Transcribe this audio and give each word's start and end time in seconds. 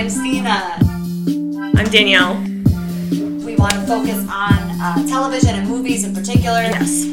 I'm 0.00 0.08
Stina. 0.08 0.78
I'm 1.76 1.84
Danielle. 1.90 2.40
We 3.44 3.54
want 3.56 3.72
to 3.72 3.86
focus 3.86 4.26
on 4.30 4.80
uh, 4.80 5.06
television 5.06 5.56
and 5.56 5.68
movies 5.68 6.04
in 6.04 6.14
particular. 6.14 6.62
Yes. 6.62 7.04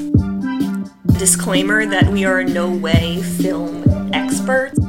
Disclaimer 1.19 1.85
that 1.85 2.07
we 2.09 2.23
are 2.23 2.39
in 2.39 2.53
no 2.53 2.73
way 2.73 3.21
film 3.21 3.83
experts. 4.13 4.79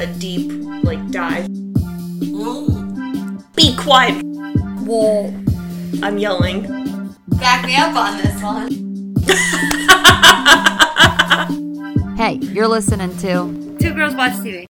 A 0.00 0.08
deep, 0.18 0.50
like, 0.82 1.08
dive. 1.12 1.46
Be 3.54 3.76
quiet! 3.76 4.24
Well, 4.82 5.32
I'm 6.02 6.18
yelling. 6.18 7.14
back 7.28 7.64
me 7.66 7.76
up 7.76 7.94
on 7.94 8.18
this 8.18 8.42
one. 8.42 9.14
Hey, 12.16 12.36
you're 12.36 12.66
listening 12.66 13.14
to 13.18 13.65
Two 13.86 13.94
Girls 13.94 14.16
Watch 14.16 14.32
TV. 14.32 14.66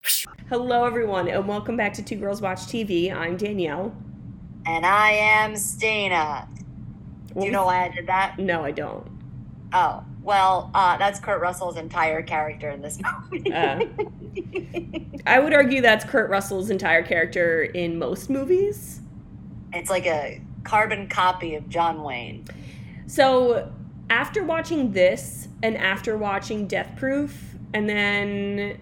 Hello, 0.49 0.87
everyone, 0.87 1.29
and 1.29 1.47
welcome 1.47 1.77
back 1.77 1.93
to 1.93 2.03
Two 2.03 2.17
Girls 2.17 2.41
Watch 2.41 2.61
TV. 2.61 3.15
I'm 3.15 3.37
Danielle. 3.37 3.95
And 4.65 4.87
I 4.87 5.11
am 5.11 5.55
Stina. 5.55 6.49
Do 7.39 7.45
you 7.45 7.51
know 7.51 7.67
why 7.67 7.85
I 7.85 7.89
did 7.91 8.07
that? 8.07 8.39
No, 8.39 8.65
I 8.65 8.71
don't. 8.71 9.07
Oh, 9.75 10.03
well, 10.23 10.71
uh, 10.73 10.97
that's 10.97 11.21
Kurt 11.21 11.43
Russell's 11.43 11.77
entire 11.77 12.23
character 12.23 12.71
in 12.71 12.81
this 12.81 12.99
movie. 13.31 13.53
Uh, 13.53 13.85
I 15.27 15.41
would 15.41 15.53
argue 15.53 15.83
that's 15.83 16.07
Kurt 16.07 16.31
Russell's 16.31 16.71
entire 16.71 17.03
character 17.03 17.65
in 17.65 17.99
most 17.99 18.31
movies. 18.31 19.03
it's 19.75 19.91
like 19.91 20.07
a 20.07 20.41
carbon 20.65 21.07
copy 21.07 21.55
of 21.55 21.69
John 21.69 22.03
Wayne. 22.03 22.47
So, 23.09 23.71
after 24.09 24.43
watching 24.43 24.93
this 24.93 25.49
and 25.63 25.77
after 25.77 26.17
watching 26.17 26.67
Death 26.67 26.97
Proof, 26.97 27.57
and 27.75 27.87
then, 27.87 28.79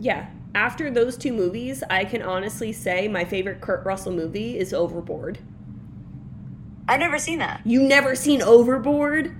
yeah, 0.00 0.28
after 0.54 0.90
those 0.90 1.16
two 1.16 1.32
movies, 1.32 1.82
I 1.90 2.04
can 2.04 2.22
honestly 2.22 2.72
say 2.72 3.08
my 3.08 3.24
favorite 3.24 3.60
Kurt 3.60 3.84
Russell 3.84 4.12
movie 4.12 4.58
is 4.58 4.72
Overboard. 4.72 5.38
I've 6.88 7.00
never 7.00 7.18
seen 7.18 7.38
that. 7.38 7.62
You 7.64 7.82
never 7.82 8.14
seen 8.14 8.42
Overboard? 8.42 9.34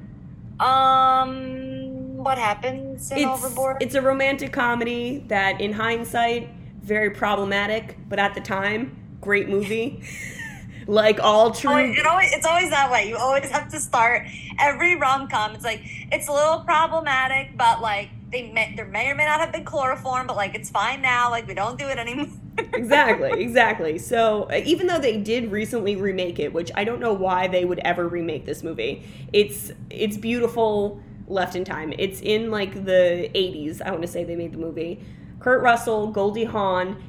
Um, 0.61 2.17
what 2.17 2.39
happens 2.39 3.11
in 3.11 3.19
It's, 3.19 3.27
Overboard? 3.27 3.83
it's 3.83 3.95
a 3.95 4.03
romantic 4.03 4.53
comedy 4.53 5.25
that, 5.29 5.61
in 5.61 5.73
hindsight, 5.73 6.49
very 6.83 7.11
problematic, 7.11 7.97
but 8.09 8.19
at 8.19 8.35
the 8.35 8.41
time, 8.41 8.97
great 9.21 9.49
movie. 9.49 10.03
like 10.87 11.19
all 11.21 11.51
true. 11.51 11.71
Always- 11.71 11.99
it 11.99 12.07
always, 12.07 12.33
it's 12.33 12.47
always 12.47 12.71
that 12.71 12.91
way. 12.91 13.09
You 13.09 13.17
always 13.17 13.51
have 13.51 13.69
to 13.71 13.81
start 13.81 14.27
every 14.59 14.97
rom 14.97 15.29
com. 15.29 15.55
It's 15.55 15.65
like 15.65 15.81
it's 16.13 16.29
a 16.29 16.33
little 16.33 16.61
problematic, 16.61 17.57
but 17.57 17.81
like 17.81 18.11
they 18.35 18.51
may, 18.51 18.75
there 18.75 18.85
may 18.85 19.09
or 19.09 19.15
may 19.15 19.25
not 19.25 19.39
have 19.39 19.53
been 19.53 19.65
chloroform, 19.65 20.27
but 20.27 20.37
like 20.37 20.55
it's 20.55 20.69
fine 20.69 21.01
now. 21.01 21.31
Like 21.31 21.47
we 21.47 21.55
don't 21.55 21.79
do 21.79 21.87
it 21.87 21.99
anymore. 21.99 22.27
exactly, 22.59 23.41
exactly. 23.41 23.99
So 23.99 24.49
uh, 24.51 24.61
even 24.65 24.89
though 24.89 24.99
they 24.99 25.17
did 25.19 25.53
recently 25.53 25.95
remake 25.97 26.41
it, 26.41 26.53
which 26.53 26.71
I 26.75 26.85
don't 26.85 27.01
know 27.01 27.13
why 27.13 27.47
they 27.47 27.65
would 27.65 27.79
ever 27.81 28.09
remake 28.09 28.45
this 28.45 28.63
movie, 28.63 29.05
it's 29.33 29.71
it's 29.89 30.17
beautiful 30.17 31.01
left 31.29 31.55
in 31.55 31.65
time. 31.65 31.95
It's 31.97 32.21
in 32.21 32.51
like 32.51 32.85
the 32.85 33.31
80s. 33.35 33.81
I 33.81 33.91
want 33.91 34.03
to 34.03 34.09
say 34.09 34.25
they 34.25 34.37
made 34.37 34.53
the 34.53 34.59
movie. 34.59 35.01
Kurt 35.39 35.63
Russell, 35.63 36.09
Goldie 36.09 36.45
Hawn, 36.45 37.03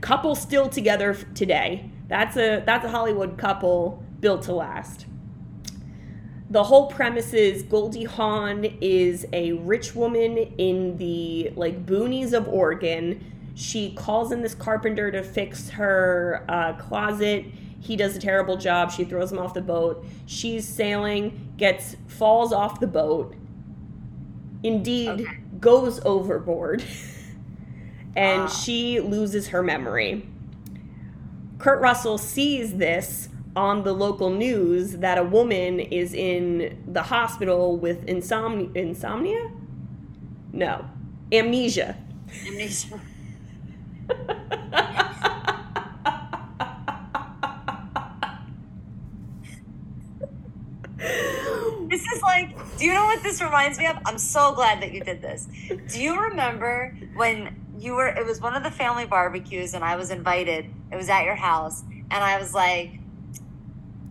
couple 0.00 0.34
still 0.34 0.68
together 0.68 1.14
today. 1.34 1.90
That's 2.08 2.36
a 2.36 2.62
that's 2.64 2.84
a 2.84 2.88
Hollywood 2.88 3.36
couple 3.36 4.02
built 4.20 4.42
to 4.42 4.54
last. 4.54 5.06
The 6.48 6.62
whole 6.62 6.86
premise 6.86 7.32
is 7.32 7.62
Goldie 7.64 8.04
Hawn 8.04 8.64
is 8.80 9.26
a 9.32 9.52
rich 9.52 9.94
woman 9.96 10.36
in 10.58 10.96
the 10.96 11.50
like 11.56 11.84
boonies 11.84 12.32
of 12.32 12.46
Oregon. 12.48 13.32
She 13.54 13.92
calls 13.94 14.30
in 14.32 14.42
this 14.42 14.54
carpenter 14.54 15.10
to 15.10 15.22
fix 15.22 15.70
her 15.70 16.44
uh, 16.48 16.74
closet. 16.74 17.46
He 17.80 17.96
does 17.96 18.16
a 18.16 18.20
terrible 18.20 18.56
job. 18.56 18.92
She 18.92 19.04
throws 19.04 19.32
him 19.32 19.38
off 19.38 19.54
the 19.54 19.60
boat. 19.60 20.04
She's 20.26 20.66
sailing, 20.68 21.52
gets 21.56 21.96
falls 22.06 22.52
off 22.52 22.78
the 22.80 22.86
boat. 22.86 23.34
Indeed, 24.62 25.08
Okay. 25.22 25.38
goes 25.60 26.00
overboard, 26.04 26.84
and 28.16 28.42
Ah. 28.42 28.46
she 28.48 29.00
loses 29.00 29.48
her 29.48 29.62
memory. 29.62 30.28
Kurt 31.58 31.80
Russell 31.80 32.18
sees 32.18 32.76
this 32.76 33.28
on 33.56 33.82
the 33.82 33.92
local 33.92 34.30
news 34.30 34.98
that 34.98 35.18
a 35.18 35.24
woman 35.24 35.80
is 35.80 36.12
in 36.12 36.78
the 36.86 37.02
hospital 37.02 37.76
with 37.76 38.04
insomnia. 38.04 38.68
Insomnia? 38.74 39.50
No, 40.52 40.84
amnesia. 41.32 41.96
Amnesia. 42.46 43.00
This 51.88 52.04
is 52.12 52.22
like, 52.22 52.56
do 52.78 52.84
you 52.84 52.92
know 52.92 53.04
what 53.04 53.22
this 53.22 53.40
reminds 53.40 53.78
me 53.78 53.86
of? 53.86 53.96
I'm 54.04 54.18
so 54.18 54.52
glad 54.54 54.82
that 54.82 54.92
you 54.92 55.00
did 55.00 55.22
this. 55.22 55.48
Do 55.88 56.02
you 56.02 56.20
remember 56.20 56.96
when 57.14 57.56
you 57.78 57.94
were, 57.94 58.08
it 58.08 58.26
was 58.26 58.40
one 58.40 58.54
of 58.54 58.62
the 58.62 58.70
family 58.70 59.06
barbecues 59.06 59.72
and 59.72 59.84
I 59.84 59.96
was 59.96 60.10
invited, 60.10 60.66
it 60.90 60.96
was 60.96 61.08
at 61.08 61.24
your 61.24 61.36
house, 61.36 61.84
and 62.10 62.24
I 62.24 62.38
was 62.38 62.54
like, 62.54 62.98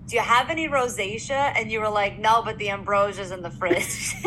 do 0.08 0.16
you 0.16 0.22
have 0.22 0.50
any 0.50 0.68
rosacea? 0.68 1.60
And 1.60 1.72
you 1.72 1.80
were 1.80 1.90
like, 1.90 2.20
no, 2.20 2.42
but 2.44 2.58
the 2.58 2.70
ambrosia's 2.70 3.32
in 3.32 3.42
the 3.42 3.50
fridge. 3.50 4.14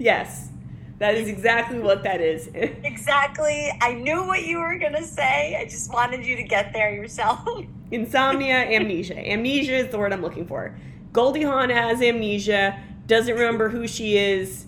yes, 0.00 0.48
that 0.98 1.16
is 1.16 1.28
exactly 1.28 1.78
what 1.78 2.02
that 2.04 2.20
is. 2.20 2.46
exactly. 2.54 3.70
I 3.80 3.94
knew 3.94 4.24
what 4.24 4.46
you 4.46 4.58
were 4.58 4.78
going 4.78 4.94
to 4.94 5.04
say. 5.04 5.56
I 5.60 5.64
just 5.64 5.92
wanted 5.92 6.24
you 6.24 6.36
to 6.36 6.42
get 6.42 6.72
there 6.72 6.94
yourself. 6.94 7.46
Insomnia, 7.90 8.54
amnesia. 8.54 9.18
Amnesia 9.18 9.76
is 9.76 9.88
the 9.88 9.98
word 9.98 10.12
I'm 10.12 10.22
looking 10.22 10.46
for. 10.46 10.76
Goldie 11.12 11.42
Hawn 11.42 11.68
has 11.68 12.00
amnesia, 12.00 12.80
doesn't 13.06 13.34
remember 13.34 13.68
who 13.68 13.86
she 13.86 14.16
is, 14.16 14.64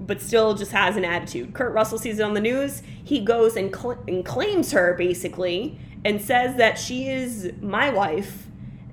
but 0.00 0.22
still 0.22 0.54
just 0.54 0.72
has 0.72 0.96
an 0.96 1.04
attitude. 1.04 1.52
Kurt 1.52 1.74
Russell 1.74 1.98
sees 1.98 2.18
it 2.18 2.22
on 2.22 2.32
the 2.32 2.40
news. 2.40 2.82
He 3.04 3.20
goes 3.20 3.56
and, 3.56 3.74
cl- 3.74 4.02
and 4.08 4.24
claims 4.24 4.72
her, 4.72 4.94
basically, 4.94 5.78
and 6.04 6.20
says 6.20 6.56
that 6.56 6.78
she 6.78 7.08
is 7.08 7.52
my 7.60 7.90
wife. 7.90 8.46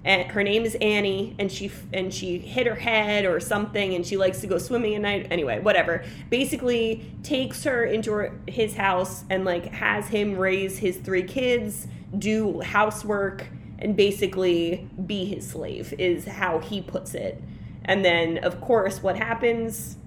And 0.03 0.31
her 0.31 0.41
name 0.41 0.65
is 0.65 0.73
Annie, 0.81 1.35
and 1.37 1.51
she 1.51 1.71
and 1.93 2.11
she 2.11 2.39
hit 2.39 2.65
her 2.65 2.73
head 2.73 3.23
or 3.23 3.39
something, 3.39 3.93
and 3.93 4.03
she 4.03 4.17
likes 4.17 4.41
to 4.41 4.47
go 4.47 4.57
swimming 4.57 4.95
at 4.95 5.01
night. 5.01 5.27
Anyway, 5.29 5.59
whatever. 5.59 6.03
Basically, 6.31 7.05
takes 7.21 7.63
her 7.65 7.83
into 7.83 8.11
her, 8.13 8.39
his 8.47 8.75
house 8.75 9.23
and 9.29 9.45
like 9.45 9.65
has 9.65 10.07
him 10.07 10.37
raise 10.37 10.79
his 10.79 10.97
three 10.97 11.21
kids, 11.21 11.87
do 12.17 12.61
housework, 12.61 13.47
and 13.77 13.95
basically 13.95 14.89
be 15.05 15.25
his 15.25 15.47
slave 15.47 15.93
is 15.99 16.25
how 16.25 16.57
he 16.57 16.81
puts 16.81 17.13
it. 17.13 17.39
And 17.85 18.03
then, 18.05 18.39
of 18.39 18.59
course, 18.61 19.03
what 19.03 19.17
happens? 19.17 19.97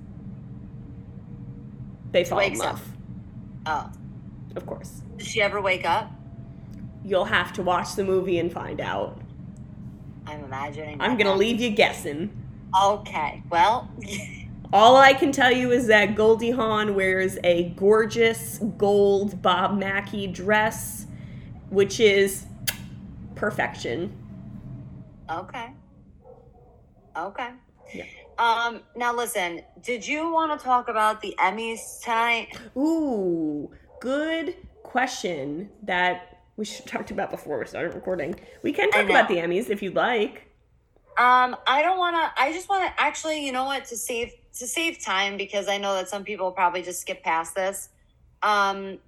They 2.12 2.24
fall 2.24 2.40
in 2.40 2.58
love. 2.58 2.82
Oh. 3.66 3.90
Of 4.54 4.66
course. 4.66 5.02
Did 5.16 5.26
she 5.26 5.42
ever 5.42 5.60
wake 5.60 5.84
up? 5.84 6.10
You'll 7.04 7.26
have 7.26 7.52
to 7.54 7.62
watch 7.62 7.94
the 7.96 8.04
movie 8.04 8.38
and 8.38 8.52
find 8.52 8.80
out. 8.80 9.20
I'm 10.26 10.42
imagining. 10.44 11.00
I'm 11.00 11.16
gonna 11.18 11.34
leave 11.34 11.60
you 11.60 11.70
guessing. 11.70 12.30
Okay. 12.82 13.42
Well, 13.50 13.90
All 14.72 14.96
I 14.96 15.12
can 15.12 15.30
tell 15.30 15.52
you 15.52 15.70
is 15.70 15.86
that 15.86 16.16
Goldie 16.16 16.50
Hawn 16.50 16.94
wears 16.96 17.38
a 17.44 17.68
gorgeous 17.76 18.58
gold 18.76 19.40
Bob 19.40 19.78
Mackie 19.78 20.26
dress, 20.26 21.06
which 21.70 22.00
is 22.00 22.46
perfection. 23.36 24.12
okay. 25.30 25.72
Okay. 27.16 27.50
Yeah. 27.94 28.04
Um. 28.38 28.80
Now 28.96 29.14
listen. 29.14 29.60
Did 29.82 30.04
you 30.06 30.32
want 30.32 30.58
to 30.58 30.64
talk 30.64 30.88
about 30.88 31.20
the 31.20 31.36
Emmys 31.38 32.00
tonight? 32.02 32.48
Ooh, 32.76 33.70
good 34.00 34.56
question 34.82 35.68
that 35.84 36.33
we 36.56 36.64
should 36.64 36.86
talked 36.86 37.10
about 37.10 37.30
before 37.30 37.58
we 37.58 37.66
started 37.66 37.94
recording. 37.94 38.34
We 38.62 38.72
can 38.72 38.90
talk 38.90 39.08
about 39.08 39.28
the. 39.28 39.36
Emmys 39.36 39.70
if 39.70 39.82
you'd 39.82 39.94
like. 39.94 40.48
Um. 41.16 41.56
I 41.66 41.82
don't 41.82 41.98
want 41.98 42.16
to. 42.16 42.40
I 42.40 42.52
just 42.52 42.68
want 42.68 42.84
to. 42.84 43.02
Actually, 43.02 43.44
you 43.44 43.52
know 43.52 43.64
what? 43.64 43.84
To 43.86 43.96
save 43.96 44.32
to 44.58 44.66
save 44.66 45.00
time 45.02 45.36
because 45.36 45.68
I 45.68 45.78
know 45.78 45.94
that 45.94 46.08
some 46.08 46.24
people 46.24 46.46
will 46.46 46.52
probably 46.52 46.82
just 46.82 47.00
skip 47.00 47.22
past 47.22 47.54
this. 47.54 47.88
Um. 48.42 48.98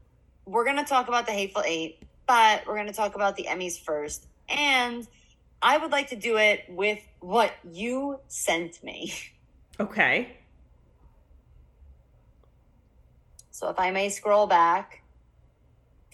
We're 0.44 0.64
gonna 0.64 0.84
talk 0.84 1.08
about 1.08 1.26
the 1.26 1.32
Hateful 1.32 1.62
Eight, 1.64 2.02
but 2.26 2.66
we're 2.66 2.76
gonna 2.76 2.92
talk 2.92 3.16
about 3.16 3.36
the 3.36 3.44
Emmys 3.44 3.78
first, 3.78 4.26
and 4.48 5.06
I 5.62 5.78
would 5.78 5.90
like 5.90 6.08
to 6.10 6.16
do 6.16 6.36
it 6.36 6.64
with 6.68 7.00
what 7.20 7.52
you 7.72 8.20
sent 8.28 8.82
me. 8.82 9.12
Okay. 9.78 10.38
So 13.50 13.68
if 13.68 13.78
I 13.78 13.90
may 13.90 14.08
scroll 14.08 14.46
back, 14.46 15.02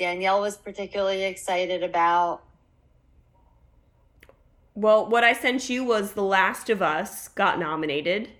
Danielle 0.02 0.40
was 0.40 0.56
particularly 0.56 1.22
excited 1.22 1.84
about. 1.84 2.42
Well, 4.74 5.06
what 5.06 5.22
I 5.22 5.32
sent 5.32 5.70
you 5.70 5.84
was 5.84 6.14
The 6.14 6.24
Last 6.24 6.68
of 6.70 6.82
Us 6.82 7.28
got 7.28 7.60
nominated. 7.60 8.30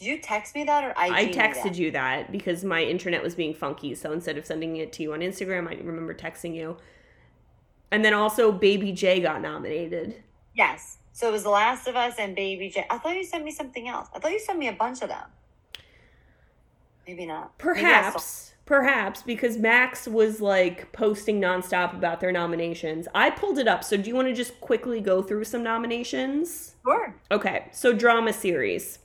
Did 0.00 0.06
you 0.06 0.18
text 0.18 0.56
me 0.56 0.64
that 0.64 0.82
or 0.82 0.92
I? 0.96 1.20
I 1.20 1.26
texted 1.28 1.76
you 1.76 1.92
that 1.92 2.32
because 2.32 2.64
my 2.64 2.82
internet 2.82 3.22
was 3.22 3.36
being 3.36 3.54
funky. 3.54 3.94
So 3.94 4.10
instead 4.10 4.36
of 4.38 4.44
sending 4.44 4.76
it 4.76 4.92
to 4.94 5.04
you 5.04 5.12
on 5.12 5.20
Instagram, 5.20 5.68
I 5.68 5.80
remember 5.80 6.12
texting 6.12 6.52
you. 6.52 6.78
And 7.92 8.04
then 8.04 8.12
also, 8.12 8.50
Baby 8.50 8.90
J 8.90 9.20
got 9.20 9.40
nominated. 9.40 10.20
Yes. 10.56 10.98
So 11.12 11.28
it 11.28 11.32
was 11.32 11.44
The 11.44 11.50
Last 11.50 11.86
of 11.86 11.94
Us 11.94 12.14
and 12.18 12.34
Baby 12.34 12.70
J. 12.70 12.86
I 12.90 12.98
thought 12.98 13.14
you 13.14 13.24
sent 13.24 13.44
me 13.44 13.52
something 13.52 13.86
else. 13.86 14.08
I 14.12 14.18
thought 14.18 14.32
you 14.32 14.40
sent 14.40 14.58
me 14.58 14.66
a 14.66 14.72
bunch 14.72 15.00
of 15.02 15.10
them. 15.10 15.28
Maybe 17.06 17.24
not. 17.24 17.52
Maybe 17.64 17.84
I 17.86 18.10
saw- 18.10 18.52
Perhaps, 18.66 19.22
because 19.22 19.56
Max 19.56 20.08
was 20.08 20.40
like 20.40 20.90
posting 20.92 21.40
nonstop 21.40 21.94
about 21.94 22.20
their 22.20 22.32
nominations. 22.32 23.06
I 23.14 23.30
pulled 23.30 23.58
it 23.58 23.68
up. 23.68 23.84
So 23.84 23.96
do 23.96 24.08
you 24.08 24.14
want 24.16 24.26
to 24.26 24.34
just 24.34 24.60
quickly 24.60 25.00
go 25.00 25.22
through 25.22 25.44
some 25.44 25.62
nominations? 25.62 26.74
Sure. 26.84 27.14
Okay, 27.30 27.68
so 27.72 27.92
drama 27.92 28.32
series 28.32 28.98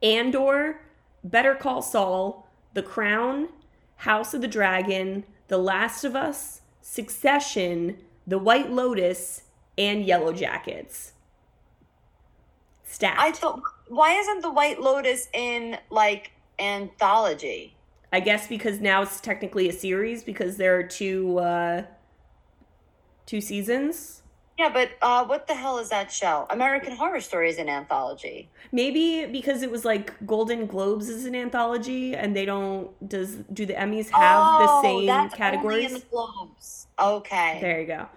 Andor, 0.00 0.80
Better 1.24 1.56
Call 1.56 1.82
Saul, 1.82 2.48
The 2.74 2.84
Crown, 2.84 3.48
House 3.96 4.32
of 4.32 4.42
the 4.42 4.48
Dragon, 4.48 5.24
The 5.48 5.58
Last 5.58 6.04
of 6.04 6.14
Us, 6.14 6.60
Succession, 6.80 7.98
The 8.28 8.38
White 8.38 8.70
Lotus, 8.70 9.42
and 9.76 10.06
Yellowjackets. 10.06 11.12
Stacked. 12.84 13.18
I 13.18 13.32
thought, 13.32 13.60
why 13.88 14.12
isn't 14.12 14.42
The 14.42 14.52
White 14.52 14.80
Lotus 14.80 15.28
in 15.32 15.78
like 15.90 16.30
anthology? 16.60 17.74
I 18.12 18.20
guess 18.20 18.46
because 18.46 18.80
now 18.80 19.02
it's 19.02 19.20
technically 19.20 19.68
a 19.68 19.72
series 19.72 20.22
because 20.24 20.56
there 20.56 20.76
are 20.78 20.82
two 20.82 21.38
uh 21.38 21.82
two 23.26 23.40
seasons. 23.40 24.22
Yeah, 24.58 24.70
but 24.70 24.90
uh, 25.00 25.24
what 25.24 25.46
the 25.46 25.54
hell 25.54 25.78
is 25.78 25.90
that 25.90 26.10
show? 26.10 26.44
American 26.50 26.96
Horror 26.96 27.20
Story 27.20 27.48
is 27.48 27.58
an 27.58 27.68
anthology. 27.68 28.50
Maybe 28.72 29.24
because 29.24 29.62
it 29.62 29.70
was 29.70 29.84
like 29.84 30.26
Golden 30.26 30.66
Globes 30.66 31.08
is 31.08 31.26
an 31.26 31.36
anthology 31.36 32.16
and 32.16 32.34
they 32.34 32.44
don't 32.44 32.90
does 33.08 33.36
do 33.52 33.64
the 33.66 33.74
Emmys 33.74 34.08
have 34.10 34.56
the 34.56 34.66
Oh, 34.68 34.82
same 34.82 35.06
that's 35.06 35.34
categories? 35.34 35.84
Only 35.84 35.84
in 35.86 35.92
the 35.94 36.06
Globes. 36.10 36.86
Okay. 36.98 37.58
There 37.60 37.80
you 37.80 37.86
go. 37.86 38.08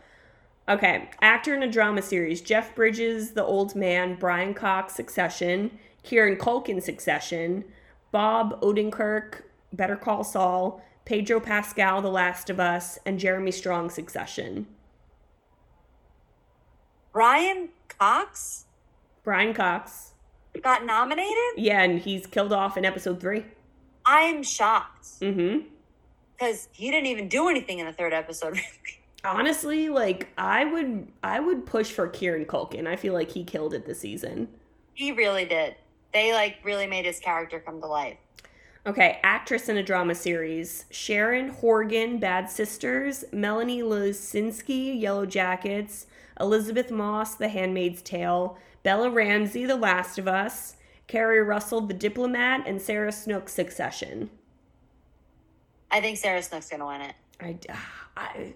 Okay, 0.69 1.09
actor 1.21 1.53
in 1.53 1.63
a 1.63 1.69
drama 1.69 2.01
series: 2.01 2.41
Jeff 2.41 2.73
Bridges, 2.75 3.31
The 3.31 3.43
Old 3.43 3.75
Man, 3.75 4.15
Brian 4.15 4.53
Cox, 4.53 4.95
Succession, 4.95 5.77
Kieran 6.03 6.37
Culkin, 6.37 6.81
Succession, 6.81 7.65
Bob 8.11 8.59
Odenkirk, 8.61 9.41
Better 9.73 9.95
Call 9.95 10.23
Saul, 10.23 10.81
Pedro 11.05 11.39
Pascal, 11.39 12.01
The 12.01 12.09
Last 12.09 12.49
of 12.49 12.59
Us, 12.59 12.99
and 13.05 13.19
Jeremy 13.19 13.51
Strong, 13.51 13.89
Succession. 13.91 14.67
Brian 17.13 17.69
Cox 17.99 18.65
Brian 19.23 19.53
Cox, 19.53 20.13
got 20.63 20.83
nominated. 20.85 21.35
yeah, 21.57 21.83
and 21.83 21.99
he's 21.99 22.25
killed 22.25 22.51
off 22.51 22.75
in 22.77 22.85
episode 22.85 23.19
three. 23.21 23.45
I'm 24.05 24.41
shocked 24.41 25.05
Mm-hmm. 25.21 25.67
because 26.33 26.69
he 26.71 26.89
didn't 26.89 27.05
even 27.07 27.27
do 27.27 27.47
anything 27.49 27.77
in 27.79 27.85
the 27.85 27.93
third 27.93 28.13
episode. 28.13 28.59
Honestly, 29.23 29.89
like 29.89 30.29
I 30.39 30.65
would, 30.65 31.07
I 31.21 31.39
would 31.39 31.67
push 31.67 31.91
for 31.91 32.07
Kieran 32.07 32.45
Culkin. 32.45 32.87
I 32.87 32.95
feel 32.95 33.13
like 33.13 33.29
he 33.29 33.43
killed 33.43 33.75
it 33.75 33.85
this 33.85 33.99
season. 33.99 34.47
he 34.95 35.11
really 35.11 35.45
did. 35.45 35.75
They 36.13 36.33
like 36.33 36.57
really 36.63 36.87
made 36.87 37.05
his 37.05 37.19
character 37.19 37.59
come 37.59 37.79
to 37.81 37.87
life. 37.87 38.17
Okay, 38.85 39.19
actress 39.21 39.69
in 39.69 39.77
a 39.77 39.83
drama 39.83 40.15
series: 40.15 40.85
Sharon 40.89 41.49
Horgan, 41.49 42.17
Bad 42.17 42.49
Sisters; 42.49 43.23
Melanie 43.31 43.83
Lynskey, 43.83 44.99
Yellow 44.99 45.27
Jackets; 45.27 46.07
Elisabeth 46.39 46.89
Moss, 46.89 47.35
The 47.35 47.49
Handmaid's 47.49 48.01
Tale; 48.01 48.57
Bella 48.81 49.11
Ramsey, 49.11 49.65
The 49.65 49.75
Last 49.75 50.17
of 50.17 50.27
Us; 50.27 50.77
Keri 51.05 51.41
Russell, 51.41 51.81
The 51.81 51.93
Diplomat; 51.93 52.63
and 52.65 52.81
Sarah 52.81 53.11
Snook, 53.11 53.49
Succession. 53.49 54.31
I 55.91 56.01
think 56.01 56.17
Sarah 56.17 56.41
Snook's 56.41 56.69
gonna 56.69 56.87
win 56.87 57.01
it. 57.01 57.15
I, 57.39 57.57
I 58.17 58.53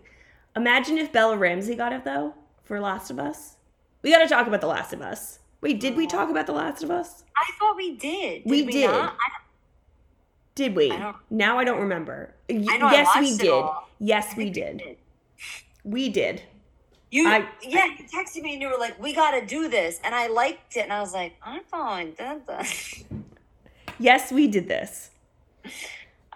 imagine 0.56 0.98
if 0.98 1.12
Bella 1.12 1.38
Ramsey 1.38 1.75
got 1.75 1.94
it 1.94 2.04
though 2.04 2.33
for 2.63 2.80
Last 2.80 3.12
of 3.12 3.19
Us. 3.19 3.57
We 4.01 4.12
got 4.12 4.19
to 4.19 4.28
talk 4.28 4.48
about 4.48 4.62
The 4.62 4.68
Last 4.68 4.92
of 4.92 5.01
Us. 5.01 5.39
Wait, 5.62 5.80
did 5.80 5.95
we 5.95 6.07
mm. 6.07 6.10
talk 6.10 6.30
about 6.30 6.48
The 6.48 6.54
Last 6.54 6.83
of 6.83 6.89
Us? 6.89 7.24
I 7.38 7.51
thought 7.60 7.75
we 7.75 7.95
did. 7.98 8.42
We 8.45 8.63
we 8.63 8.71
did. 8.71 8.89
not? 8.89 9.18
Did 10.56 10.74
we? 10.75 10.92
I 10.92 11.13
now 11.30 11.60
I 11.60 11.66
don't 11.66 11.80
remember. 11.81 12.34
Y- 12.50 12.66
I 12.69 12.78
know 12.78 12.88
I 12.88 12.92
yes, 12.94 13.10
we 13.19 13.38
did. 13.38 13.66
Yes, 14.00 14.38
we 14.38 14.50
did. 14.50 14.81
We 15.84 16.10
did. 16.10 16.42
You, 17.12 17.28
I- 17.28 17.48
yeah, 17.62 17.86
you 17.86 18.06
texted 18.06 18.42
me 18.42 18.54
and 18.54 18.62
you 18.62 18.69
were 18.69 18.78
like, 18.78 19.02
"We 19.02 19.13
got 19.13 19.31
to 19.40 19.46
do 19.46 19.68
this," 19.68 20.00
and 20.04 20.16
I 20.16 20.28
liked 20.28 20.78
it, 20.78 20.81
and 20.81 20.94
I 20.94 21.02
was 21.02 21.13
like, 21.13 21.36
"I'm 21.44 21.62
following 21.66 22.13
that." 22.18 22.68
Yes, 24.00 24.31
we 24.31 24.48
did 24.48 24.68
this. 24.69 25.12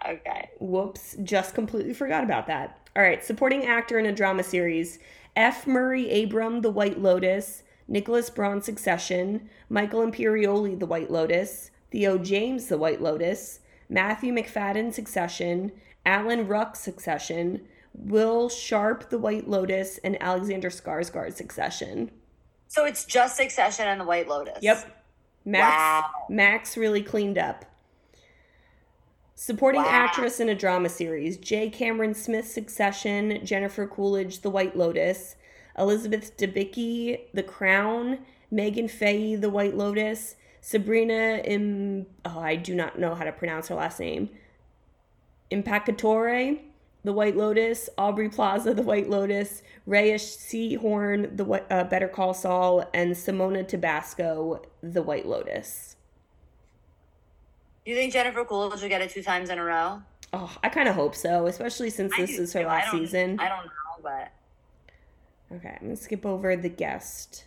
okay. 0.07 0.49
Whoops, 0.59 1.15
just 1.23 1.53
completely 1.55 1.93
forgot 1.93 2.23
about 2.23 2.47
that. 2.47 2.77
All 2.95 3.03
right, 3.03 3.23
supporting 3.23 3.65
actor 3.65 3.99
in 3.99 4.05
a 4.05 4.11
drama 4.11 4.43
series 4.43 4.99
F. 5.35 5.65
Murray 5.65 6.23
Abram, 6.23 6.61
The 6.61 6.71
White 6.71 6.99
Lotus, 6.99 7.63
Nicholas 7.87 8.29
Braun, 8.29 8.61
Succession, 8.61 9.49
Michael 9.69 10.01
Imperioli, 10.05 10.77
The 10.77 10.85
White 10.85 11.09
Lotus, 11.11 11.71
Theo 11.91 12.17
James, 12.17 12.67
The 12.67 12.77
White 12.77 13.01
Lotus, 13.01 13.59
Matthew 13.89 14.31
Macfadyen, 14.33 14.93
Succession, 14.93 15.71
Alan 16.05 16.47
Ruck, 16.47 16.75
Succession, 16.75 17.61
Will 17.93 18.47
Sharpe, 18.49 19.09
The 19.09 19.17
White 19.17 19.49
Lotus, 19.49 19.97
and 20.03 20.21
Alexander 20.21 20.69
Skarsgård, 20.69 21.33
Succession. 21.33 22.11
So 22.67 22.85
it's 22.85 23.03
just 23.03 23.35
Succession 23.35 23.87
and 23.87 23.99
The 23.99 24.05
White 24.05 24.27
Lotus. 24.27 24.59
Yep. 24.61 24.95
Max 25.45 25.75
Wow. 25.75 26.09
Max 26.29 26.77
really 26.77 27.01
cleaned 27.01 27.37
up. 27.37 27.65
Supporting 29.33 29.81
Wow. 29.81 29.89
actress 29.89 30.39
in 30.39 30.49
a 30.49 30.55
drama 30.55 30.89
series: 30.89 31.37
J. 31.37 31.69
Cameron 31.69 32.13
Smith, 32.13 32.47
Succession; 32.47 33.43
Jennifer 33.43 33.87
Coolidge, 33.87 34.41
The 34.41 34.49
White 34.49 34.75
Lotus; 34.77 35.35
Elizabeth 35.77 36.37
Debicki, 36.37 37.21
The 37.33 37.43
Crown; 37.43 38.19
Meghann 38.53 38.89
Fahy, 38.89 39.35
The 39.39 39.49
White 39.49 39.75
Lotus; 39.75 40.35
Sabrina 40.61 41.41
Im. 41.45 42.05
Oh, 42.25 42.39
I 42.39 42.55
do 42.55 42.75
not 42.75 42.99
know 42.99 43.15
how 43.15 43.23
to 43.23 43.31
pronounce 43.31 43.67
her 43.69 43.75
last 43.75 43.99
name. 43.99 44.29
Impacatore, 45.51 46.59
The 47.03 47.13
White 47.13 47.35
Lotus; 47.37 47.89
Aubrey 47.97 48.29
Plaza, 48.29 48.73
The 48.73 48.81
White 48.83 49.09
Lotus; 49.09 49.63
Rhea 49.85 50.15
Seehorn, 50.15 51.35
The 51.37 51.45
uh, 51.73 51.83
Better 51.85 52.07
Call 52.07 52.33
Saul; 52.33 52.87
and 52.93 53.13
Simona 53.13 53.67
Tabasco, 53.67 54.61
The 54.83 55.01
White 55.01 55.25
Lotus. 55.25 55.95
Do 57.85 57.91
you 57.91 57.97
think 57.97 58.13
Jennifer 58.13 58.45
Coolidge 58.45 58.81
will 58.81 58.89
get 58.89 59.01
it 59.01 59.09
two 59.09 59.23
times 59.23 59.49
in 59.49 59.57
a 59.57 59.63
row? 59.63 60.01
Oh, 60.31 60.55
I 60.61 60.69
kind 60.69 60.87
of 60.87 60.93
hope 60.95 61.15
so, 61.15 61.47
especially 61.47 61.89
since 61.89 62.13
I 62.13 62.21
this 62.21 62.37
is 62.37 62.53
her 62.53 62.61
too. 62.61 62.67
Last 62.67 62.91
don't- 62.91 63.01
season. 63.01 63.39
I 63.39 63.49
don't 63.49 63.65
know, 63.65 64.03
but 64.03 64.31
Okay, 65.51 65.69
I'm 65.69 65.87
gonna 65.87 65.95
skip 65.95 66.25
over 66.27 66.55
the 66.55 66.69
guest. 66.69 67.45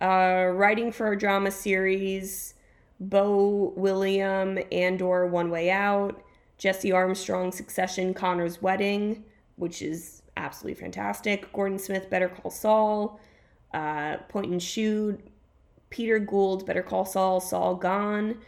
Uh, 0.00 0.50
writing 0.54 0.92
for 0.92 1.12
a 1.12 1.18
drama 1.18 1.50
series, 1.50 2.54
Bo 3.00 3.72
William, 3.76 4.58
Andor, 4.70 5.26
One 5.26 5.50
Way 5.50 5.70
Out, 5.70 6.22
Jesse 6.58 6.92
Armstrong, 6.92 7.52
Succession, 7.52 8.14
Connor's 8.14 8.60
Wedding, 8.60 9.24
which 9.56 9.82
is 9.82 10.22
absolutely 10.36 10.80
fantastic. 10.80 11.50
Gordon 11.52 11.78
Smith, 11.78 12.10
Better 12.10 12.28
Call 12.28 12.50
Saul, 12.50 13.20
uh, 13.72 14.18
Point 14.28 14.52
and 14.52 14.62
Shoot, 14.62 15.20
Peter 15.90 16.18
Gould, 16.18 16.66
Better 16.66 16.82
Call 16.82 17.04
Saul, 17.04 17.40
Saul 17.40 17.76
Gone, 17.76 18.38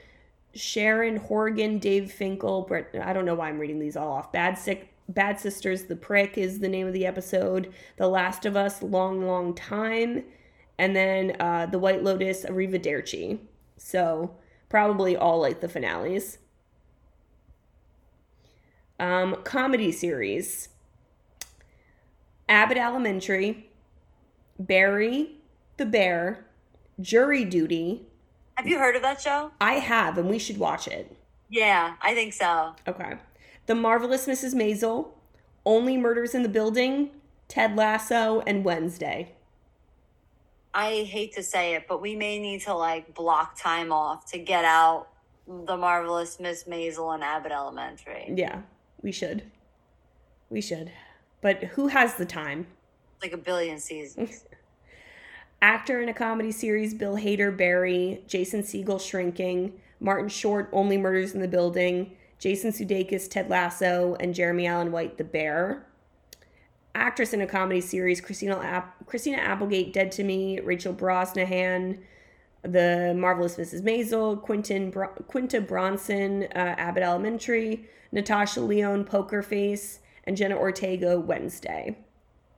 Sharon 0.55 1.17
Horgan, 1.17 1.79
Dave 1.79 2.11
Finkel, 2.11 2.63
Brett. 2.63 2.95
I 3.03 3.13
don't 3.13 3.25
know 3.25 3.35
why 3.35 3.49
I'm 3.49 3.59
reading 3.59 3.79
these 3.79 3.97
all 3.97 4.13
off. 4.13 4.33
Bad 4.33 4.59
Sick, 4.59 4.93
Bad 5.09 5.39
Sisters, 5.39 5.85
The 5.85 5.97
Prick 5.97 6.37
is 6.37 6.59
the 6.59 6.69
name 6.69 6.87
of 6.87 6.93
the 6.93 7.07
episode. 7.07 7.73
The 7.97 8.09
Last 8.09 8.45
of 8.45 8.57
Us, 8.57 8.83
Long 8.83 9.27
Long 9.27 9.55
Time, 9.55 10.25
and 10.79 10.95
then 10.95 11.37
uh, 11.41 11.67
The 11.67 11.79
White 11.79 12.03
Lotus, 12.03 12.45
Arrivederci. 12.45 13.39
So 13.77 14.37
probably 14.69 15.17
all 15.17 15.41
like 15.41 15.61
the 15.61 15.69
finales. 15.69 16.39
Um, 19.01 19.37
comedy 19.45 19.93
series. 19.93 20.69
Abbott 22.49 22.79
Elementary, 22.79 23.69
Barry, 24.59 25.33
The 25.77 25.85
Bear, 25.87 26.47
Jury 27.01 27.45
Duty. 27.45 28.07
have 28.57 28.67
you 28.67 28.79
heard 28.79 28.97
of 28.97 29.03
that 29.03 29.21
show? 29.21 29.51
I 29.61 29.75
have, 29.75 30.17
and 30.17 30.31
we 30.31 30.39
should 30.39 30.57
watch 30.59 30.89
it. 30.89 31.15
Yeah, 31.51 31.95
I 32.01 32.15
think 32.15 32.33
so. 32.33 32.75
Okay. 32.87 33.15
The 33.67 33.75
Marvelous 33.75 34.27
Mrs. 34.27 34.55
Maisel, 34.55 35.09
Only 35.67 35.97
Murders 35.99 36.35
in 36.35 36.43
the 36.43 36.49
Building, 36.49 37.11
Ted 37.49 37.77
Lasso, 37.77 38.41
and 38.47 38.65
Wednesday. 38.65 39.33
I 40.79 41.03
hate 41.03 41.33
to 41.33 41.43
say 41.43 41.75
it, 41.75 41.87
but 41.89 42.01
we 42.01 42.15
may 42.15 42.39
need 42.39 42.61
to 42.61 42.73
like 42.73 43.13
block 43.13 43.59
time 43.59 43.93
off 43.93 44.31
to 44.31 44.39
get 44.39 44.65
out 44.65 45.09
the 45.49 45.77
marvelous 45.77 46.39
Miss 46.39 46.65
Maisel 46.69 47.13
and 47.15 47.25
Abbott 47.25 47.51
Elementary. 47.51 48.33
Yeah, 48.33 48.61
we 49.03 49.11
should. 49.11 49.43
We 50.51 50.61
should. 50.61 50.93
But 51.41 51.65
who 51.65 51.89
has 51.89 52.15
the 52.15 52.25
time? 52.25 52.69
Like 53.21 53.33
a 53.33 53.37
billion 53.37 53.81
seasons. 53.81 54.45
Actor 55.63 56.01
in 56.01 56.11
a 56.11 56.15
comedy 56.15 56.53
series 56.53 56.95
Bill 56.95 57.17
Hader, 57.17 57.57
Barry, 57.57 58.23
Jason 58.29 58.63
Segel, 58.63 59.01
Shrinking, 59.01 59.73
Martin 59.99 60.29
Short, 60.29 60.69
Only 60.73 60.97
Murders 60.97 61.35
in 61.35 61.41
the 61.41 61.49
Building, 61.49 62.17
Jason 62.39 62.71
Sudeikis, 62.71 63.29
Ted 63.29 63.51
Lasso, 63.51 64.17
and 64.21 64.33
Jeremy 64.33 64.69
Allen 64.69 64.93
White, 64.93 65.19
The 65.19 65.25
Bear. 65.25 65.88
Actress 66.99 67.33
in 67.33 67.41
a 67.41 67.47
comedy 67.47 67.81
series, 67.81 68.21
Christina, 68.21 68.59
App- 68.59 69.07
Christina 69.07 69.37
Applegate, 69.39 69.93
Dead 69.93 70.11
to 70.13 70.25
Me, 70.25 70.59
Rachel 70.61 70.93
Brosnahan, 70.93 72.01
The 72.63 73.15
Marvelous 73.17 73.57
Mrs. 73.57 73.83
Maisel, 73.83 74.43
Quentin 74.43 74.91
Br- 74.91 75.05
Quinta 75.29 75.61
Brunson, 75.61 76.45
uh, 76.55 76.75
Abbott 76.77 77.05
Elementary, 77.05 77.85
Natasha 78.11 78.61
Lyonne, 78.61 79.05
Poker 79.05 79.43
Face, 79.43 80.01
and 80.25 80.37
Jenna 80.37 80.57
Ortega, 80.57 81.19
Wednesday. 81.21 81.97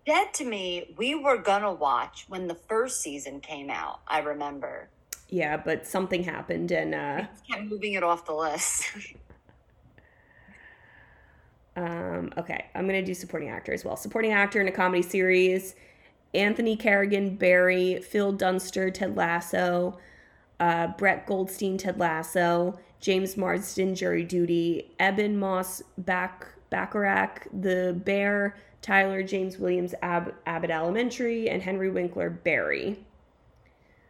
Dead 0.07 0.33
to 0.35 0.45
Me, 0.47 0.95
we 0.97 1.15
were 1.15 1.37
gonna 1.37 1.73
watch 1.73 2.25
when 2.29 2.47
the 2.49 2.55
first 2.55 3.03
season 3.03 3.41
came 3.41 3.69
out. 3.69 4.01
I 4.09 4.21
remember. 4.21 4.89
Yeah, 5.29 5.59
but 5.59 5.87
something 5.87 6.25
happened 6.25 6.73
and 6.73 6.95
uh, 6.95 7.27
kept 7.49 7.65
moving 7.65 7.93
it 7.93 8.03
off 8.03 8.25
the 8.25 8.33
list. 8.33 8.85
Um, 11.81 12.31
okay, 12.37 12.67
I'm 12.75 12.87
gonna 12.87 13.03
do 13.03 13.15
supporting 13.15 13.49
actor 13.49 13.73
as 13.73 13.87
well. 13.87 13.97
Supporting 13.97 14.33
actor 14.33 14.61
in 14.61 14.69
a 14.69 14.73
comedy 14.73 15.03
series: 15.03 15.75
Anthony 16.35 16.77
Carrigan, 16.77 17.37
Barry, 17.37 18.01
Phil 18.03 18.33
Dunster, 18.33 18.91
Ted 18.91 19.17
Lasso, 19.17 19.99
uh, 20.61 20.89
Brett 20.99 21.27
Goldstein, 21.27 21.79
Ted 21.79 21.99
Lasso, 21.99 22.79
James 23.01 23.39
Marsden, 23.39 23.95
Jury 23.95 24.25
Duty, 24.25 24.91
Eben 25.01 25.39
Moss, 25.39 25.83
Back 25.97 26.49
Bacharach, 26.69 27.47
The 27.51 27.99
Bear, 28.05 28.57
Tyler 28.83 29.23
James 29.23 29.59
Williams, 29.59 29.95
Ab- 30.03 30.35
Abbott 30.45 30.71
Elementary, 30.71 31.49
and 31.49 31.63
Henry 31.63 31.89
Winkler, 31.89 32.29
Barry. 32.29 33.03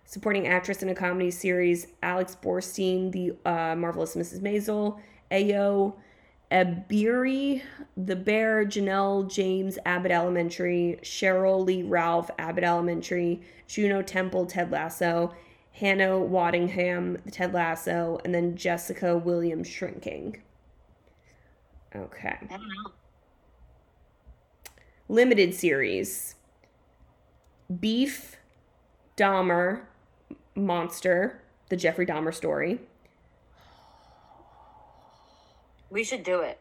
Supporting 0.07 0.49
actress 0.49 0.83
in 0.83 0.89
a 0.89 0.95
comedy 0.97 1.31
series: 1.31 1.87
Alex 2.03 2.37
Borstein, 2.43 3.13
The 3.13 3.37
uh, 3.49 3.77
Marvelous 3.77 4.17
Mrs. 4.17 4.41
Maisel, 4.41 4.99
Ayo. 5.31 5.95
Ebiri, 6.51 7.63
The 7.97 8.17
Bear, 8.17 8.65
Janelle 8.65 9.31
James, 9.33 9.79
Abbott 9.87 10.11
Elementary, 10.11 10.99
Cheryl 11.03 11.65
Lee 11.65 11.83
Ralph, 11.85 12.31
Abbott 12.39 12.65
Elementary, 12.65 13.41
Juno 13.69 14.03
Temple, 14.03 14.47
Ted 14.47 14.73
Lasso, 14.73 15.33
Hannah 15.73 16.19
Waddingham, 16.19 17.21
Ted 17.31 17.55
Lasso, 17.55 18.19
and 18.25 18.35
then 18.35 18.57
Jessica 18.57 19.17
Williams 19.17 19.69
Shrinking. 19.69 20.43
Okay. 21.95 22.37
I 22.43 22.47
don't 22.47 22.61
know. 22.61 22.93
Limited 25.09 25.55
series 25.55 26.37
Beef, 27.81 28.37
Dahmer, 29.17 29.83
Monster, 30.57 31.43
the 31.69 31.77
Jeffrey 31.77 32.07
Dahmer 32.07 32.35
story. 32.35 32.81
We 35.91 36.05
should 36.05 36.23
do 36.23 36.41
it. 36.41 36.59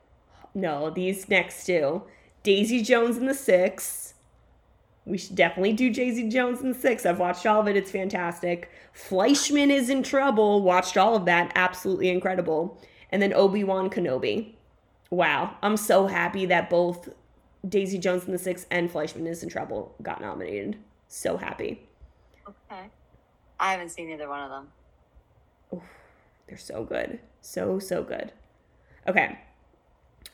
No, 0.53 0.89
these 0.89 1.29
next 1.29 1.65
two. 1.65 2.03
Daisy 2.43 2.81
Jones 2.81 3.17
and 3.17 3.29
the 3.29 3.33
Six. 3.33 4.15
We 5.05 5.17
should 5.17 5.35
definitely 5.35 5.73
do 5.73 5.91
Daisy 5.91 6.27
Jones 6.29 6.61
and 6.61 6.73
the 6.73 6.79
Six. 6.79 7.05
I've 7.05 7.19
watched 7.19 7.45
all 7.45 7.61
of 7.61 7.67
it. 7.67 7.77
It's 7.77 7.91
fantastic. 7.91 8.69
Fleishman 8.93 9.71
is 9.71 9.89
in 9.89 10.03
trouble. 10.03 10.61
Watched 10.61 10.97
all 10.97 11.15
of 11.15 11.25
that. 11.25 11.51
Absolutely 11.55 12.09
incredible. 12.09 12.81
And 13.11 13.21
then 13.21 13.33
Obi 13.33 13.63
Wan 13.63 13.89
Kenobi. 13.89 14.53
Wow. 15.09 15.55
I'm 15.61 15.77
so 15.77 16.07
happy 16.07 16.45
that 16.47 16.69
both 16.69 17.09
Daisy 17.67 17.97
Jones 17.97 18.25
and 18.25 18.33
the 18.33 18.39
Six 18.39 18.65
and 18.71 18.89
Fleishman 18.91 19.27
is 19.27 19.43
in 19.43 19.49
trouble 19.49 19.95
got 20.01 20.21
nominated. 20.21 20.77
So 21.07 21.37
happy. 21.37 21.87
Okay. 22.47 22.89
I 23.59 23.71
haven't 23.71 23.89
seen 23.89 24.09
either 24.09 24.29
one 24.29 24.41
of 24.41 24.49
them. 24.49 25.81
They're 26.47 26.57
so 26.57 26.83
good. 26.83 27.19
So, 27.41 27.77
so 27.79 28.03
good. 28.03 28.31
Okay. 29.09 29.39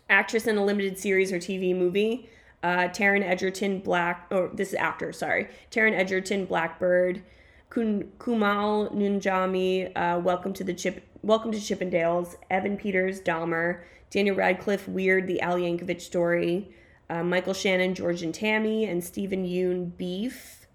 Actress 0.09 0.47
in 0.47 0.57
a 0.57 0.65
limited 0.65 0.99
series 0.99 1.31
or 1.31 1.37
TV 1.37 1.73
movie. 1.73 2.29
Uh, 2.61 2.89
Taron 2.89 3.23
Egerton, 3.23 3.79
Black, 3.79 4.27
or 4.29 4.51
this 4.53 4.69
is 4.69 4.73
actor, 4.73 5.13
sorry. 5.13 5.47
Taron 5.71 5.93
Egerton, 5.93 6.43
Blackbird. 6.43 7.23
Kun, 7.69 8.11
Kumal 8.19 8.93
Nunjami, 8.93 9.93
uh, 9.95 10.19
Welcome 10.19 10.51
to 10.51 10.65
the 10.65 10.73
Chip, 10.73 11.07
Welcome 11.21 11.53
to 11.53 11.57
Chippendales. 11.57 12.35
Evan 12.49 12.75
Peters, 12.75 13.21
Dahmer. 13.21 13.83
Daniel 14.09 14.35
Radcliffe, 14.35 14.89
Weird, 14.89 15.25
The 15.25 15.39
Al 15.39 15.55
Yankovic 15.55 16.01
Story. 16.01 16.69
Uh, 17.09 17.23
Michael 17.23 17.53
Shannon, 17.53 17.95
George 17.95 18.23
and 18.23 18.35
Tammy, 18.35 18.83
and 18.83 19.01
Steven 19.01 19.45
Yeun, 19.45 19.95
Beef. 19.95 20.67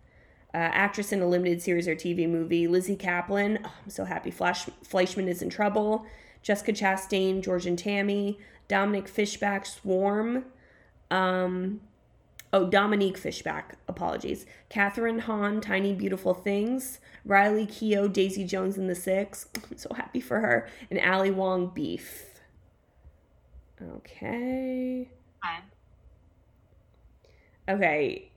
Uh, 0.55 0.57
actress 0.57 1.13
in 1.13 1.21
a 1.21 1.29
limited 1.29 1.61
series 1.61 1.87
or 1.87 1.95
TV 1.95 2.27
movie, 2.27 2.67
Lizzy 2.67 2.97
Caplan. 2.97 3.59
Oh, 3.63 3.75
I'm 3.85 3.91
so 3.91 4.07
happy. 4.07 4.31
Flash, 4.31 4.71
Fleishman 4.85 5.29
is 5.29 5.43
in 5.43 5.51
trouble. 5.51 6.07
Jessica 6.43 6.73
Chastain, 6.73 7.43
George 7.43 7.67
and 7.67 7.79
Tammy. 7.79 8.39
Dominic 8.69 9.09
Fishback, 9.09 9.67
Swarm. 9.67 10.45
Um, 11.11 11.81
oh, 12.53 12.69
Dominique 12.69 13.19
Fishback. 13.19 13.77
Apologies. 13.89 14.47
Kathryn 14.71 15.21
Hahn, 15.21 15.61
Tiny 15.61 15.93
Beautiful 15.93 16.35
Things. 16.35 17.01
Riley 17.25 17.67
Keough, 17.67 18.13
Daisy 18.13 18.45
Jones 18.45 18.79
and 18.79 18.89
the 18.89 18.95
Six. 18.95 19.49
I'm 19.57 19.77
so 19.77 19.93
happy 19.95 20.21
for 20.21 20.41
her. 20.41 20.69
And 20.91 21.01
Ali 21.01 21.31
Wong, 21.31 21.73
Beef. 21.75 22.27
Okay. 23.83 25.11
Okay. 25.45 25.59
Okay. 27.69 28.31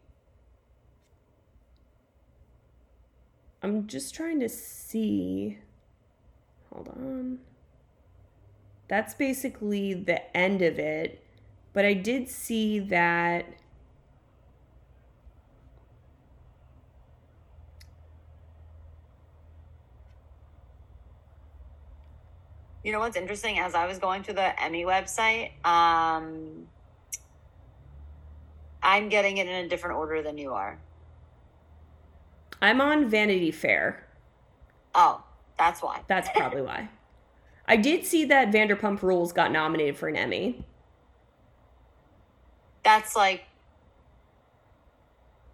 I'm 3.61 3.87
just 3.87 4.13
trying 4.13 4.39
to 4.41 4.49
see. 4.49 5.59
Hold 6.71 6.89
on. 6.89 7.39
That's 8.93 9.15
basically 9.15 9.95
the 9.95 10.37
end 10.37 10.61
of 10.61 10.77
it. 10.77 11.25
But 11.73 11.83
I 11.83 11.95
did 11.95 12.29
see 12.29 12.77
that. 12.77 13.47
You 22.83 22.91
know 22.91 22.99
what's 22.99 23.17
interesting? 23.17 23.57
As 23.57 23.73
I 23.73 23.87
was 23.87 23.97
going 23.97 24.21
to 24.21 24.33
the 24.33 24.61
Emmy 24.61 24.83
website, 24.83 25.53
um, 25.65 26.67
I'm 28.83 29.09
getting 29.09 29.37
it 29.37 29.47
in 29.47 29.65
a 29.65 29.67
different 29.67 29.97
order 29.97 30.21
than 30.21 30.37
you 30.37 30.53
are. 30.53 30.77
I'm 32.61 32.79
on 32.79 33.09
Vanity 33.09 33.49
Fair. 33.49 34.05
Oh, 34.93 35.23
that's 35.57 35.81
why. 35.81 36.01
That's 36.05 36.29
probably 36.29 36.61
why. 36.61 36.89
I 37.65 37.77
did 37.77 38.05
see 38.05 38.25
that 38.25 38.51
Vanderpump 38.51 39.01
Rules 39.01 39.31
got 39.31 39.51
nominated 39.51 39.97
for 39.97 40.07
an 40.07 40.15
Emmy. 40.15 40.65
That's 42.83 43.15
like 43.15 43.45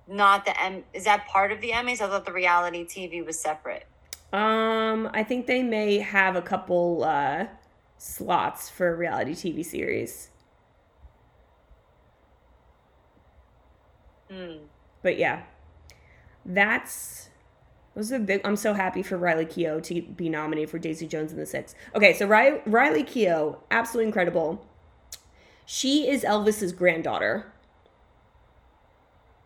not 0.08 0.46
the 0.46 0.60
M. 0.62 0.84
Is 0.94 1.06
that 1.06 1.28
part 1.28 1.52
of 1.52 1.62
the 1.62 1.70
Emmys? 1.70 2.02
I 2.02 2.08
thought 2.08 2.26
the 2.26 2.34
reality 2.34 2.86
TV 2.86 3.24
was 3.24 3.40
separate. 3.40 3.86
Um, 4.34 5.10
I 5.14 5.24
think 5.24 5.48
they 5.48 5.64
may 5.64 6.00
have 6.00 6.36
a 6.36 6.42
couple 6.42 7.04
uh, 7.04 7.46
slots 7.98 8.70
for 8.70 8.94
a 8.94 8.96
reality 8.96 9.34
TV 9.34 9.64
series. 9.64 10.30
Hmm. 14.32 14.66
But 15.02 15.18
yeah, 15.18 15.44
that's 16.46 17.29
those 17.96 18.12
are 18.12 18.20
big. 18.20 18.42
I'm 18.44 18.56
so 18.56 18.74
happy 18.74 19.04
for 19.04 19.18
Riley 19.18 19.46
Keough 19.46 19.84
to 19.84 20.02
be 20.02 20.30
nominated 20.30 20.70
for 20.70 20.80
Daisy 20.80 21.08
Jones 21.08 21.32
and 21.32 21.42
the 21.42 21.46
Six. 21.46 21.76
Okay, 21.96 22.14
so 22.14 22.26
Riley, 22.28 22.62
Riley 22.66 23.04
Keough, 23.04 23.58
absolutely 23.72 24.08
incredible. 24.08 24.66
She 25.66 26.10
is 26.10 26.24
Elvis's 26.24 26.72
granddaughter. 26.72 27.52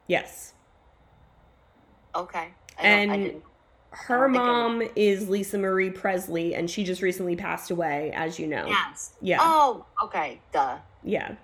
Yes, 0.07 0.53
Okay. 2.15 2.49
I 2.79 2.83
don't, 2.83 3.09
I 3.11 3.15
and 3.15 3.41
her 3.91 4.27
mom 4.27 4.81
is 4.95 5.29
Lisa 5.29 5.57
Marie 5.57 5.89
Presley, 5.89 6.55
and 6.55 6.69
she 6.69 6.83
just 6.83 7.01
recently 7.01 7.35
passed 7.35 7.71
away, 7.71 8.11
as 8.13 8.39
you 8.39 8.47
know. 8.47 8.65
Yes. 8.67 9.13
Yeah. 9.21 9.37
Oh, 9.39 9.85
okay. 10.03 10.39
Duh. 10.51 10.77
Yeah. 11.03 11.35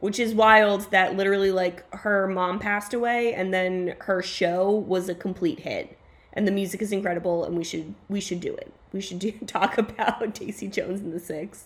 Which 0.00 0.18
is 0.18 0.34
wild 0.34 0.90
that 0.90 1.16
literally 1.16 1.52
like 1.52 1.92
her 1.94 2.26
mom 2.26 2.58
passed 2.58 2.94
away 2.94 3.34
and 3.34 3.52
then 3.52 3.96
her 4.00 4.22
show 4.22 4.70
was 4.70 5.10
a 5.10 5.14
complete 5.14 5.60
hit. 5.60 5.98
And 6.32 6.46
the 6.46 6.52
music 6.52 6.80
is 6.80 6.92
incredible 6.92 7.44
and 7.44 7.56
we 7.56 7.64
should 7.64 7.94
we 8.08 8.20
should 8.20 8.40
do 8.40 8.54
it. 8.54 8.72
We 8.92 9.00
should 9.00 9.18
do 9.18 9.32
talk 9.46 9.78
about 9.78 10.34
Daisy 10.34 10.68
Jones 10.68 11.00
and 11.00 11.12
the 11.12 11.20
Six. 11.20 11.64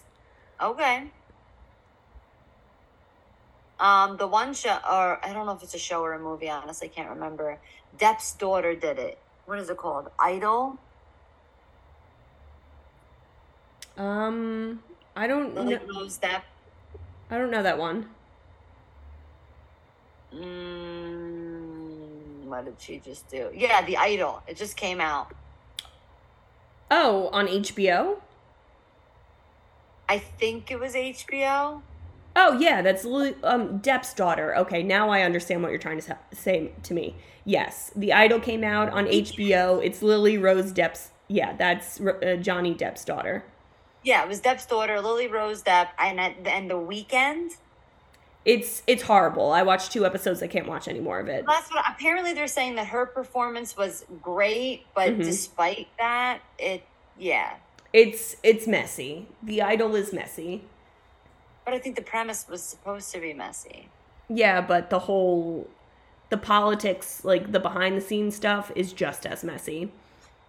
Okay. 0.60 1.10
Um, 3.78 4.16
the 4.16 4.26
one 4.26 4.54
show, 4.54 4.78
or 4.90 5.24
I 5.24 5.32
don't 5.32 5.46
know 5.46 5.52
if 5.52 5.62
it's 5.62 5.74
a 5.74 5.78
show 5.78 6.00
or 6.02 6.12
a 6.12 6.18
movie. 6.18 6.48
Honestly, 6.48 6.88
can't 6.88 7.10
remember. 7.10 7.58
Depp's 7.98 8.32
daughter 8.32 8.74
did 8.74 8.98
it. 8.98 9.18
What 9.46 9.58
is 9.58 9.68
it 9.68 9.76
called? 9.76 10.10
Idol. 10.18 10.78
Um 13.96 14.82
I 15.14 15.26
don't 15.26 15.54
Lily 15.54 15.74
know 15.74 16.00
Rose 16.00 16.18
Depp. 16.18 16.42
I 17.30 17.38
don't 17.38 17.50
know 17.50 17.62
that 17.62 17.78
one. 17.78 18.08
Mm, 20.34 21.33
what 22.54 22.64
did 22.64 22.74
she 22.78 22.98
just 22.98 23.28
do? 23.28 23.50
Yeah, 23.54 23.84
the 23.84 23.96
Idol. 23.96 24.42
It 24.46 24.56
just 24.56 24.76
came 24.76 25.00
out. 25.00 25.32
Oh, 26.90 27.28
on 27.32 27.46
HBO? 27.48 28.18
I 30.08 30.18
think 30.18 30.70
it 30.70 30.78
was 30.78 30.94
HBO. 30.94 31.82
Oh 32.36 32.58
yeah, 32.58 32.82
that's 32.82 33.04
Lily, 33.04 33.34
um 33.42 33.80
Depp's 33.80 34.12
daughter. 34.14 34.56
Okay, 34.56 34.82
now 34.82 35.08
I 35.10 35.22
understand 35.22 35.62
what 35.62 35.70
you're 35.70 35.78
trying 35.78 36.00
to 36.00 36.18
say 36.32 36.72
to 36.82 36.94
me. 36.94 37.16
Yes, 37.44 37.90
The 37.96 38.12
Idol 38.12 38.40
came 38.40 38.64
out 38.64 38.88
on 38.90 39.06
HBO. 39.06 39.84
It's 39.84 40.02
Lily 40.02 40.38
Rose 40.38 40.72
Depp's. 40.72 41.10
Yeah, 41.28 41.56
that's 41.56 42.00
uh, 42.00 42.36
Johnny 42.40 42.74
Depp's 42.74 43.04
daughter. 43.04 43.44
Yeah, 44.02 44.22
it 44.22 44.28
was 44.28 44.40
Depp's 44.40 44.66
daughter, 44.66 45.00
Lily 45.00 45.26
Rose 45.26 45.62
Depp, 45.62 45.88
and 45.98 46.20
at, 46.20 46.44
the, 46.44 46.50
and 46.50 46.70
the 46.70 46.74
Weeknd. 46.74 47.56
It's 48.44 48.82
it's 48.86 49.02
horrible. 49.02 49.52
I 49.52 49.62
watched 49.62 49.92
two 49.92 50.04
episodes. 50.04 50.42
I 50.42 50.46
can't 50.48 50.66
watch 50.68 50.86
any 50.88 51.00
more 51.00 51.18
of 51.18 51.28
it. 51.28 51.44
That's 51.46 51.70
what 51.72 51.84
apparently 51.88 52.34
they're 52.34 52.46
saying 52.46 52.74
that 52.74 52.88
her 52.88 53.06
performance 53.06 53.76
was 53.76 54.04
great, 54.20 54.84
but 54.94 55.14
Mhm. 55.14 55.24
despite 55.24 55.88
that, 55.98 56.40
it 56.58 56.82
yeah. 57.18 57.54
It's 57.92 58.36
it's 58.42 58.66
messy. 58.66 59.28
The 59.42 59.62
Idol 59.62 59.94
is 59.94 60.12
messy. 60.12 60.64
But 61.64 61.72
I 61.72 61.78
think 61.78 61.96
the 61.96 62.02
premise 62.02 62.46
was 62.48 62.62
supposed 62.62 63.10
to 63.12 63.20
be 63.20 63.32
messy. 63.32 63.88
Yeah, 64.28 64.60
but 64.60 64.90
the 64.90 64.98
whole 65.00 65.68
the 66.28 66.36
politics, 66.36 67.24
like 67.24 67.52
the 67.52 67.60
behind 67.60 67.96
the 67.96 68.00
scenes 68.02 68.36
stuff, 68.36 68.70
is 68.74 68.92
just 68.92 69.24
as 69.24 69.42
messy. 69.44 69.90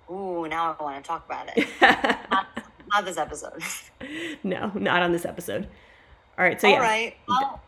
Ooh, 0.09 0.47
now 0.49 0.75
I 0.77 0.83
want 0.83 1.01
to 1.03 1.07
talk 1.07 1.25
about 1.25 1.49
it. 1.55 1.67
not, 2.31 2.47
not 2.91 3.05
this 3.05 3.17
episode. 3.17 3.61
no, 4.43 4.71
not 4.75 5.01
on 5.01 5.11
this 5.13 5.25
episode. 5.25 5.67
All 6.37 6.43
right, 6.43 6.59
so 6.59 6.67
All 6.67 6.73
yeah. 6.73 6.79
right. 6.81 7.15
Well, 7.27 7.61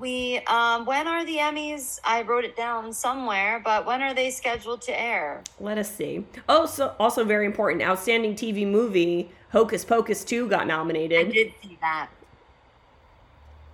we 0.00 0.38
um 0.46 0.86
when 0.86 1.06
are 1.06 1.24
the 1.24 1.36
Emmys? 1.36 2.00
I 2.02 2.22
wrote 2.22 2.44
it 2.44 2.56
down 2.56 2.92
somewhere, 2.92 3.60
but 3.62 3.86
when 3.86 4.02
are 4.02 4.14
they 4.14 4.30
scheduled 4.30 4.82
to 4.82 4.98
air? 4.98 5.42
Let 5.60 5.78
us 5.78 5.94
see. 5.94 6.24
Oh, 6.48 6.66
so 6.66 6.94
also 6.98 7.24
very 7.24 7.46
important. 7.46 7.82
Outstanding 7.82 8.34
TV 8.34 8.66
movie 8.66 9.30
Hocus 9.52 9.84
Pocus 9.84 10.24
2 10.24 10.48
got 10.48 10.66
nominated. 10.66 11.28
I 11.28 11.30
did 11.30 11.52
see 11.62 11.78
that. 11.80 12.08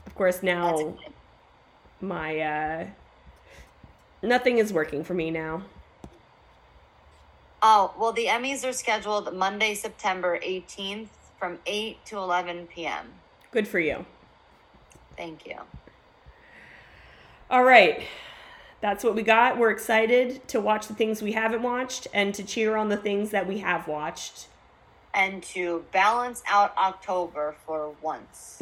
Of 0.07 0.15
course, 0.15 0.43
now 0.43 0.97
my 2.01 2.41
uh 2.41 2.87
nothing 4.23 4.59
is 4.59 4.73
working 4.73 5.05
for 5.05 5.15
me 5.15 5.31
now. 5.31 5.63
Oh, 7.63 7.95
well, 7.99 8.13
the 8.13 8.27
Emmys 8.27 8.69
are 8.69 8.73
scheduled 8.73 9.35
Monday, 9.35 9.75
September 9.75 10.39
18th 10.39 11.09
from 11.39 11.59
8 11.67 12.05
to 12.07 12.19
11 12.19 12.67
p.m. 12.67 13.07
Good 13.51 13.67
for 13.67 13.81
you. 13.81 14.05
Thank 15.17 15.47
you. 15.47 15.57
All 17.49 17.63
right. 17.63 18.03
That's 18.81 19.05
what 19.05 19.15
we 19.15 19.23
got. 19.23 19.57
We're 19.57 19.71
excited 19.71 20.47
to 20.49 20.61
watch 20.61 20.89
the 20.89 20.95
things 20.95 21.23
we 21.23 21.33
haven't 21.33 21.63
watched 21.63 22.09
and 22.13 22.35
to 22.35 22.43
cheer 22.43 22.77
on 22.77 22.89
the 22.89 22.97
things 22.97 23.31
that 23.31 23.47
we 23.47 23.59
have 23.59 23.87
watched. 23.87 24.49
And 25.15 25.43
to 25.45 25.85
balance 25.93 26.43
out 26.49 26.77
October 26.77 27.55
for 27.65 27.95
once. 28.03 28.61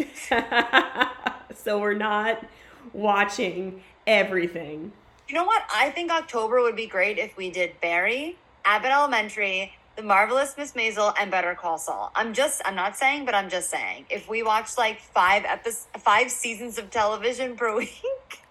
so 1.55 1.81
we're 1.81 1.95
not 1.95 2.45
watching 2.93 3.83
everything. 4.07 4.93
You 5.29 5.35
know 5.35 5.45
what? 5.45 5.63
I 5.75 5.89
think 5.91 6.13
October 6.13 6.61
would 6.61 6.77
be 6.77 6.87
great 6.87 7.19
if 7.19 7.37
we 7.37 7.51
did 7.51 7.81
Barry, 7.81 8.37
Abbott 8.67 8.93
Elementary, 8.93 9.73
The 9.97 10.03
Marvelous 10.03 10.55
Miss 10.59 10.73
Maisel, 10.73 11.15
and 11.19 11.31
Better 11.31 11.55
Call 11.55 11.79
Saul. 11.79 12.13
I'm 12.15 12.35
just, 12.35 12.61
I'm 12.67 12.77
not 12.77 12.97
saying, 12.97 13.25
but 13.25 13.35
I'm 13.35 13.49
just 13.49 13.71
saying. 13.71 14.05
If 14.11 14.29
we 14.29 14.43
watched 14.43 14.77
like 14.77 15.01
five 15.01 15.45
episodes, 15.47 15.89
five 15.99 16.31
seasons 16.31 16.79
of 16.79 16.91
television 16.91 17.57
per 17.57 17.75
week, 17.79 18.44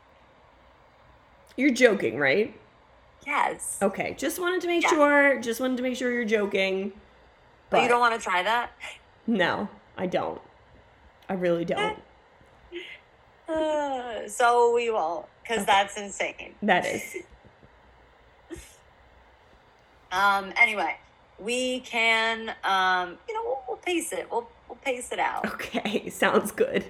You're 1.55 1.71
joking, 1.71 2.17
right? 2.17 2.59
yes. 3.25 3.77
Okay, 3.81 4.15
just 4.17 4.37
wanted 4.39 4.59
to 4.61 4.67
make 4.67 4.83
Yeah. 4.83 4.89
sure. 4.89 5.39
Just 5.39 5.61
wanted 5.61 5.77
to 5.77 5.83
make 5.83 5.95
sure 5.95 6.11
you're 6.11 6.25
joking. 6.25 6.91
But 7.69 7.83
you 7.83 7.87
don't 7.87 8.01
want 8.01 8.19
to 8.19 8.21
try 8.21 8.43
that? 8.43 8.71
No, 9.27 9.69
I 9.97 10.07
don't. 10.07 10.41
I 11.29 11.33
really 11.33 11.65
don't. 11.65 11.97
Uh, 13.47 14.27
so 14.27 14.73
we 14.73 14.89
won't, 14.89 15.25
because 15.41 15.65
that's 15.65 15.97
insane. 15.97 16.55
That 16.63 16.85
is. 16.85 17.17
Um. 20.11 20.53
Anyway, 20.55 20.95
we 21.39 21.79
can. 21.81 22.53
Um. 22.63 23.17
You 23.27 23.33
know, 23.35 23.41
we'll, 23.43 23.63
we'll 23.67 23.77
pace 23.77 24.13
it. 24.13 24.27
We'll 24.31 24.47
we'll 24.69 24.77
pace 24.77 25.11
it 25.11 25.19
out. 25.19 25.45
Okay, 25.53 26.09
sounds 26.11 26.51
good. 26.51 26.85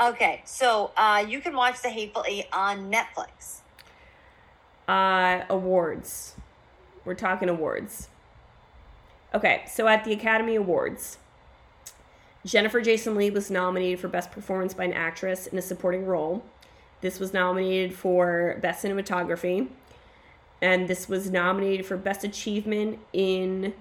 Okay. 0.00 0.42
So, 0.44 0.92
uh, 0.96 1.24
you 1.28 1.40
can 1.40 1.54
watch 1.54 1.82
The 1.82 1.90
Hateful 1.90 2.24
Eight 2.26 2.46
on 2.52 2.90
Netflix. 2.90 3.58
Uh, 4.88 5.44
awards. 5.48 6.34
We're 7.04 7.14
talking 7.14 7.48
awards. 7.48 8.08
Okay, 9.32 9.62
so 9.68 9.86
at 9.86 10.04
the 10.04 10.12
Academy 10.12 10.56
Awards, 10.56 11.18
Jennifer 12.44 12.80
Jason 12.80 13.14
Leigh 13.14 13.30
was 13.30 13.50
nominated 13.50 14.00
for 14.00 14.08
Best 14.08 14.32
Performance 14.32 14.74
by 14.74 14.84
an 14.84 14.92
Actress 14.92 15.46
in 15.46 15.56
a 15.56 15.62
Supporting 15.62 16.04
Role. 16.06 16.44
This 17.00 17.20
was 17.20 17.32
nominated 17.32 17.94
for 17.94 18.58
Best 18.60 18.84
Cinematography. 18.84 19.68
And 20.60 20.88
this 20.88 21.08
was 21.08 21.30
nominated 21.30 21.86
for 21.86 21.96
Best 21.96 22.24
Achievement 22.24 22.98
in 23.12 23.72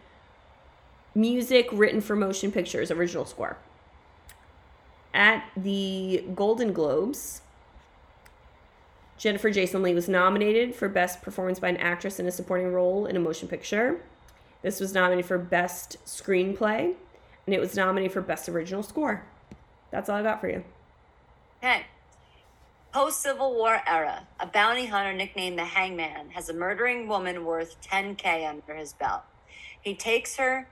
Music 1.16 1.68
Written 1.72 2.00
for 2.00 2.16
Motion 2.16 2.52
Pictures 2.52 2.92
Original 2.92 3.26
Score. 3.26 3.58
At 5.14 5.50
the 5.58 6.24
Golden 6.36 6.72
Globes, 6.72 7.42
Jennifer 9.18 9.50
Jason 9.50 9.82
Leigh 9.82 9.94
was 9.94 10.08
nominated 10.08 10.76
for 10.76 10.88
Best 10.88 11.22
Performance 11.22 11.60
by 11.60 11.70
an 11.70 11.78
Actress 11.78 12.20
in 12.20 12.28
a 12.28 12.32
Supporting 12.32 12.72
Role 12.72 13.06
in 13.06 13.16
a 13.16 13.20
Motion 13.20 13.48
Picture. 13.48 14.02
This 14.62 14.80
was 14.80 14.94
nominated 14.94 15.26
for 15.26 15.38
Best 15.38 15.98
Screenplay, 16.06 16.94
and 17.46 17.56
it 17.56 17.60
was 17.60 17.76
nominated 17.76 18.14
for 18.14 18.22
Best 18.22 18.48
Original 18.48 18.84
Score. 18.84 19.26
That's 19.92 20.10
all 20.10 20.18
I 20.18 20.24
got 20.24 20.40
for 20.40 20.50
you. 20.50 20.64
Okay. 21.58 21.86
Post 22.92 23.22
Civil 23.22 23.54
War 23.54 23.82
era, 23.86 24.28
a 24.40 24.48
bounty 24.48 24.88
hunter 24.88 25.14
nicknamed 25.14 25.60
the 25.60 25.66
Hangman 25.66 26.32
has 26.32 26.50
a 26.50 26.54
murdering 26.54 27.08
woman 27.08 27.46
worth 27.46 27.80
10k 27.82 28.50
under 28.50 28.74
his 28.74 28.94
belt. 28.94 29.22
He 29.80 29.94
takes 29.94 30.38
her 30.38 30.68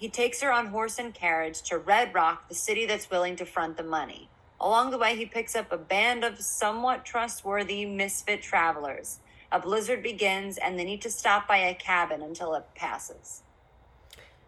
he 0.00 0.08
takes 0.08 0.40
her 0.40 0.50
on 0.50 0.68
horse 0.68 0.98
and 0.98 1.12
carriage 1.12 1.60
to 1.60 1.76
Red 1.76 2.14
Rock, 2.14 2.48
the 2.48 2.54
city 2.54 2.86
that's 2.86 3.10
willing 3.10 3.36
to 3.36 3.44
front 3.44 3.76
the 3.76 3.82
money. 3.82 4.30
Along 4.58 4.90
the 4.90 4.96
way, 4.96 5.14
he 5.14 5.26
picks 5.26 5.54
up 5.54 5.70
a 5.70 5.76
band 5.76 6.24
of 6.24 6.40
somewhat 6.40 7.04
trustworthy 7.04 7.84
misfit 7.84 8.40
travelers. 8.40 9.18
A 9.52 9.60
blizzard 9.60 10.02
begins, 10.02 10.56
and 10.56 10.78
they 10.78 10.84
need 10.84 11.02
to 11.02 11.10
stop 11.10 11.46
by 11.46 11.58
a 11.58 11.74
cabin 11.74 12.22
until 12.22 12.54
it 12.54 12.64
passes. 12.74 13.42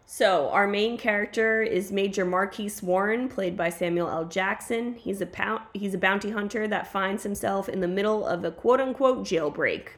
So, 0.07 0.49
our 0.49 0.65
main 0.65 0.97
character 0.97 1.61
is 1.61 1.91
Major 1.91 2.25
Marquis 2.25 2.73
Warren, 2.81 3.29
played 3.29 3.55
by 3.55 3.69
Samuel 3.69 4.09
L. 4.09 4.25
Jackson. 4.25 4.95
He's 4.95 5.21
a 5.21 5.27
pou- 5.27 5.61
he's 5.75 5.93
a 5.93 5.99
bounty 5.99 6.31
hunter 6.31 6.67
that 6.67 6.91
finds 6.91 7.21
himself 7.21 7.69
in 7.69 7.79
the 7.79 7.87
middle 7.87 8.25
of 8.25 8.43
a 8.43 8.49
quote 8.49 8.81
unquote 8.81 9.19
jailbreak. 9.19 9.89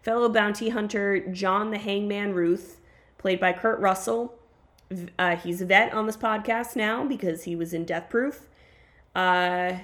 Fellow 0.00 0.30
bounty 0.30 0.70
hunter 0.70 1.20
John 1.20 1.70
the 1.70 1.78
Hangman 1.78 2.32
Ruth, 2.32 2.80
played 3.18 3.38
by 3.38 3.52
Kurt 3.52 3.78
Russell. 3.78 4.35
Uh, 5.18 5.36
he's 5.36 5.60
a 5.60 5.66
vet 5.66 5.92
on 5.92 6.06
this 6.06 6.16
podcast 6.16 6.76
now 6.76 7.04
because 7.04 7.44
he 7.44 7.56
was 7.56 7.72
in 7.72 7.84
Death 7.84 8.08
Proof. 8.08 8.48
Uh, 9.14 9.78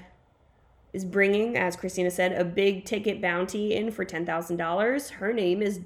is 0.92 1.04
bringing, 1.04 1.56
as 1.56 1.74
Christina 1.74 2.10
said, 2.10 2.32
a 2.32 2.44
big 2.44 2.84
ticket 2.84 3.20
bounty 3.20 3.74
in 3.74 3.90
for 3.90 4.04
$10,000. 4.04 5.10
Her 5.10 5.32
name 5.32 5.62
is 5.62 5.80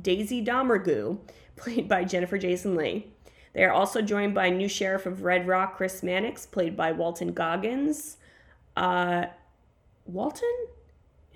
Daisy 0.00 0.44
Domergue, 0.44 1.18
played 1.56 1.88
by 1.88 2.04
Jennifer 2.04 2.38
Jason 2.38 2.76
Leigh. 2.76 3.08
They 3.54 3.64
are 3.64 3.72
also 3.72 4.00
joined 4.00 4.34
by 4.34 4.48
new 4.48 4.68
sheriff 4.68 5.04
of 5.04 5.24
Red 5.24 5.46
Rock, 5.46 5.76
Chris 5.76 6.02
Mannix, 6.02 6.46
played 6.46 6.76
by 6.76 6.92
Walton 6.92 7.32
Goggins. 7.32 8.16
Uh, 8.76 9.26
Walton? 10.06 10.66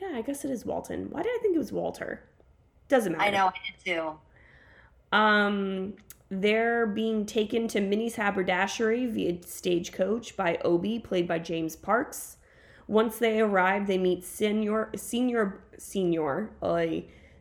Yeah, 0.01 0.13
I 0.15 0.23
guess 0.23 0.45
it 0.45 0.51
is 0.51 0.65
Walton. 0.65 1.09
Why 1.11 1.23
did 1.23 1.33
I 1.35 1.39
think 1.43 1.57
it 1.57 1.59
was 1.59 1.73
Walter? 1.73 2.23
Doesn't 2.89 3.13
matter. 3.13 3.25
I 3.25 3.31
know, 3.31 3.47
I 3.47 3.53
did 3.85 3.97
too. 3.97 4.13
Um, 5.13 5.95
they're 6.29 6.87
being 6.87 7.25
taken 7.25 7.69
to 7.69 7.81
Minnie's 7.81 8.17
haberdashery 8.17 9.07
via 9.07 9.43
stagecoach 9.43 10.37
by 10.37 10.57
Obi, 10.65 10.99
played 10.99 11.29
by 11.29 11.39
James 11.39 11.77
Parks. 11.77 12.39
Once 12.89 13.19
they 13.19 13.41
arrive, 13.41 13.87
they 13.87 13.99
meet 13.99 14.25
Senor, 14.25 14.91
Senior, 14.97 15.61
Senior, 15.79 16.51
uh, 16.63 16.87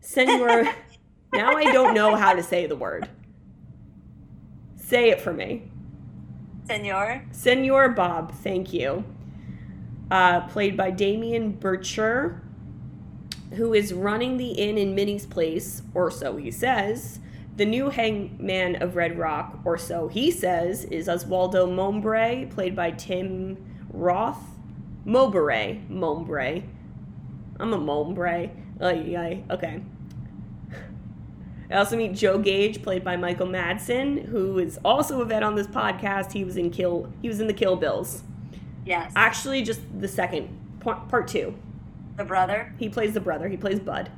Senor. 0.02 0.63
now 1.34 1.56
I 1.56 1.71
don't 1.71 1.93
know 1.93 2.15
how 2.15 2.34
to 2.34 2.43
say 2.43 2.67
the 2.67 2.76
word. 2.76 3.10
Say 4.76 5.10
it 5.10 5.19
for 5.19 5.34
me. 5.34 5.71
Senor? 6.65 7.26
Senor 7.32 7.89
Bob, 7.89 8.34
thank 8.34 8.71
you. 8.71 9.04
Uh, 10.12 10.41
played 10.48 10.78
by 10.78 10.91
Damien 10.91 11.54
Bircher, 11.54 12.41
who 13.54 13.74
is 13.74 13.93
running 13.93 14.38
the 14.38 14.52
inn 14.52 14.78
in 14.78 14.93
Minnie's 14.93 15.26
place, 15.26 15.82
or 15.95 16.12
so 16.12 16.38
he 16.38 16.52
says. 16.52 17.19
The 17.58 17.65
new 17.65 17.89
hangman 17.89 18.82
of 18.82 18.96
Red 18.96 19.18
Rock, 19.18 19.60
or 19.63 19.78
so 19.78 20.08
he 20.10 20.30
says, 20.30 20.84
is 20.86 21.08
Oswaldo 21.08 21.74
Mombre, 21.74 22.48
played 22.50 22.76
by 22.76 22.91
Tim 22.91 23.58
Roth. 23.89 24.41
Mowbray. 25.06 25.82
Mombre. 25.88 26.63
I'm 27.60 27.74
a 27.74 27.78
Mombre. 27.78 28.50
Ay, 28.82 29.15
ay, 29.15 29.44
okay. 29.52 29.82
I 31.70 31.76
also 31.76 31.96
meet 31.96 32.13
Joe 32.13 32.38
Gage, 32.39 32.82
played 32.84 33.04
by 33.04 33.15
Michael 33.15 33.48
Madsen, 33.48 34.26
who 34.26 34.60
is 34.60 34.80
also 34.84 35.22
a 35.22 35.26
vet 35.26 35.44
on 35.44 35.56
this 35.56 35.68
podcast. 35.68 36.34
He 36.34 36.44
was 36.44 36.58
in 36.58 36.72
Kill. 36.72 37.12
He 37.22 37.28
was 37.28 37.39
in 37.39 37.48
the 37.48 37.54
Kill 37.54 37.76
Bills. 37.76 38.24
Yes. 38.86 39.12
Actually, 39.15 39.62
just 39.62 39.82
the 40.00 40.08
second 40.08 40.50
part, 40.80 41.08
part 41.08 41.28
two. 41.28 41.56
the 42.18 42.24
brother. 42.24 42.74
He 42.78 42.89
plays 42.89 43.13
the 43.13 43.20
brother. 43.20 43.48
He 43.48 43.58
plays 43.58 43.80
Bud. 43.80 44.12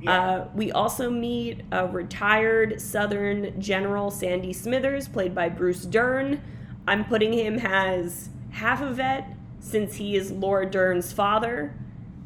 Yeah. 0.00 0.20
Uh, 0.20 0.48
we 0.54 0.72
also 0.72 1.10
meet 1.10 1.62
a 1.72 1.86
retired 1.86 2.80
Southern 2.80 3.60
General 3.60 4.10
Sandy 4.10 4.52
Smithers, 4.52 5.08
played 5.08 5.34
by 5.34 5.48
Bruce 5.48 5.84
Dern. 5.84 6.40
I'm 6.86 7.04
putting 7.04 7.32
him 7.32 7.58
as 7.58 8.30
half 8.50 8.80
a 8.80 8.90
vet 8.92 9.36
since 9.58 9.96
he 9.96 10.16
is 10.16 10.32
Laura 10.32 10.68
Dern's 10.68 11.12
father, 11.12 11.74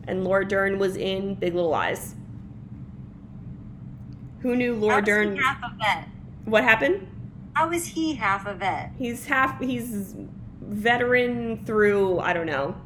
and 0.07 0.25
Laura 0.25 0.47
Dern 0.47 0.79
was 0.79 0.97
in 0.97 1.35
Big 1.35 1.55
Little 1.55 1.71
Lies. 1.71 2.15
Who 4.41 4.55
knew 4.57 4.75
Laura 4.75 5.03
Dern? 5.03 5.37
half 5.37 5.59
a 5.63 5.75
vet? 5.77 6.09
What 6.45 6.63
happened? 6.65 7.09
How 7.55 7.71
is 7.71 7.87
he 7.87 8.15
half 8.15 8.47
a 8.47 8.55
vet? 8.55 8.93
He's 8.99 9.27
half. 9.27 9.61
He's 9.61 10.15
veteran 10.61 11.65
through 11.65 12.19
I 12.21 12.33
don't 12.33 12.47
know, 12.47 12.77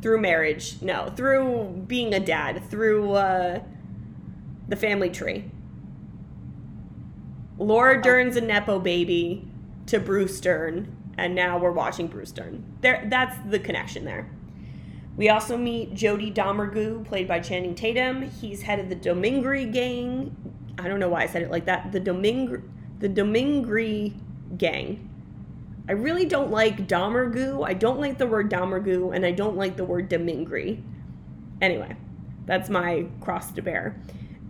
through 0.00 0.20
marriage. 0.20 0.80
No, 0.82 1.12
through 1.14 1.84
being 1.86 2.14
a 2.14 2.20
dad. 2.20 2.62
Through 2.70 3.12
uh, 3.12 3.60
the 4.70 4.76
family 4.76 5.10
tree. 5.10 5.44
Laura 7.58 8.00
Dern's 8.00 8.36
a 8.36 8.40
nepo 8.40 8.78
baby 8.78 9.46
to 9.86 10.00
Bruce 10.00 10.40
Dern, 10.40 10.96
and 11.18 11.34
now 11.34 11.58
we're 11.58 11.72
watching 11.72 12.06
Bruce 12.06 12.32
Dern. 12.32 12.64
There, 12.80 13.06
that's 13.10 13.36
the 13.50 13.58
connection 13.58 14.06
there. 14.06 14.30
We 15.16 15.28
also 15.28 15.58
meet 15.58 15.92
Jody 15.92 16.30
Domergue, 16.30 17.04
played 17.04 17.28
by 17.28 17.40
Channing 17.40 17.74
Tatum. 17.74 18.22
He's 18.22 18.62
head 18.62 18.78
of 18.78 18.88
the 18.88 18.96
Domingri 18.96 19.70
gang. 19.70 20.34
I 20.78 20.88
don't 20.88 21.00
know 21.00 21.10
why 21.10 21.24
I 21.24 21.26
said 21.26 21.42
it 21.42 21.50
like 21.50 21.66
that. 21.66 21.92
The 21.92 22.00
Domingri, 22.00 22.62
the 23.00 23.08
Domingri 23.08 24.14
gang. 24.56 25.06
I 25.88 25.92
really 25.92 26.24
don't 26.24 26.50
like 26.50 26.86
Domergue. 26.86 27.66
I 27.68 27.74
don't 27.74 27.98
like 27.98 28.16
the 28.16 28.26
word 28.26 28.50
Domergue, 28.50 29.14
and 29.14 29.26
I 29.26 29.32
don't 29.32 29.56
like 29.56 29.76
the 29.76 29.84
word 29.84 30.08
Domingri. 30.08 30.82
Anyway, 31.60 31.96
that's 32.46 32.70
my 32.70 33.06
cross 33.20 33.50
to 33.52 33.60
bear. 33.60 34.00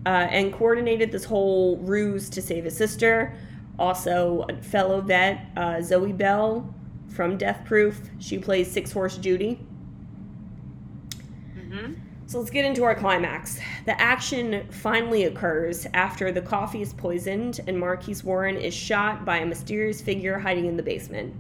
Uh, 0.07 0.27
and 0.31 0.53
coordinated 0.53 1.13
this 1.13 1.25
whole 1.25 1.77
ruse 1.79 2.31
to 2.31 2.41
save 2.41 2.65
his 2.65 2.77
sister. 2.77 3.35
Also, 3.79 4.47
a 4.49 4.57
fellow 4.63 5.01
vet, 5.01 5.47
uh, 5.57 5.81
Zoe 5.83 6.13
Bell 6.13 6.75
from 7.09 7.37
Death 7.37 7.65
Proof. 7.65 8.01
She 8.19 8.39
plays 8.39 8.71
Six 8.71 8.93
Horse 8.93 9.19
Judy. 9.19 9.59
hmm 11.55 11.95
So 12.27 12.39
let's 12.39 12.51
get 12.51 12.65
into 12.65 12.85
our 12.85 12.95
climax. 12.95 13.59
The 13.87 14.01
action 14.01 14.67
finally 14.71 15.25
occurs 15.25 15.87
after 15.93 16.33
the 16.33 16.41
coffee 16.43 16.83
is 16.83 16.93
poisoned 16.95 17.61
and 17.67 17.79
Marquis 17.79 18.23
Warren 18.23 18.57
is 18.57 18.75
shot 18.75 19.25
by 19.25 19.39
a 19.39 19.47
mysterious 19.47 20.01
figure 20.01 20.39
hiding 20.39 20.67
in 20.67 20.77
the 20.77 20.83
basement. 20.83 21.35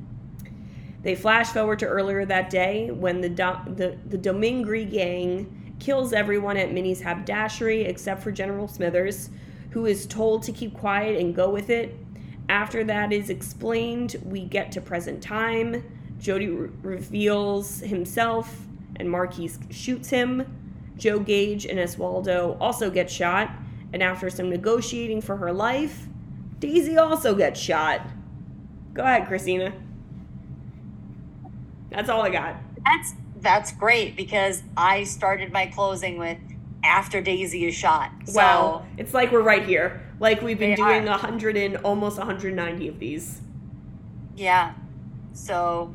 They 1.02 1.14
flash 1.14 1.48
forward 1.48 1.78
to 1.78 1.86
earlier 1.86 2.26
that 2.26 2.50
day 2.50 2.90
when 2.90 3.20
the 3.20 3.28
Do- 3.28 3.74
the, 3.74 3.98
the 4.06 4.18
Domingri 4.18 4.90
gang 4.90 5.59
kills 5.80 6.12
everyone 6.12 6.56
at 6.56 6.72
Minnie's 6.72 7.00
haberdashery 7.00 7.82
except 7.82 8.22
for 8.22 8.30
General 8.30 8.68
Smithers, 8.68 9.30
who 9.70 9.86
is 9.86 10.06
told 10.06 10.42
to 10.44 10.52
keep 10.52 10.74
quiet 10.74 11.18
and 11.18 11.34
go 11.34 11.50
with 11.50 11.70
it. 11.70 11.96
After 12.48 12.84
that 12.84 13.12
is 13.12 13.30
explained, 13.30 14.16
we 14.24 14.44
get 14.44 14.72
to 14.72 14.80
present 14.80 15.22
time. 15.22 15.84
Jody 16.18 16.48
re- 16.48 16.68
reveals 16.82 17.80
himself, 17.80 18.66
and 18.96 19.10
Marquis 19.10 19.52
shoots 19.70 20.10
him. 20.10 20.44
Joe 20.96 21.18
Gage 21.18 21.64
and 21.64 21.78
Oswaldo 21.78 22.56
also 22.60 22.90
get 22.90 23.10
shot, 23.10 23.50
and 23.92 24.02
after 24.02 24.28
some 24.28 24.50
negotiating 24.50 25.22
for 25.22 25.36
her 25.38 25.52
life, 25.52 26.06
Daisy 26.58 26.98
also 26.98 27.34
gets 27.34 27.58
shot. 27.58 28.02
Go 28.92 29.02
ahead, 29.02 29.26
Christina. 29.26 29.72
That's 31.90 32.08
all 32.08 32.22
I 32.22 32.30
got. 32.30 32.56
That's 32.84 33.14
that's 33.42 33.72
great 33.72 34.16
because 34.16 34.62
I 34.76 35.04
started 35.04 35.52
my 35.52 35.66
closing 35.66 36.18
with 36.18 36.38
after 36.82 37.20
Daisy 37.20 37.66
is 37.66 37.74
shot. 37.74 38.10
So 38.24 38.36
Wow. 38.36 38.86
It's 38.96 39.12
like 39.14 39.32
we're 39.32 39.42
right 39.42 39.64
here. 39.64 40.02
Like 40.18 40.42
we've 40.42 40.58
been 40.58 40.76
doing 40.76 41.06
a 41.08 41.12
100 41.12 41.56
and 41.56 41.76
almost 41.78 42.18
190 42.18 42.88
of 42.88 42.98
these. 42.98 43.40
yeah. 44.36 44.74
So 45.32 45.94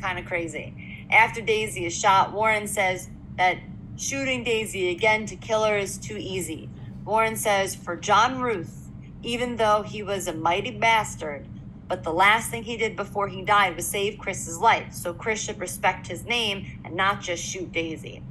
kind 0.00 0.18
of 0.18 0.24
crazy. 0.26 1.06
After 1.10 1.40
Daisy 1.40 1.84
is 1.86 1.98
shot, 1.98 2.32
Warren 2.32 2.66
says 2.68 3.08
that 3.36 3.58
shooting 3.96 4.44
Daisy 4.44 4.90
again 4.90 5.26
to 5.26 5.36
kill 5.36 5.64
her 5.64 5.76
is 5.76 5.98
too 5.98 6.16
easy. 6.16 6.70
Warren 7.04 7.36
says 7.36 7.74
for 7.74 7.96
John 7.96 8.40
Ruth, 8.40 8.88
even 9.22 9.56
though 9.56 9.82
he 9.82 10.02
was 10.02 10.28
a 10.28 10.32
mighty 10.32 10.70
bastard, 10.70 11.46
but 11.90 12.04
the 12.04 12.12
last 12.12 12.52
thing 12.52 12.62
he 12.62 12.76
did 12.76 12.94
before 12.94 13.26
he 13.26 13.42
died 13.42 13.74
was 13.74 13.84
save 13.84 14.16
Chris's 14.16 14.58
life. 14.58 14.92
So 14.92 15.12
Chris 15.12 15.42
should 15.42 15.58
respect 15.58 16.06
his 16.06 16.24
name 16.24 16.80
and 16.84 16.94
not 16.94 17.20
just 17.20 17.42
shoot 17.42 17.72
Daisy. 17.72 18.22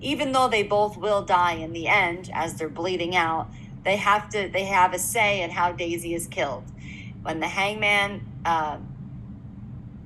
Even 0.00 0.30
though 0.30 0.46
they 0.46 0.62
both 0.62 0.96
will 0.96 1.22
die 1.22 1.54
in 1.54 1.72
the 1.72 1.88
end 1.88 2.30
as 2.32 2.54
they're 2.54 2.68
bleeding 2.68 3.16
out, 3.16 3.48
they 3.82 3.96
have 3.96 4.28
to 4.30 4.48
they 4.48 4.64
have 4.66 4.94
a 4.94 4.98
say 5.00 5.42
in 5.42 5.50
how 5.50 5.72
Daisy 5.72 6.14
is 6.14 6.28
killed. 6.28 6.62
When 7.22 7.40
the 7.40 7.48
hangman 7.48 8.24
uh, 8.44 8.78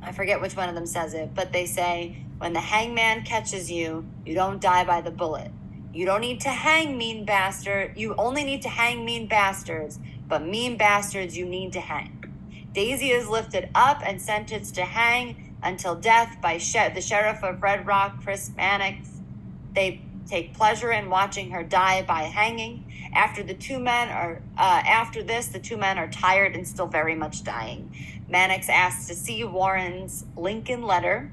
I 0.03 0.13
forget 0.13 0.41
which 0.41 0.57
one 0.57 0.71
of 0.71 0.75
them 0.75 0.87
says 0.87 1.13
it, 1.13 1.35
but 1.35 1.53
they 1.53 1.67
say, 1.67 2.17
when 2.39 2.55
the 2.55 2.61
hangman 2.61 3.23
catches 3.25 3.71
you, 3.71 4.07
you 4.25 4.35
don't 4.35 4.63
die 4.63 4.85
by 4.85 5.03
the 5.03 5.11
bullet. 5.11 5.51
You 5.93 6.07
don't 6.07 6.23
need 6.23 6.41
to 6.41 6.49
hang 6.49 6.97
mean 6.97 7.27
bastard. 7.27 7.97
You 7.97 8.15
only 8.17 8.45
need 8.45 8.63
to 8.63 8.69
hang 8.71 9.05
mean 9.05 9.27
bastards, 9.27 9.99
but 10.27 10.43
mean 10.43 10.79
bastards 10.79 11.37
you 11.37 11.45
need 11.45 11.75
to 11.75 11.81
hang. 11.81 12.24
Daisy 12.75 13.11
is 13.11 13.29
lifted 13.29 13.71
up 13.75 14.03
and 14.05 14.21
sentenced 14.21 14.75
to 14.75 14.83
hang 14.83 15.55
until 15.63 15.95
death 15.95 16.37
by 16.43 16.59
she- 16.59 16.89
the 16.93 17.01
sheriff 17.01 17.43
of 17.45 17.63
Red 17.63 17.87
Rock, 17.87 18.23
Chris 18.23 18.51
Mannix. 18.57 19.09
They 19.73 20.03
take 20.27 20.55
pleasure 20.55 20.91
in 20.91 21.09
watching 21.09 21.53
her 21.53 21.63
die 21.63 22.03
by 22.03 22.23
hanging. 22.23 22.85
After 23.15 23.45
the 23.45 23.55
two 23.55 23.79
men 23.79 24.09
are, 24.09 24.43
uh, 24.59 24.83
after 24.85 25.23
this, 25.23 25.47
the 25.47 25.61
two 25.61 25.77
men 25.77 25.99
are 25.99 26.09
tired 26.09 26.57
and 26.57 26.67
still 26.67 26.89
very 26.89 27.15
much 27.15 27.45
dying. 27.45 27.95
Mannix 28.29 28.69
asks 28.69 29.07
to 29.07 29.15
see 29.15 29.45
Warren's 29.45 30.25
Lincoln 30.37 30.83
letter. 30.83 31.31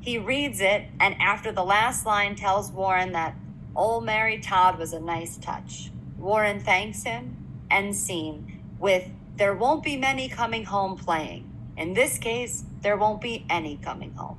He 0.00 0.18
reads 0.18 0.60
it, 0.60 0.84
and 1.00 1.20
after 1.20 1.50
the 1.50 1.64
last 1.64 2.06
line, 2.06 2.36
tells 2.36 2.70
Warren 2.70 3.10
that 3.12 3.34
old 3.74 4.04
Mary 4.04 4.38
Todd 4.38 4.78
was 4.78 4.92
a 4.92 5.00
nice 5.00 5.36
touch. 5.36 5.90
Warren 6.16 6.60
thanks 6.60 7.02
him. 7.02 7.36
End 7.70 7.96
scene 7.96 8.62
with 8.78 9.10
there 9.36 9.54
won't 9.54 9.82
be 9.82 9.96
many 9.96 10.28
coming 10.28 10.64
home 10.64 10.96
playing. 10.96 11.50
In 11.76 11.92
this 11.92 12.18
case, 12.18 12.64
there 12.80 12.96
won't 12.96 13.20
be 13.20 13.44
any 13.50 13.76
coming 13.76 14.14
home. 14.14 14.38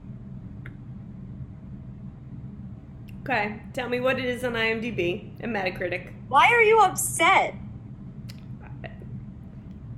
Okay, 3.21 3.62
tell 3.73 3.89
me 3.89 3.99
what 3.99 4.17
it 4.19 4.25
is 4.25 4.43
on 4.43 4.53
IMDb 4.53 5.31
and 5.41 5.53
Metacritic. 5.53 6.13
Why 6.29 6.47
are 6.47 6.62
you 6.62 6.79
upset? 6.79 7.55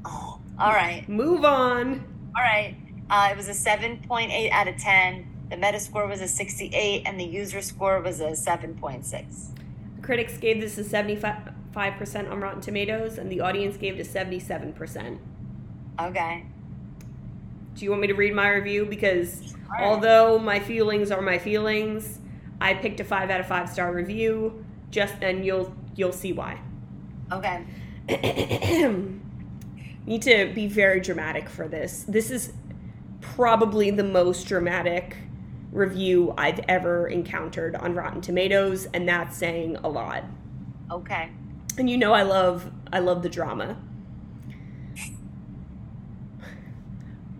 Oh, 0.04 0.40
all 0.58 0.74
right. 0.74 1.08
Move 1.08 1.46
on. 1.46 2.04
All 2.36 2.44
right. 2.44 2.76
Uh, 3.10 3.30
it 3.32 3.38
was 3.38 3.48
a 3.48 3.52
7.8 3.52 4.52
out 4.52 4.68
of 4.68 4.78
10. 4.78 5.28
The 5.50 5.56
Metascore 5.56 6.08
was 6.08 6.22
a 6.22 6.28
68, 6.28 7.04
and 7.06 7.20
the 7.20 7.24
user 7.24 7.62
score 7.62 8.02
was 8.02 8.20
a 8.20 8.32
7.6. 8.32 9.50
Critics 10.02 10.38
gave 10.38 10.60
this 10.60 10.78
a 10.78 10.84
75% 10.84 11.54
on 11.76 12.42
Rotten 12.42 12.62
Tomatoes, 12.62 13.18
and 13.18 13.32
the 13.32 13.42
audience 13.42 13.78
gave 13.78 14.00
it 14.00 14.06
a 14.06 14.10
77%. 14.10 15.20
Okay. 16.02 16.46
Do 17.76 17.86
you 17.86 17.92
want 17.92 18.02
me 18.02 18.08
to 18.08 18.14
read 18.14 18.34
my 18.34 18.50
review? 18.50 18.86
Because 18.86 19.54
although 19.80 20.40
my 20.40 20.60
feelings 20.60 21.12
are 21.12 21.22
my 21.22 21.38
feelings, 21.38 22.20
I 22.60 22.74
picked 22.74 23.00
a 23.00 23.04
five 23.04 23.30
out 23.30 23.40
of 23.40 23.48
five 23.48 23.70
star 23.70 23.94
review. 23.94 24.66
Just 24.92 25.16
and 25.22 25.46
you'll 25.46 25.74
you'll 25.96 26.12
see 26.12 26.34
why. 26.34 26.60
Okay. 27.32 27.64
Need 30.06 30.22
to 30.24 30.52
be 30.54 30.68
very 30.68 31.00
dramatic 31.00 31.48
for 31.48 31.68
this. 31.68 32.04
This 32.08 32.32
is 32.32 32.54
probably 33.22 33.92
the 33.92 34.04
most 34.04 34.48
dramatic 34.48 35.16
review 35.72 36.34
I've 36.38 36.60
ever 36.68 37.08
encountered 37.08 37.76
on 37.76 37.94
Rotten 37.94 38.22
Tomatoes, 38.22 38.88
and 38.94 39.08
that's 39.08 39.38
saying 39.38 39.78
a 39.84 39.90
lot. 39.90 40.24
Okay. 40.90 41.30
And 41.80 41.90
you 41.90 41.98
know 41.98 42.14
I 42.14 42.24
love 42.24 42.70
I 42.92 43.00
love 43.00 43.24
the 43.24 43.30
drama. 43.30 43.78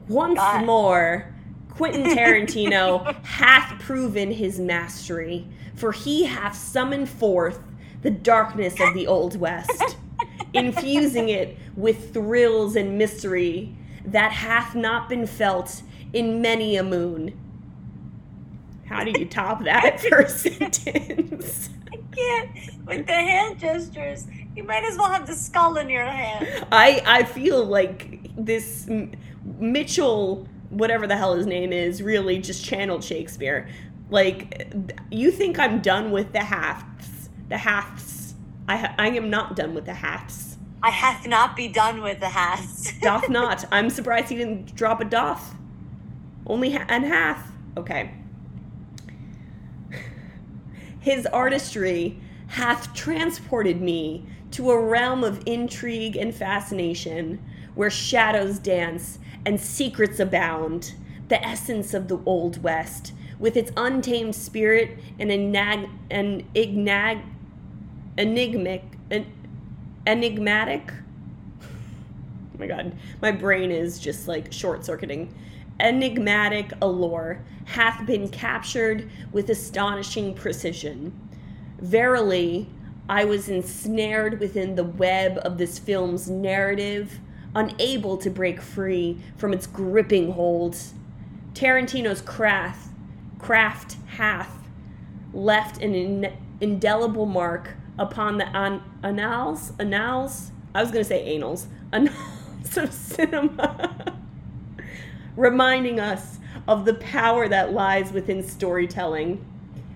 Once 0.08 0.40
God. 0.40 0.66
more, 0.66 1.36
Quentin 1.70 2.04
Tarantino 2.18 3.22
hath 3.26 3.80
proven 3.82 4.32
his 4.32 4.58
mastery, 4.60 5.46
for 5.76 5.92
he 5.92 6.24
hath 6.24 6.56
summoned 6.56 7.10
forth 7.10 7.60
the 8.02 8.10
darkness 8.10 8.80
of 8.80 8.94
the 8.94 9.06
Old 9.08 9.38
West, 9.38 9.98
infusing 10.54 11.28
it 11.28 11.58
with 11.76 12.14
thrills 12.14 12.78
and 12.78 12.98
mystery 12.98 13.76
that 14.06 14.32
hath 14.32 14.74
not 14.74 15.10
been 15.10 15.28
felt 15.28 15.84
in 16.14 16.42
many 16.42 16.78
a 16.78 16.84
moon. 16.84 17.38
How 18.86 19.04
do 19.04 19.12
you 19.20 19.26
top 19.26 19.66
that 19.66 20.00
first 20.10 20.40
sentence? 20.40 21.70
I 21.94 21.98
can't. 22.16 22.86
With 22.86 23.06
the 23.08 23.14
hand 23.14 23.60
gestures, 23.60 24.28
You 24.56 24.64
might 24.64 24.84
as 24.84 24.98
well 24.98 25.10
have 25.10 25.26
the 25.28 25.36
skull 25.36 25.78
in 25.78 25.90
your 25.90 26.06
hand. 26.06 26.66
I 26.72 27.02
I 27.06 27.24
feel 27.24 27.64
like 27.66 28.30
this 28.36 28.88
M- 28.88 29.12
Mitchell, 29.60 30.48
whatever 30.70 31.08
the 31.08 31.18
hell 31.18 31.36
his 31.36 31.46
name 31.46 31.72
is, 31.74 32.02
really 32.02 32.40
just 32.40 32.64
channeled 32.66 33.04
Shakespeare. 33.04 33.68
Like, 34.10 34.72
you 35.12 35.32
think 35.32 35.60
I'm 35.60 35.82
done 35.82 36.12
with 36.12 36.34
the 36.34 36.40
halves? 36.44 37.30
The 37.50 37.58
halves. 37.58 38.34
I 38.68 38.78
ha- 38.78 38.96
I 38.98 39.10
am 39.10 39.30
not 39.30 39.56
done 39.56 39.74
with 39.74 39.86
the 39.86 39.94
halves. 39.94 40.58
I 40.82 40.90
hath 40.92 41.28
not 41.28 41.56
be 41.56 41.68
done 41.68 42.02
with 42.02 42.20
the 42.20 42.30
hats. 42.30 42.98
Doth 43.02 43.30
not. 43.30 43.66
I'm 43.72 43.90
surprised 43.90 44.30
he 44.30 44.36
didn't 44.36 44.76
drop 44.76 45.02
a 45.02 45.06
doth. 45.06 45.56
Only 46.48 46.72
ha- 46.72 46.86
and 46.88 47.04
half. 47.06 47.52
Okay. 47.78 48.12
His 51.00 51.26
artistry 51.28 52.20
hath 52.48 52.94
transported 52.94 53.82
me 53.82 54.26
to 54.52 54.72
a 54.72 54.82
realm 54.82 55.24
of 55.24 55.42
intrigue 55.46 56.16
and 56.18 56.34
fascination, 56.34 57.40
where 57.76 57.90
shadows 57.90 58.60
dance 58.60 59.20
and 59.46 59.60
secrets 59.60 60.20
abound, 60.20 60.94
the 61.30 61.42
essence 61.46 61.94
of 61.94 62.08
the 62.08 62.20
Old 62.26 62.62
West, 62.64 63.14
with 63.38 63.56
its 63.56 63.72
untamed 63.78 64.36
spirit 64.36 64.98
and 65.20 65.30
enag- 65.30 65.90
an 66.12 66.46
ignag- 66.56 67.24
enigmatic. 70.08 70.92
Oh 72.52 72.60
my 72.60 72.68
god, 72.68 72.94
my 73.22 73.32
brain 73.32 73.72
is 73.72 74.00
just 74.00 74.28
like 74.28 74.52
short 74.52 74.84
circuiting. 74.84 75.34
Enigmatic 75.80 76.74
allure 76.82 77.42
hath 77.66 78.06
been 78.06 78.28
captured 78.30 79.10
with 79.32 79.50
astonishing 79.50 80.34
precision. 80.34 81.14
Verily, 81.80 82.68
I 83.08 83.26
was 83.26 83.50
ensnared 83.50 84.40
within 84.40 84.76
the 84.76 84.84
web 84.84 85.40
of 85.44 85.58
this 85.58 85.80
film's 85.80 86.30
narrative, 86.30 87.20
unable 87.56 88.18
to 88.18 88.30
break 88.30 88.62
free 88.62 89.18
from 89.38 89.54
its 89.54 89.66
gripping 89.66 90.34
hold. 90.34 90.78
Tarantino's 91.54 92.22
craft, 92.22 92.90
craft 93.40 93.98
hath 94.08 94.60
left 95.34 95.82
an 95.82 95.96
in, 95.96 96.34
indelible 96.62 97.26
mark 97.26 97.76
upon 97.98 98.38
the 98.38 98.48
an, 98.56 98.82
annals, 99.04 99.74
annals. 99.80 100.52
I 100.76 100.82
was 100.82 100.92
going 100.92 101.04
to 101.04 101.10
say 101.10 101.36
annals, 101.36 101.68
annals 101.94 102.78
of 102.78 102.94
cinema, 102.94 104.19
reminding 105.40 106.00
us 106.00 106.38
of 106.68 106.86
the 106.86 106.94
power 106.96 107.48
that 107.48 107.72
lies 107.72 108.12
within 108.12 108.44
storytelling. 108.44 109.44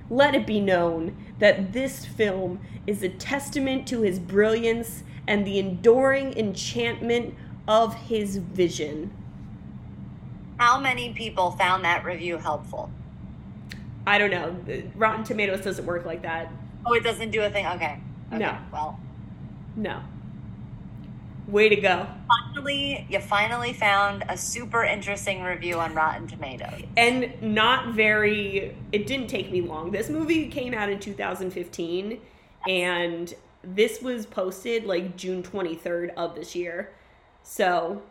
Let 0.10 0.34
it 0.34 0.48
be 0.48 0.60
known 0.60 1.16
that 1.40 1.74
this 1.74 2.06
film 2.06 2.62
is 2.88 3.04
a 3.04 3.10
testament 3.10 3.88
to 3.90 4.02
his 4.02 4.20
brilliance 4.20 5.04
and 5.28 5.46
the 5.46 5.60
enduring 5.60 6.38
enchantment 6.38 7.36
of 7.68 7.94
his 7.94 8.38
vision. 8.38 9.12
How 10.58 10.80
many 10.80 11.14
people 11.14 11.52
found 11.52 11.84
that 11.84 12.06
review 12.06 12.38
helpful? 12.38 12.90
I 14.08 14.18
don't 14.18 14.32
know. 14.32 14.56
Rotten 14.96 15.24
Tomatoes 15.24 15.62
doesn't 15.62 15.86
work 15.86 16.06
like 16.06 16.22
that. 16.22 16.52
Oh, 16.86 16.94
it 16.94 17.04
doesn't 17.04 17.32
do 17.32 17.42
a 17.42 17.50
thing. 17.50 17.66
Okay. 17.66 18.00
okay. 18.28 18.38
No. 18.38 18.58
Well, 18.72 19.00
No. 19.76 20.02
Way 21.48 21.70
to 21.70 21.76
go. 21.76 22.08
finally, 22.28 23.06
you 23.10 23.20
finally 23.20 23.74
found 23.74 24.24
a 24.30 24.38
super 24.38 24.84
interesting 24.84 25.44
review 25.44 25.80
on 25.80 25.94
Rotten 25.94 26.28
Tomatoes. 26.28 26.84
And 26.96 27.34
not 27.42 27.94
very, 27.94 28.76
it 28.92 29.08
didn't 29.08 29.28
take 29.28 29.52
me 29.52 29.62
long. 29.62 29.92
This 29.92 30.10
movie 30.10 30.48
came 30.48 30.74
out 30.74 30.90
in 30.90 31.00
2015, 31.00 32.20
and 32.68 33.34
this 33.64 34.02
was 34.02 34.26
posted 34.26 34.86
like 34.86 35.16
June 35.18 35.44
23rd 35.44 36.14
of 36.16 36.36
this 36.36 36.56
year. 36.56 36.92
So 37.44 38.02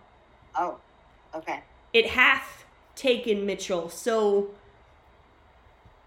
Oh, 0.57 0.79
okay. 1.35 1.61
it 1.93 2.09
hath 2.09 2.65
taken 2.95 3.47
Mitchell 3.47 3.89
so 3.89 4.51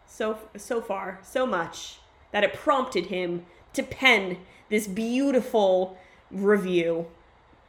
so 0.07 0.37
so 0.55 0.79
far, 0.81 1.19
so 1.23 1.45
much 1.45 1.97
that 2.31 2.43
it 2.43 2.53
prompted 2.53 3.07
him 3.07 3.45
to 3.73 3.83
pen 3.83 4.37
this 4.69 4.87
beautiful 4.87 5.97
review 6.31 7.07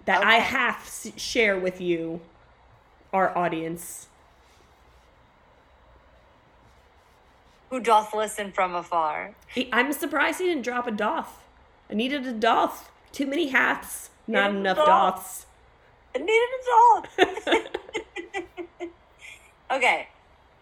that 0.07 0.25
I 0.25 0.37
Okay. 0.39 0.45
have 0.47 0.77
s- 0.77 1.13
share 1.17 1.59
with 1.59 1.81
you, 1.81 2.21
our 3.13 3.37
audience. 3.37 4.07
Who 7.71 7.81
doth 7.81 8.15
listen 8.15 8.53
from 8.53 8.75
afar? 8.75 9.35
I'm 9.73 9.93
surprised 9.93 10.39
he 10.41 10.47
didn't 10.47 10.63
drop 10.65 10.87
a 10.87 10.91
doth. 10.93 11.45
I 11.91 11.95
needed 11.95 12.25
a 12.27 12.33
doth. 12.33 12.91
Too 13.13 13.27
many 13.27 13.49
haths, 13.49 14.11
not 14.27 14.51
Needed 14.53 14.61
enough 14.61 14.77
doth. 14.77 14.87
doths. 14.87 15.47
I 16.15 16.19
needed 16.19 16.49
a 16.61 17.57
dog. 17.57 17.69
okay. 19.73 20.09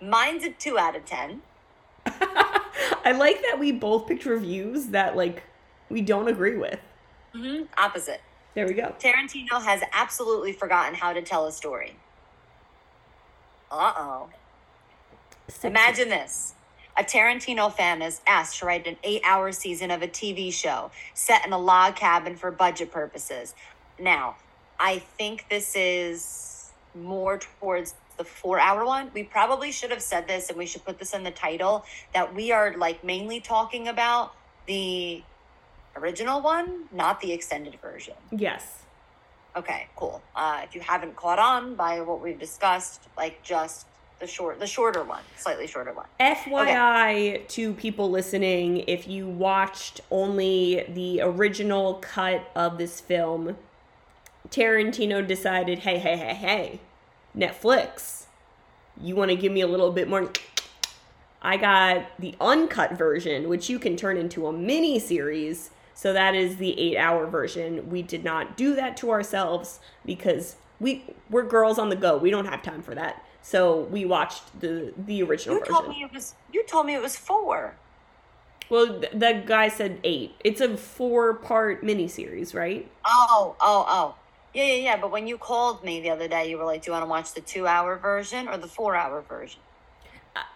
Mine's 0.01 0.45
a 0.45 0.51
two 0.51 0.79
out 0.79 0.97
of 0.97 1.05
ten. 1.05 1.43
I 2.07 3.13
like 3.17 3.43
that 3.43 3.59
we 3.59 3.73
both 3.73 4.07
picked 4.07 4.25
reviews 4.25 4.87
that 4.89 5.17
like 5.17 5.43
we 5.91 6.01
don't 6.01 6.29
agree 6.29 6.57
with. 6.57 6.81
hmm 7.35 7.63
Opposite. 7.77 8.21
There 8.55 8.67
we 8.67 8.75
go. 8.75 8.95
Tarantino 9.01 9.63
has 9.63 9.83
absolutely 9.93 10.53
forgotten 10.53 10.95
how 10.95 11.13
to 11.13 11.23
tell 11.23 11.47
a 11.47 11.53
story. 11.53 11.97
Uh 13.71 13.93
oh. 13.97 14.29
Imagine 15.63 16.09
this. 16.09 16.55
A 16.97 17.03
Tarantino 17.03 17.73
fan 17.73 18.01
is 18.03 18.21
asked 18.27 18.61
to 18.61 18.67
write 18.67 18.87
an 18.87 18.97
eight 19.03 19.23
hour 19.25 19.51
season 19.51 19.91
of 19.91 20.03
a 20.03 20.07
TV 20.07 20.53
show 20.53 20.93
set 21.13 21.45
in 21.45 21.53
a 21.53 21.59
log 21.59 21.97
cabin 21.97 22.37
for 22.37 22.53
budget 22.53 22.93
purposes. 22.93 23.55
Now, 23.99 24.37
I 24.79 24.99
think 24.99 25.47
this 25.51 25.75
is 25.75 26.71
more 26.95 27.39
towards 27.39 27.95
the 28.17 28.25
four 28.25 28.61
hour 28.61 28.87
one. 28.87 29.11
We 29.13 29.25
probably 29.25 29.73
should 29.73 29.91
have 29.91 30.03
said 30.03 30.29
this 30.29 30.49
and 30.49 30.57
we 30.57 30.67
should 30.67 30.85
put 30.85 31.01
this 31.01 31.15
in 31.15 31.25
the 31.25 31.33
title 31.33 31.85
that 32.13 32.33
we 32.33 32.53
are 32.53 32.77
like 32.77 33.03
mainly 33.03 33.41
talking 33.41 33.89
about 33.89 34.33
the 34.67 35.25
original 35.97 36.41
one, 36.41 36.85
not 36.93 37.21
the 37.21 37.33
extended 37.33 37.79
version. 37.81 38.15
Yes. 38.31 38.83
Okay, 39.57 39.87
cool. 39.97 40.23
Uh, 40.35 40.63
if 40.65 40.75
you 40.75 40.81
haven't 40.81 41.15
caught 41.17 41.39
on 41.39 41.75
by 41.75 42.01
what 42.01 42.21
we've 42.21 42.39
discussed, 42.39 43.03
like 43.17 43.43
just 43.43 43.87
the 44.19 44.27
short, 44.27 44.59
the 44.59 44.67
shorter 44.67 45.05
one, 45.05 45.23
slightly 45.37 45.67
shorter 45.67 45.93
one. 45.93 46.07
FYI 46.19 47.47
to 47.49 47.73
people 47.75 48.11
listening, 48.11 48.79
if 48.89 49.07
you 49.07 49.29
watched 49.29 50.01
only 50.11 50.85
the 50.89 51.21
original 51.21 51.95
cut 51.95 52.51
of 52.57 52.79
this 52.79 53.01
film, 53.01 53.57
Tarantino 54.49 55.27
decided, 55.27 55.81
hey, 55.81 55.99
hey, 55.99 56.17
hey, 56.17 56.35
hey, 56.35 56.81
Netflix, 57.37 58.25
you 59.01 59.15
want 59.15 59.31
to 59.31 59.37
give 59.37 59.53
me 59.53 59.61
a 59.61 59.67
little 59.67 59.91
bit 59.91 60.09
more? 60.09 60.31
I 61.43 61.57
got 61.57 62.07
the 62.19 62.35
uncut 62.41 62.93
version, 62.93 63.49
which 63.49 63.69
you 63.69 63.79
can 63.79 63.97
turn 63.97 64.17
into 64.17 64.47
a 64.47 64.53
mini 64.53 64.99
series. 64.99 65.71
So 65.95 66.13
that 66.13 66.35
is 66.35 66.57
the 66.57 66.79
eight 66.79 66.97
hour 66.97 67.27
version. 67.27 67.89
We 67.89 68.03
did 68.03 68.25
not 68.25 68.57
do 68.57 68.75
that 68.75 68.97
to 68.99 69.11
ourselves 69.11 69.81
because 70.05 70.57
we 70.81 71.05
we're 71.31 71.45
girls 71.45 71.79
on 71.79 71.89
the 71.89 71.97
go. 71.97 72.17
We 72.17 72.31
don't 72.31 72.47
have 72.47 72.63
time 72.63 72.83
for 72.83 72.95
that. 72.95 73.25
So 73.43 73.81
we 73.83 74.05
watched 74.05 74.61
the 74.61 74.93
the 74.99 75.23
original 75.23 75.57
You 75.57 75.61
version. 75.61 75.75
told 75.75 75.89
me 75.89 76.03
it 76.03 76.13
was. 76.13 76.35
You 76.53 76.65
told 76.67 76.87
me 76.87 76.95
it 76.95 77.03
was 77.03 77.17
four. 77.17 77.77
Well, 78.71 79.01
th- 79.01 79.13
the 79.13 79.43
guy 79.47 79.69
said 79.69 80.01
eight. 80.05 80.35
It's 80.43 80.61
a 80.61 80.77
four 80.77 81.35
part 81.35 81.83
miniseries, 81.85 82.55
right? 82.55 82.91
Oh, 83.07 83.55
oh, 83.61 83.85
oh. 83.87 84.15
Yeah, 84.55 84.65
yeah, 84.65 84.75
yeah. 84.75 84.97
But 84.97 85.11
when 85.11 85.27
you 85.27 85.37
called 85.37 85.85
me 85.85 86.01
the 86.01 86.11
other 86.11 86.29
day, 86.29 86.49
you 86.49 86.57
were 86.59 86.65
like, 86.65 86.83
"Do 86.83 86.87
you 86.91 86.93
want 86.93 87.05
to 87.05 87.09
watch 87.11 87.35
the 87.35 87.41
two-hour 87.41 87.99
version 87.99 88.49
or 88.49 88.57
the 88.57 88.69
four-hour 88.69 89.23
version?" 89.23 89.61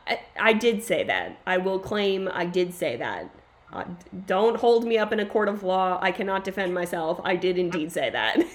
I, 0.06 0.20
I 0.40 0.52
did 0.54 0.82
say 0.82 1.04
that. 1.04 1.38
I 1.46 1.58
will 1.58 1.78
claim 1.78 2.28
I 2.32 2.46
did 2.46 2.74
say 2.74 2.96
that. 2.96 3.30
Uh, 3.72 3.84
don't 4.26 4.56
hold 4.58 4.84
me 4.86 4.96
up 4.98 5.12
in 5.12 5.20
a 5.20 5.26
court 5.26 5.48
of 5.48 5.62
law. 5.62 5.98
I 6.00 6.10
cannot 6.12 6.42
defend 6.44 6.72
myself. 6.74 7.20
I 7.24 7.36
did 7.36 7.58
indeed 7.58 7.92
say 7.92 8.10
that. 8.10 8.38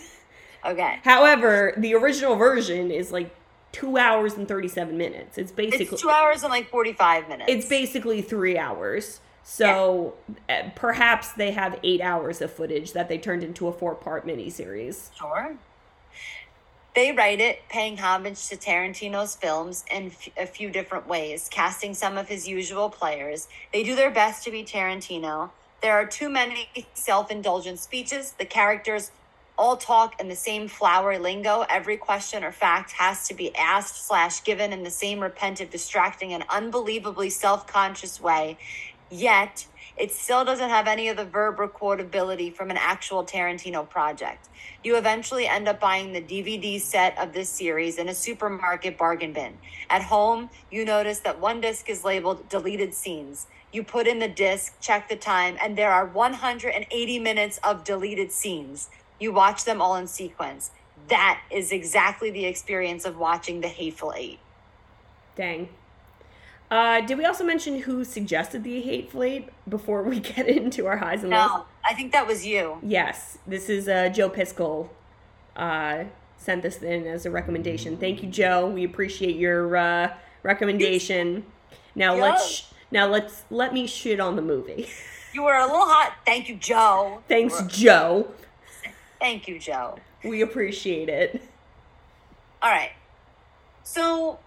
Okay. 0.65 0.99
However, 1.03 1.73
the 1.75 1.93
original 1.93 2.35
version 2.37 2.89
is 2.89 3.11
like 3.11 3.35
two 3.73 3.97
hours 3.97 4.35
and 4.35 4.47
37 4.47 4.97
minutes. 4.97 5.37
It's 5.37 5.51
basically 5.51 5.87
It's 5.87 6.01
two 6.01 6.09
hours 6.09 6.41
and 6.43 6.51
like 6.51 6.69
forty-five 6.69 7.27
minutes. 7.27 7.51
it's 7.51 7.67
basically 7.67 8.21
three 8.21 8.57
hours. 8.57 9.19
So 9.43 10.13
uh, 10.47 10.69
perhaps 10.73 11.33
they 11.33 11.51
have 11.51 11.77
eight 11.83 11.99
hours 11.99 12.41
of 12.41 12.49
footage 12.49 12.93
that 12.93 13.09
they 13.09 13.17
turned 13.17 13.43
into 13.43 13.67
a 13.67 13.73
four 13.73 13.93
part 13.93 14.25
miniseries. 14.25 15.09
Sure. 15.17 15.57
They 16.95 17.11
write 17.11 17.41
it 17.41 17.61
paying 17.69 17.97
homage 17.97 18.47
to 18.49 18.57
Tarantino's 18.57 19.35
films 19.35 19.83
in 19.91 20.07
f- 20.07 20.29
a 20.37 20.45
few 20.45 20.69
different 20.69 21.07
ways, 21.07 21.49
casting 21.51 21.93
some 21.95 22.17
of 22.17 22.27
his 22.27 22.47
usual 22.47 22.89
players. 22.89 23.47
They 23.73 23.83
do 23.83 23.95
their 23.95 24.11
best 24.11 24.43
to 24.43 24.51
be 24.51 24.63
Tarantino. 24.63 25.51
There 25.81 25.93
are 25.93 26.05
too 26.05 26.29
many 26.29 26.69
self 26.93 27.31
indulgent 27.31 27.79
speeches. 27.79 28.33
The 28.37 28.45
characters 28.45 29.11
all 29.57 29.77
talk 29.77 30.19
in 30.21 30.29
the 30.29 30.35
same 30.35 30.67
flowery 30.67 31.17
lingo. 31.17 31.65
Every 31.69 31.97
question 31.97 32.43
or 32.43 32.51
fact 32.51 32.91
has 32.93 33.27
to 33.27 33.33
be 33.33 33.55
asked 33.55 34.05
slash 34.07 34.43
given 34.43 34.71
in 34.73 34.83
the 34.83 34.91
same 34.91 35.19
repentant, 35.19 35.71
distracting, 35.71 36.33
and 36.33 36.43
unbelievably 36.49 37.31
self 37.31 37.67
conscious 37.67 38.21
way. 38.21 38.57
Yet, 39.09 39.65
it 39.97 40.11
still 40.11 40.43
doesn't 40.43 40.69
have 40.69 40.87
any 40.87 41.07
of 41.07 41.17
the 41.17 41.25
verb 41.25 41.57
recordability 41.57 42.53
from 42.53 42.71
an 42.71 42.77
actual 42.77 43.23
Tarantino 43.23 43.87
project. 43.87 44.49
You 44.83 44.97
eventually 44.97 45.47
end 45.47 45.67
up 45.67 45.79
buying 45.79 46.13
the 46.13 46.21
DVD 46.21 46.79
set 46.79 47.17
of 47.17 47.33
this 47.33 47.49
series 47.49 47.97
in 47.97 48.09
a 48.09 48.15
supermarket 48.15 48.97
bargain 48.97 49.33
bin. 49.33 49.57
At 49.89 50.03
home, 50.03 50.49
you 50.71 50.83
notice 50.85 51.19
that 51.19 51.39
one 51.39 51.61
disc 51.61 51.89
is 51.89 52.03
labeled 52.03 52.49
deleted 52.49 52.93
scenes. 52.93 53.47
You 53.71 53.83
put 53.83 54.07
in 54.07 54.19
the 54.19 54.27
disc, 54.27 54.79
check 54.81 55.09
the 55.09 55.15
time, 55.15 55.57
and 55.61 55.77
there 55.77 55.91
are 55.91 56.05
180 56.05 57.19
minutes 57.19 57.59
of 57.63 57.83
deleted 57.83 58.31
scenes. 58.31 58.89
You 59.19 59.31
watch 59.31 59.63
them 59.65 59.81
all 59.81 59.95
in 59.95 60.07
sequence. 60.07 60.71
That 61.09 61.41
is 61.51 61.71
exactly 61.71 62.31
the 62.31 62.45
experience 62.45 63.05
of 63.05 63.17
watching 63.17 63.61
The 63.61 63.67
Hateful 63.67 64.13
Eight. 64.15 64.39
Dang. 65.35 65.69
Uh, 66.73 67.01
did 67.01 67.19
we 67.19 67.25
also 67.25 67.43
mention 67.43 67.81
who 67.81 68.03
suggested 68.03 68.63
the 68.63 68.81
Hateful 68.81 69.21
Eight 69.21 69.47
before 69.69 70.01
we 70.01 70.19
get 70.35 70.47
into 70.47 70.87
our 70.87 70.97
highs 70.97 71.21
and 71.21 71.29
lows? 71.29 71.49
No, 71.51 71.65
I 71.87 71.93
think 71.93 72.11
that 72.13 72.25
was 72.25 72.47
you. 72.47 72.79
Yes, 72.81 73.37
this 73.45 73.69
is 73.69 73.87
uh, 73.87 74.09
Joe 74.09 74.27
Piskel. 74.27 74.89
Uh, 75.55 76.05
sent 76.37 76.63
this 76.63 76.81
in 76.81 77.05
as 77.05 77.27
a 77.27 77.29
recommendation. 77.29 77.95
Thank 77.95 78.23
you, 78.23 78.29
Joe. 78.29 78.65
We 78.67 78.85
appreciate 78.85 79.35
your 79.35 79.77
uh, 79.77 80.15
recommendation. 80.41 81.45
Now 81.93 82.15
let's 82.15 82.73
now 82.89 83.07
let's 83.07 83.43
let 83.51 83.71
me 83.71 83.85
shit 83.85 84.19
on 84.19 84.35
the 84.35 84.41
movie. 84.41 84.87
You 85.31 85.43
were 85.43 85.53
a 85.53 85.67
little 85.67 85.85
hot. 85.85 86.13
Thank 86.25 86.49
you, 86.49 86.55
Joe. 86.55 87.21
Thanks, 87.27 87.61
Joe. 87.67 88.31
Thank 89.19 89.47
you, 89.47 89.59
Joe. 89.59 89.99
We 90.23 90.41
appreciate 90.41 91.07
it. 91.07 91.39
All 92.63 92.71
right. 92.71 92.93
So, 93.83 94.39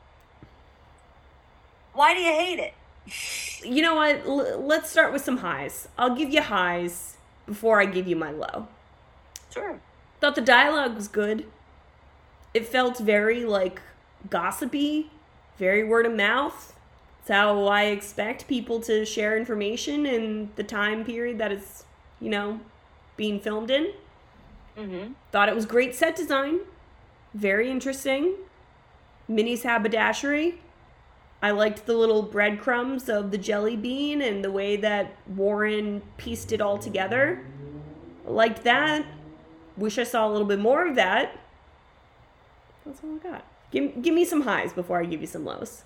why 1.97 2.15
do 2.15 2.21
you 2.21 2.33
hate 2.33 2.59
it? 2.59 2.75
You 3.65 3.83
know 3.83 3.97
what? 3.97 4.27
L- 4.27 4.61
let's 4.61 4.91
start 4.91 5.13
with 5.13 5.25
some 5.25 5.39
highs. 5.39 5.89
I'll 5.99 6.15
give 6.15 6.31
you 6.31 6.43
highs 6.43 7.17
before 7.47 7.81
I 7.81 7.87
give 7.87 8.07
you 8.07 8.17
my 8.17 8.31
low. 8.31 8.69
Sure. 9.53 9.81
Thought 10.21 10.35
the 10.35 10.41
dialogue 10.41 10.95
was 10.95 11.09
good. 11.09 11.47
It 12.55 12.67
felt 12.67 12.99
very 12.99 13.45
like 13.45 13.81
gossipy, 14.31 15.11
very 15.59 15.85
word 15.85 16.07
of 16.07 16.15
mouth. 16.15 16.75
It's 17.21 17.31
how 17.31 17.65
I 17.67 17.85
expect 17.85 18.47
people 18.47 18.81
to 18.83 19.05
share 19.05 19.37
information 19.37 20.07
in 20.07 20.51
the 20.57 20.63
time 20.63 21.05
period 21.05 21.39
that 21.39 21.53
it's, 21.53 21.85
you 22.21 22.31
know, 22.31 22.61
being 23.17 23.41
filmed 23.41 23.71
in. 23.71 23.93
Mm-hmm. 24.77 25.13
Thought 25.33 25.49
it 25.49 25.55
was 25.55 25.67
great 25.67 25.95
set 25.95 26.17
design. 26.17 26.61
Very 27.35 27.71
interesting. 27.71 28.35
Minnie's 29.29 29.63
haberdashery. 29.65 30.61
I 31.42 31.51
liked 31.51 31.87
the 31.87 31.94
little 31.94 32.22
breadcrumbs 32.22 33.09
of 33.09 33.31
the 33.31 33.38
jelly 33.38 33.77
bean 33.77 34.22
and 34.22 34.42
the 34.42 34.51
way 34.51 34.77
that 34.77 35.14
Warren 35.27 36.03
pieced 36.16 36.53
it 36.53 36.61
all 36.61 36.79
together. 36.79 37.44
I 38.27 38.31
liked 38.31 38.64
that. 38.64 39.05
Wish 39.77 39.99
I 39.99 40.05
saw 40.05 40.29
a 40.29 40.31
little 40.31 40.46
bit 40.46 40.59
more 40.59 40.87
of 40.87 40.94
that. 40.96 41.38
That's 42.85 43.01
all 43.05 43.16
I 43.16 43.18
got. 43.18 43.44
Give, 43.70 44.01
give 44.01 44.14
me 44.14 44.25
some 44.25 44.42
highs 44.42 44.72
before 44.72 45.01
I 45.01 45.05
give 45.05 45.20
you 45.20 45.27
some 45.27 45.44
lows. 45.44 45.83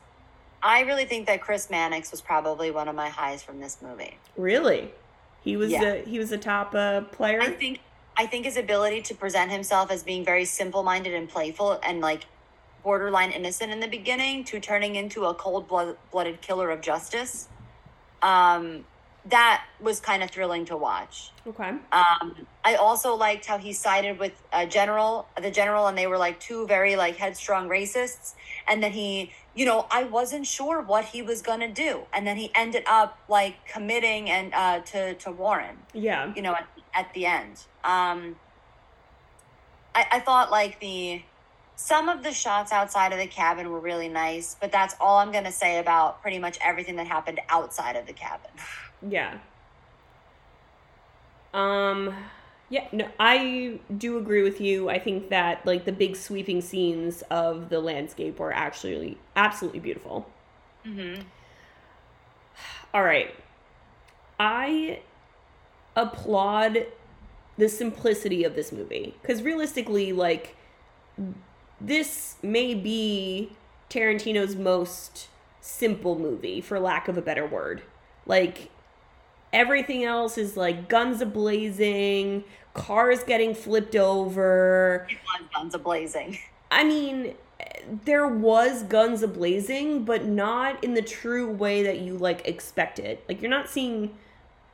I 0.63 0.81
really 0.83 1.07
think 1.07 1.27
that 1.27 1.41
Chris 1.41 1.71
Mannix 1.71 2.11
was 2.11 2.21
probably 2.21 2.71
one 2.71 2.87
of 2.89 2.95
my 2.95 3.09
highs 3.09 3.43
from 3.43 3.61
this 3.61 3.79
movie. 3.83 4.19
Really? 4.37 4.93
He 5.43 5.57
was 5.57 5.71
Yeah. 5.73 5.83
a, 5.85 6.05
he 6.05 6.19
was 6.19 6.31
a 6.33 6.39
top 6.39 6.75
uh, 6.75 7.01
player. 7.03 7.41
I 7.41 7.51
think 7.51 7.81
I 8.17 8.27
think 8.27 8.45
his 8.45 8.59
ability 8.59 9.01
to 9.03 9.15
present 9.15 9.51
himself 9.51 9.91
as 9.91 10.03
being 10.03 10.25
very 10.25 10.45
simple-minded 10.45 11.15
and 11.15 11.27
playful 11.29 11.81
and 11.83 12.01
like 12.01 12.27
borderline 12.83 13.31
innocent 13.33 13.73
in 13.73 13.81
the 13.81 13.89
beginning 13.89 14.45
to 14.45 14.61
turning 14.61 14.97
into 14.97 15.25
a 15.25 15.35
cold-blooded 15.35 16.41
killer 16.41 16.71
of 16.71 16.81
justice. 16.81 17.49
Um 18.23 18.85
that 19.27 19.65
was 19.83 20.01
kind 20.01 20.23
of 20.23 20.31
thrilling 20.31 20.65
to 20.65 20.75
watch. 20.79 21.31
okay. 21.47 21.73
Um, 21.93 22.47
I 22.65 22.77
also 22.77 23.15
liked 23.15 23.45
how 23.45 23.59
he 23.59 23.75
sided 23.75 24.19
with 24.19 24.33
a 24.51 24.67
general, 24.67 25.29
the 25.41 25.51
general, 25.51 25.89
and 25.89 25.99
they 25.99 26.07
were 26.07 26.17
like 26.17 26.41
two 26.41 26.67
very 26.67 26.97
like 26.97 27.17
headstrong 27.17 27.69
racists. 27.69 28.33
And 28.67 28.83
then 28.83 28.93
he, 28.93 29.31
you 29.55 29.67
know, 29.67 29.87
I 29.91 30.05
wasn't 30.05 30.47
sure 30.47 30.81
what 30.81 31.05
he 31.05 31.21
was 31.21 31.43
gonna 31.43 31.69
do, 31.71 32.07
and 32.15 32.27
then 32.27 32.39
he 32.39 32.51
ended 32.55 32.85
up 32.87 33.19
like 33.29 33.67
committing 33.69 34.31
and 34.31 34.55
uh, 34.55 34.81
to 34.81 35.13
to 35.15 35.31
Warren, 35.31 35.77
Yeah. 35.93 36.33
you 36.35 36.41
know, 36.41 36.55
at, 36.55 36.67
at 36.95 37.13
the 37.13 37.27
end. 37.27 37.59
Um, 37.85 38.37
I, 39.95 40.07
I 40.13 40.21
thought 40.21 40.51
like 40.51 40.81
the 40.81 41.21
some 41.83 42.11
of 42.11 42.23
the 42.23 42.33
shots 42.33 42.73
outside 42.73 43.11
of 43.11 43.19
the 43.19 43.27
cabin 43.27 43.71
were 43.71 43.81
really 43.81 44.09
nice, 44.09 44.55
but 44.61 44.71
that's 44.71 44.95
all 45.01 45.17
I'm 45.17 45.33
gonna 45.33 45.51
say 45.51 45.79
about 45.79 46.21
pretty 46.21 46.39
much 46.39 46.59
everything 46.61 46.97
that 46.97 47.07
happened 47.07 47.41
outside 47.49 47.97
of 47.97 48.07
the 48.07 48.13
cabin. 48.13 48.51
Yeah. 49.09 49.39
Um 51.55 52.15
yeah, 52.69 52.87
no, 52.93 53.09
I 53.19 53.81
do 53.97 54.19
agree 54.19 54.43
with 54.43 54.61
you. 54.61 54.91
I 54.91 54.99
think 54.99 55.31
that 55.31 55.65
like 55.65 55.87
the 55.87 55.93
big 55.93 56.17
sweeping 56.17 56.61
scenes 56.61 57.23
of 57.31 57.71
the 57.71 57.81
landscape 57.81 58.39
were 58.39 58.53
actually 58.53 59.17
absolutely 59.35 59.81
beautiful. 59.81 60.29
Mm-hmm. 60.87 61.23
All 62.95 63.03
right. 63.03 63.35
I 64.39 65.01
applaud 65.97 66.89
the 67.57 67.69
simplicity 67.71 68.45
of 68.45 68.55
this 68.55 68.71
movie 68.71 69.15
cuz 69.23 69.43
realistically 69.43 70.13
like 70.13 70.57
this 71.81 72.37
may 72.43 72.75
be 72.75 73.53
Tarantino's 73.89 74.57
most 74.57 75.29
simple 75.61 76.19
movie 76.19 76.61
for 76.61 76.79
lack 76.79 77.09
of 77.09 77.17
a 77.17 77.23
better 77.23 77.47
word. 77.47 77.83
Like 78.27 78.71
everything 79.53 80.05
else 80.05 80.39
is 80.39 80.57
like 80.57 80.89
guns 80.89 81.21
a 81.21 81.27
blazing, 81.27 82.45
cars 82.75 83.23
getting 83.25 83.55
flipped 83.55 83.97
over. 83.97 85.07
It 85.09 85.19
was 85.25 85.49
guns 85.55 85.75
a 85.75 85.79
blazing. 85.79 86.39
I 86.71 86.85
mean, 86.85 87.35
there 88.05 88.27
was 88.27 88.83
guns 88.85 89.23
a 89.23 89.29
blazing, 89.29 90.05
but 90.05 90.25
not 90.25 90.83
in 90.85 90.95
the 90.95 91.03
true 91.03 91.51
way 91.51 91.83
that 91.83 92.01
you 92.01 92.17
like 92.17 92.47
expect 92.47 92.99
it. 92.99 93.25
Like 93.29 93.41
you're 93.43 93.51
not 93.51 93.69
seeing 93.69 94.17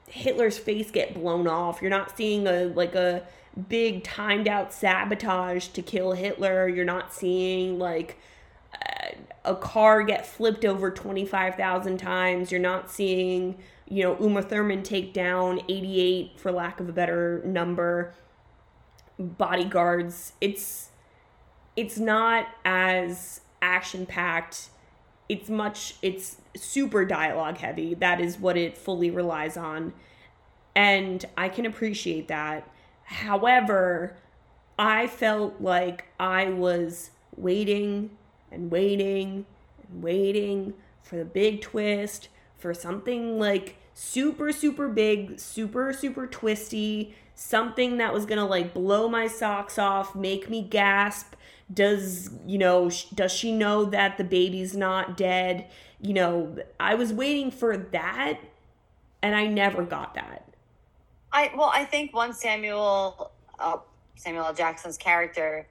Hitler's 0.08 0.58
face 0.58 0.90
get 0.90 1.14
blown 1.14 1.46
off. 1.46 1.80
You're 1.80 1.90
not 1.90 2.16
seeing 2.16 2.46
a 2.46 2.66
like 2.66 2.94
a 2.94 3.22
big 3.68 4.04
timed 4.04 4.48
out 4.48 4.72
sabotage 4.72 5.68
to 5.68 5.82
kill 5.82 6.12
Hitler. 6.12 6.68
You're 6.68 6.84
not 6.84 7.12
seeing 7.12 7.78
like 7.78 8.18
a 9.44 9.54
car 9.54 10.02
get 10.02 10.26
flipped 10.26 10.64
over 10.64 10.90
25,000 10.90 11.98
times. 11.98 12.50
You're 12.50 12.60
not 12.60 12.90
seeing, 12.90 13.56
you 13.88 14.02
know, 14.02 14.16
Uma 14.18 14.42
Thurman 14.42 14.82
take 14.82 15.14
down 15.14 15.60
88 15.68 16.32
for 16.38 16.52
lack 16.52 16.80
of 16.80 16.88
a 16.88 16.92
better 16.92 17.42
number 17.44 18.12
bodyguards. 19.18 20.32
It's 20.40 20.90
it's 21.76 21.98
not 21.98 22.48
as 22.64 23.40
action 23.62 24.06
packed. 24.06 24.70
It's 25.28 25.48
much 25.48 25.94
it's 26.02 26.38
super 26.56 27.04
dialogue 27.04 27.58
heavy. 27.58 27.94
That 27.94 28.20
is 28.20 28.38
what 28.38 28.56
it 28.56 28.76
fully 28.76 29.10
relies 29.10 29.56
on. 29.56 29.92
And 30.74 31.24
I 31.36 31.48
can 31.48 31.66
appreciate 31.66 32.28
that. 32.28 32.68
However, 33.06 34.16
I 34.78 35.06
felt 35.06 35.60
like 35.60 36.06
I 36.18 36.50
was 36.50 37.10
waiting 37.36 38.10
and 38.50 38.70
waiting 38.70 39.46
and 39.88 40.02
waiting 40.02 40.74
for 41.02 41.16
the 41.16 41.24
big 41.24 41.60
twist, 41.60 42.28
for 42.58 42.74
something 42.74 43.38
like 43.38 43.76
super, 43.94 44.50
super 44.52 44.88
big, 44.88 45.38
super, 45.38 45.92
super 45.92 46.26
twisty, 46.26 47.14
something 47.34 47.98
that 47.98 48.12
was 48.12 48.26
gonna 48.26 48.46
like 48.46 48.74
blow 48.74 49.08
my 49.08 49.28
socks 49.28 49.78
off, 49.78 50.14
make 50.14 50.50
me 50.50 50.62
gasp. 50.62 51.34
Does, 51.72 52.30
you 52.44 52.58
know, 52.58 52.90
sh- 52.90 53.04
does 53.14 53.32
she 53.32 53.52
know 53.52 53.84
that 53.84 54.18
the 54.18 54.24
baby's 54.24 54.76
not 54.76 55.16
dead? 55.16 55.68
You 56.00 56.14
know, 56.14 56.56
I 56.78 56.94
was 56.96 57.12
waiting 57.12 57.50
for 57.50 57.76
that 57.76 58.40
and 59.22 59.34
I 59.34 59.46
never 59.46 59.84
got 59.84 60.14
that. 60.14 60.55
I 61.36 61.50
well, 61.54 61.70
I 61.72 61.84
think 61.84 62.14
once 62.14 62.40
Samuel 62.40 63.30
uh, 63.58 63.76
Samuel 64.14 64.46
L. 64.46 64.54
Jackson's 64.54 64.96
character 64.96 65.66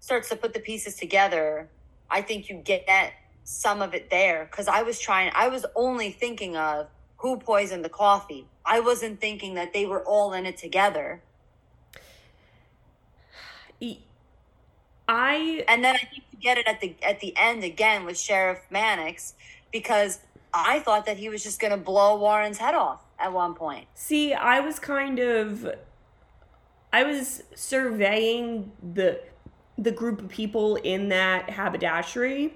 starts 0.00 0.28
to 0.28 0.36
put 0.36 0.52
the 0.52 0.60
pieces 0.60 0.96
together, 0.96 1.70
I 2.10 2.20
think 2.20 2.50
you 2.50 2.56
get 2.56 3.14
some 3.44 3.80
of 3.80 3.94
it 3.94 4.10
there. 4.10 4.44
Because 4.44 4.68
I 4.68 4.82
was 4.82 5.00
trying, 5.00 5.32
I 5.34 5.48
was 5.48 5.64
only 5.74 6.10
thinking 6.10 6.58
of 6.58 6.88
who 7.16 7.38
poisoned 7.38 7.86
the 7.86 7.88
coffee. 7.88 8.46
I 8.66 8.80
wasn't 8.80 9.18
thinking 9.18 9.54
that 9.54 9.72
they 9.72 9.86
were 9.86 10.04
all 10.04 10.34
in 10.34 10.44
it 10.44 10.58
together. 10.58 11.22
I 15.08 15.64
And 15.68 15.82
then 15.82 15.94
I 15.94 16.00
think 16.00 16.24
you 16.32 16.38
get 16.38 16.58
it 16.58 16.68
at 16.68 16.82
the 16.82 16.94
at 17.02 17.20
the 17.20 17.32
end 17.38 17.64
again 17.64 18.04
with 18.04 18.18
Sheriff 18.18 18.60
Mannix 18.70 19.32
because 19.72 20.20
I 20.52 20.80
thought 20.80 21.06
that 21.06 21.16
he 21.16 21.30
was 21.30 21.42
just 21.42 21.60
going 21.60 21.70
to 21.70 21.78
blow 21.78 22.18
Warren's 22.18 22.58
head 22.58 22.74
off 22.74 23.05
at 23.18 23.32
one 23.32 23.54
point. 23.54 23.86
See, 23.94 24.32
I 24.32 24.60
was 24.60 24.78
kind 24.78 25.18
of 25.18 25.68
I 26.92 27.04
was 27.04 27.42
surveying 27.54 28.72
the 28.82 29.20
the 29.78 29.92
group 29.92 30.20
of 30.20 30.28
people 30.28 30.76
in 30.76 31.08
that 31.10 31.50
haberdashery 31.50 32.54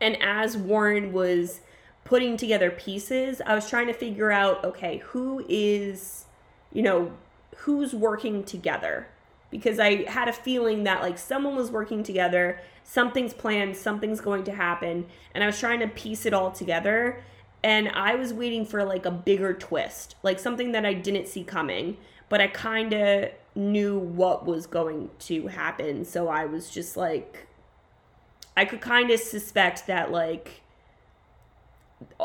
and 0.00 0.20
as 0.20 0.56
Warren 0.56 1.12
was 1.12 1.60
putting 2.04 2.36
together 2.36 2.70
pieces. 2.70 3.40
I 3.44 3.54
was 3.54 3.68
trying 3.68 3.86
to 3.86 3.92
figure 3.92 4.30
out, 4.30 4.64
okay, 4.64 4.98
who 4.98 5.44
is, 5.48 6.26
you 6.72 6.82
know, 6.82 7.12
who's 7.56 7.94
working 7.94 8.44
together? 8.44 9.08
Because 9.50 9.78
I 9.78 10.08
had 10.10 10.28
a 10.28 10.32
feeling 10.32 10.84
that 10.84 11.00
like 11.00 11.16
someone 11.16 11.56
was 11.56 11.70
working 11.70 12.02
together, 12.02 12.60
something's 12.82 13.32
planned, 13.32 13.76
something's 13.76 14.20
going 14.20 14.44
to 14.44 14.52
happen, 14.52 15.06
and 15.34 15.42
I 15.42 15.46
was 15.46 15.58
trying 15.58 15.80
to 15.80 15.88
piece 15.88 16.26
it 16.26 16.34
all 16.34 16.50
together. 16.50 17.22
And 17.64 17.88
I 17.88 18.14
was 18.14 18.34
waiting 18.34 18.66
for 18.66 18.84
like 18.84 19.06
a 19.06 19.10
bigger 19.10 19.54
twist, 19.54 20.16
like 20.22 20.38
something 20.38 20.72
that 20.72 20.84
I 20.84 20.92
didn't 20.92 21.28
see 21.28 21.42
coming, 21.42 21.96
but 22.28 22.38
I 22.38 22.46
kind 22.46 22.92
of 22.92 23.30
knew 23.54 23.98
what 23.98 24.44
was 24.44 24.66
going 24.66 25.08
to 25.20 25.46
happen. 25.46 26.04
So 26.04 26.28
I 26.28 26.44
was 26.44 26.68
just 26.68 26.94
like, 26.94 27.46
I 28.54 28.66
could 28.66 28.82
kind 28.82 29.10
of 29.10 29.18
suspect 29.18 29.86
that 29.86 30.12
like 30.12 30.60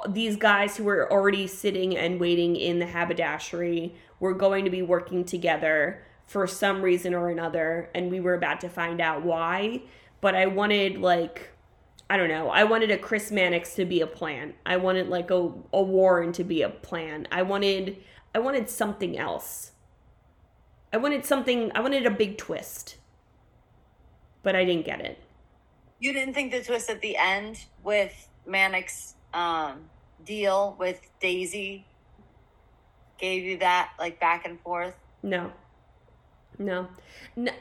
these 0.09 0.35
guys 0.35 0.75
who 0.75 0.83
were 0.83 1.09
already 1.09 1.47
sitting 1.47 1.95
and 1.95 2.19
waiting 2.19 2.57
in 2.57 2.79
the 2.79 2.87
haberdashery 2.87 3.95
were 4.19 4.33
going 4.33 4.65
to 4.65 4.71
be 4.71 4.81
working 4.81 5.23
together 5.23 6.03
for 6.27 6.47
some 6.47 6.81
reason 6.81 7.13
or 7.13 7.29
another 7.29 7.89
and 7.95 8.11
we 8.11 8.19
were 8.19 8.33
about 8.33 8.59
to 8.61 8.69
find 8.69 8.99
out 9.01 9.23
why 9.23 9.81
but 10.21 10.35
i 10.35 10.45
wanted 10.45 10.99
like 10.99 11.49
i 12.09 12.17
don't 12.17 12.29
know 12.29 12.49
i 12.49 12.63
wanted 12.63 12.91
a 12.91 12.97
chris 12.97 13.31
mannix 13.31 13.75
to 13.75 13.85
be 13.85 14.01
a 14.01 14.07
plan 14.07 14.53
i 14.65 14.75
wanted 14.77 15.07
like 15.07 15.31
a, 15.31 15.51
a 15.73 15.81
warren 15.81 16.31
to 16.31 16.43
be 16.43 16.61
a 16.61 16.69
plan 16.69 17.27
i 17.31 17.41
wanted 17.41 17.97
i 18.33 18.39
wanted 18.39 18.69
something 18.69 19.17
else 19.17 19.71
i 20.93 20.97
wanted 20.97 21.25
something 21.25 21.71
i 21.75 21.79
wanted 21.79 22.05
a 22.05 22.11
big 22.11 22.37
twist 22.37 22.97
but 24.43 24.55
i 24.55 24.63
didn't 24.65 24.85
get 24.85 25.01
it 25.01 25.19
You 25.99 26.13
didn't 26.13 26.33
think 26.33 26.51
the 26.51 26.63
twist 26.63 26.89
at 26.89 27.01
the 27.01 27.17
end 27.17 27.65
with 27.83 28.29
Mannix 28.47 29.15
um, 29.33 29.89
deal 30.25 30.75
with 30.79 30.99
Daisy 31.19 31.85
gave 33.19 33.43
you 33.43 33.57
that 33.57 33.91
like 33.99 34.17
back 34.19 34.45
and 34.45 34.59
forth? 34.61 34.95
No. 35.23 35.51
No. 36.57 36.87
no. 37.35 37.51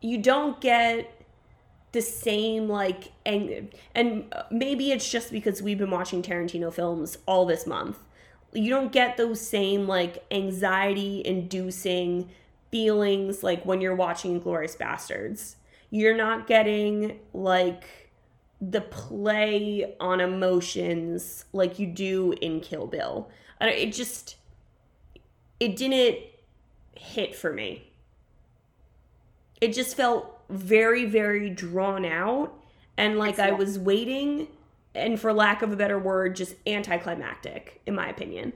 You 0.00 0.18
don't 0.18 0.60
get 0.60 1.21
the 1.92 2.00
same 2.00 2.68
like 2.68 3.12
ang- 3.26 3.70
and 3.94 4.34
maybe 4.50 4.92
it's 4.92 5.10
just 5.10 5.30
because 5.30 5.62
we've 5.62 5.78
been 5.78 5.90
watching 5.90 6.22
Tarantino 6.22 6.72
films 6.72 7.18
all 7.26 7.46
this 7.46 7.66
month. 7.66 7.98
You 8.54 8.70
don't 8.70 8.92
get 8.92 9.16
those 9.16 9.40
same 9.40 9.86
like 9.86 10.24
anxiety 10.30 11.22
inducing 11.24 12.30
feelings 12.70 13.42
like 13.42 13.64
when 13.64 13.80
you're 13.80 13.94
watching 13.94 14.40
Glorious 14.40 14.74
Bastards. 14.74 15.56
You're 15.90 16.16
not 16.16 16.46
getting 16.46 17.18
like 17.34 17.84
the 18.60 18.80
play 18.80 19.94
on 20.00 20.20
emotions 20.20 21.44
like 21.52 21.78
you 21.78 21.86
do 21.86 22.32
in 22.40 22.60
Kill 22.60 22.86
Bill. 22.86 23.28
It 23.60 23.92
just 23.92 24.36
it 25.60 25.76
didn't 25.76 26.18
hit 26.94 27.34
for 27.34 27.52
me. 27.52 27.90
It 29.60 29.74
just 29.74 29.96
felt 29.96 30.31
very 30.48 31.04
very 31.04 31.50
drawn 31.50 32.04
out 32.04 32.52
and 32.96 33.18
like 33.18 33.30
It's 33.32 33.38
I 33.40 33.50
not- 33.50 33.58
was 33.58 33.78
waiting 33.78 34.48
and 34.94 35.18
for 35.18 35.32
lack 35.32 35.62
of 35.62 35.72
a 35.72 35.76
better 35.76 35.98
word 35.98 36.36
just 36.36 36.54
anticlimactic 36.66 37.80
in 37.86 37.94
my 37.94 38.08
opinion. 38.08 38.52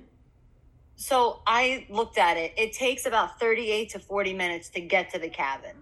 So 0.97 1.43
I 1.47 1.87
looked 1.91 2.17
at 2.19 2.37
it. 2.39 2.53
It 2.57 2.73
takes 2.73 3.05
about 3.07 3.39
38 3.39 3.91
to 3.91 3.99
40 3.99 4.33
minutes 4.35 4.69
to 4.71 4.81
get 4.81 5.11
to 5.11 5.19
the 5.19 5.29
cabin. 5.29 5.77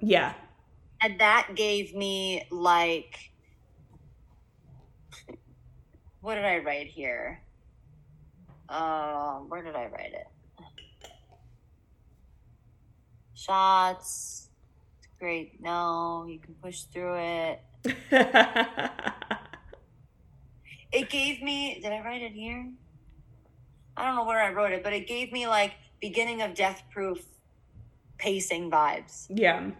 Yeah. 0.00 0.34
And 1.00 1.20
that 1.20 1.50
gave 1.54 1.94
me 1.94 2.46
like 2.50 3.30
what 6.20 6.34
did 6.34 6.44
I 6.44 6.58
write 6.58 6.88
here? 6.88 7.42
Um, 8.68 9.48
where 9.48 9.62
did 9.62 9.76
I 9.76 9.86
write 9.86 10.12
it? 10.12 10.26
Shots. 13.34 14.45
Great. 15.18 15.60
No, 15.60 16.26
you 16.28 16.38
can 16.38 16.54
push 16.54 16.82
through 16.82 17.16
it. 17.18 17.60
It 20.92 21.10
gave 21.10 21.42
me. 21.42 21.78
Did 21.82 21.92
I 21.92 22.00
write 22.00 22.22
it 22.22 22.32
here? 22.32 22.70
I 23.96 24.06
don't 24.06 24.14
know 24.14 24.24
where 24.24 24.42
I 24.42 24.52
wrote 24.52 24.72
it, 24.72 24.82
but 24.82 24.92
it 24.92 25.06
gave 25.06 25.32
me 25.32 25.46
like 25.46 25.74
beginning 26.00 26.42
of 26.42 26.54
Death 26.54 26.82
Proof 26.90 27.22
pacing 28.18 28.70
vibes. 28.70 29.26
yeah. 29.28 29.70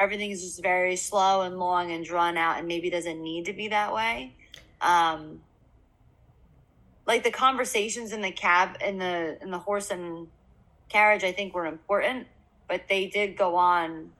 Everything 0.00 0.30
is 0.30 0.42
just 0.42 0.62
very 0.62 0.96
slow 0.96 1.42
and 1.42 1.58
long 1.58 1.92
and 1.92 2.04
drawn 2.04 2.38
out, 2.38 2.58
and 2.58 2.66
maybe 2.66 2.88
doesn't 2.88 3.22
need 3.22 3.44
to 3.46 3.52
be 3.52 3.68
that 3.68 3.92
way. 3.94 4.34
Um, 4.80 5.40
like 7.06 7.22
the 7.22 7.30
conversations 7.30 8.12
in 8.12 8.22
the 8.22 8.30
cab, 8.30 8.76
in 8.84 8.98
the 8.98 9.38
in 9.42 9.50
the 9.50 9.58
horse 9.58 9.90
and 9.90 10.28
carriage, 10.88 11.22
I 11.22 11.32
think 11.32 11.54
were 11.54 11.66
important, 11.66 12.26
but 12.66 12.88
they 12.88 13.06
did 13.06 13.36
go 13.36 13.56
on. 13.56 14.10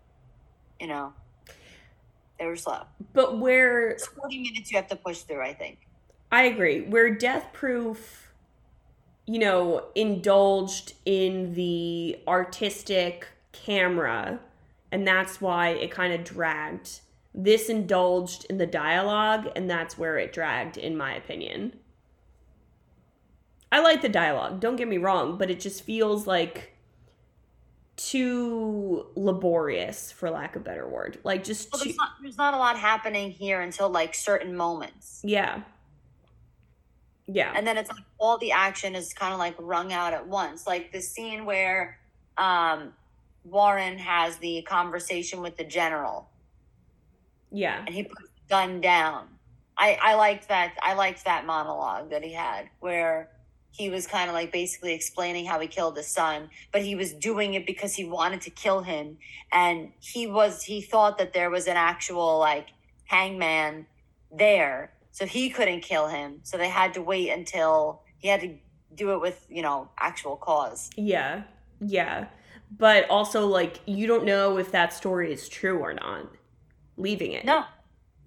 You 0.80 0.86
know, 0.86 1.12
they 2.38 2.46
were 2.46 2.56
slow. 2.56 2.82
But 3.12 3.38
where 3.38 3.90
It's 3.90 4.06
Forty 4.06 4.38
minutes 4.38 4.72
you 4.72 4.78
have 4.78 4.88
to 4.88 4.96
push 4.96 5.18
through. 5.18 5.42
I 5.42 5.52
think. 5.52 5.86
I 6.32 6.44
agree. 6.44 6.82
Where 6.82 7.14
Death 7.14 7.52
Proof, 7.52 8.32
you 9.26 9.38
know, 9.38 9.88
indulged 9.94 10.94
in 11.04 11.54
the 11.54 12.18
artistic 12.26 13.28
camera, 13.52 14.40
and 14.90 15.06
that's 15.06 15.40
why 15.40 15.68
it 15.70 15.90
kind 15.90 16.12
of 16.12 16.24
dragged. 16.24 17.00
This 17.34 17.68
indulged 17.68 18.46
in 18.46 18.58
the 18.58 18.66
dialogue, 18.66 19.48
and 19.54 19.68
that's 19.68 19.98
where 19.98 20.18
it 20.18 20.32
dragged, 20.32 20.76
in 20.76 20.96
my 20.96 21.14
opinion. 21.14 21.78
I 23.70 23.80
like 23.80 24.02
the 24.02 24.08
dialogue, 24.08 24.60
don't 24.60 24.76
get 24.76 24.88
me 24.88 24.98
wrong, 24.98 25.38
but 25.38 25.50
it 25.50 25.60
just 25.60 25.84
feels 25.84 26.26
like 26.26 26.74
too 28.08 29.06
laborious, 29.14 30.10
for 30.12 30.30
lack 30.30 30.56
of 30.56 30.62
a 30.62 30.64
better 30.64 30.88
word. 30.88 31.18
Like, 31.24 31.44
just 31.44 31.72
Well, 31.72 31.80
too. 31.80 31.88
there's 31.88 31.96
not, 31.96 32.08
there's 32.22 32.38
not 32.38 32.54
a 32.54 32.56
lot 32.56 32.78
happening 32.78 33.30
here 33.30 33.60
until 33.60 33.90
like 33.90 34.14
certain 34.14 34.56
moments. 34.56 35.20
Yeah. 35.22 35.62
Yeah. 37.26 37.52
And 37.54 37.66
then 37.66 37.76
it's 37.76 37.90
like 37.90 38.04
all 38.18 38.38
the 38.38 38.52
action 38.52 38.94
is 38.94 39.12
kind 39.12 39.32
of 39.32 39.38
like 39.38 39.54
wrung 39.58 39.92
out 39.92 40.14
at 40.14 40.26
once. 40.26 40.66
Like 40.66 40.92
the 40.92 41.00
scene 41.00 41.44
where 41.44 41.98
um, 42.38 42.92
Warren 43.44 43.98
has 43.98 44.36
the 44.38 44.62
conversation 44.62 45.42
with 45.42 45.56
the 45.56 45.64
general 45.64 46.28
yeah. 47.52 47.82
and 47.84 47.94
he 47.94 48.04
puts 48.04 48.22
the 48.22 48.48
gun 48.48 48.80
down. 48.80 49.28
I, 49.76 49.98
I 50.00 50.14
liked 50.14 50.48
that. 50.48 50.74
I 50.82 50.94
liked 50.94 51.24
that 51.24 51.46
monologue 51.46 52.10
that 52.10 52.22
he 52.22 52.32
had 52.32 52.68
where 52.80 53.30
he 53.70 53.90
was 53.90 54.06
kind 54.06 54.28
of 54.28 54.34
like 54.34 54.52
basically 54.52 54.92
explaining 54.92 55.46
how 55.46 55.60
he 55.60 55.66
killed 55.66 55.96
his 55.96 56.06
son, 56.08 56.50
but 56.72 56.82
he 56.82 56.94
was 56.94 57.12
doing 57.12 57.54
it 57.54 57.66
because 57.66 57.94
he 57.94 58.04
wanted 58.04 58.40
to 58.42 58.50
kill 58.50 58.82
him. 58.82 59.18
And 59.52 59.92
he 60.00 60.26
was, 60.26 60.62
he 60.62 60.80
thought 60.80 61.18
that 61.18 61.32
there 61.32 61.50
was 61.50 61.66
an 61.66 61.76
actual 61.76 62.38
like 62.38 62.68
hangman 63.04 63.86
there. 64.36 64.92
So 65.12 65.26
he 65.26 65.50
couldn't 65.50 65.80
kill 65.80 66.08
him. 66.08 66.40
So 66.42 66.56
they 66.56 66.68
had 66.68 66.94
to 66.94 67.02
wait 67.02 67.30
until 67.30 68.02
he 68.18 68.28
had 68.28 68.40
to 68.40 68.54
do 68.94 69.12
it 69.12 69.20
with, 69.20 69.46
you 69.48 69.62
know, 69.62 69.88
actual 69.98 70.36
cause. 70.36 70.90
Yeah, 70.96 71.42
yeah. 71.80 72.26
But 72.76 73.08
also, 73.10 73.46
like, 73.46 73.80
you 73.86 74.06
don't 74.06 74.24
know 74.24 74.56
if 74.58 74.70
that 74.72 74.92
story 74.92 75.32
is 75.32 75.48
true 75.48 75.78
or 75.78 75.92
not. 75.92 76.30
Leaving 76.96 77.32
it. 77.32 77.44
No, 77.44 77.64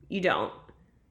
You 0.09 0.21
don't. 0.21 0.51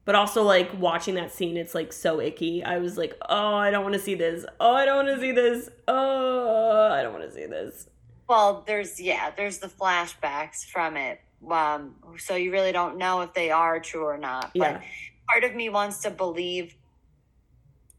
But 0.05 0.15
also, 0.15 0.43
like, 0.43 0.69
watching 0.77 1.15
that 1.15 1.31
scene, 1.31 1.55
it's 1.55 1.73
like 1.73 1.93
so 1.93 2.19
icky. 2.19 2.61
I 2.63 2.77
was 2.79 2.97
like, 2.97 3.15
oh, 3.29 3.55
I 3.55 3.71
don't 3.71 3.83
want 3.83 3.93
to 3.93 4.01
see 4.01 4.15
this. 4.15 4.45
Oh, 4.59 4.73
I 4.73 4.85
don't 4.85 5.05
want 5.05 5.15
to 5.15 5.21
see 5.21 5.31
this. 5.31 5.69
Oh, 5.87 6.89
I 6.91 7.01
don't 7.03 7.13
want 7.13 7.23
to 7.25 7.33
see 7.33 7.45
this. 7.45 7.87
Well, 8.27 8.63
there's 8.67 8.99
yeah, 8.99 9.31
there's 9.35 9.59
the 9.59 9.67
flashbacks 9.67 10.65
from 10.65 10.97
it. 10.97 11.21
Um, 11.49 11.95
so 12.17 12.35
you 12.35 12.51
really 12.51 12.71
don't 12.71 12.97
know 12.97 13.21
if 13.21 13.33
they 13.33 13.51
are 13.51 13.79
true 13.79 14.03
or 14.05 14.17
not. 14.17 14.51
Yeah. 14.53 14.73
But 14.73 14.81
part 15.29 15.43
of 15.43 15.55
me 15.55 15.69
wants 15.69 15.99
to 16.01 16.09
believe 16.09 16.75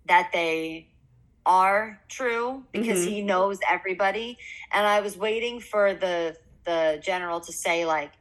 that 0.07 0.31
they 0.33 0.89
are 1.47 2.01
true 2.09 2.65
because 2.73 3.05
Mhm. 3.05 3.09
he 3.09 3.23
knows 3.23 3.59
everybody. 3.69 4.39
And 4.73 4.87
I 4.87 5.01
was 5.01 5.17
waiting 5.17 5.61
for 5.61 5.95
the 5.95 6.37
the 6.65 6.99
general 7.05 7.41
to 7.41 7.53
say 7.53 7.85
like, 7.85 8.13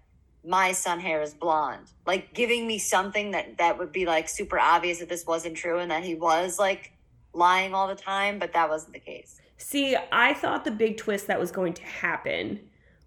"My 0.46 0.72
son 0.72 1.00
hair 1.00 1.22
is 1.22 1.34
blonde," 1.34 1.92
like 2.06 2.34
giving 2.34 2.68
me 2.68 2.78
something 2.78 3.32
that 3.32 3.58
that 3.58 3.78
would 3.78 3.92
be 3.92 4.06
like 4.06 4.30
super 4.30 4.60
obvious 4.60 5.00
that 5.00 5.10
this 5.10 5.26
wasn't 5.26 5.56
true 5.56 5.80
and 5.80 5.92
that 5.92 6.04
he 6.04 6.16
was 6.16 6.60
like 6.60 6.92
lying 7.34 7.74
all 7.74 7.88
the 7.88 7.96
time. 7.96 8.40
But 8.40 8.54
that 8.54 8.70
wasn't 8.70 8.94
the 8.94 9.00
case. 9.00 9.40
See, 9.58 9.96
I 10.12 10.34
thought 10.34 10.66
the 10.66 10.72
big 10.72 10.98
twist 10.98 11.28
that 11.28 11.40
was 11.40 11.52
going 11.52 11.74
to 11.74 11.84
happen 11.84 12.60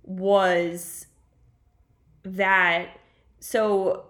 was 0.03 1.07
that 2.23 2.99
so 3.41 4.07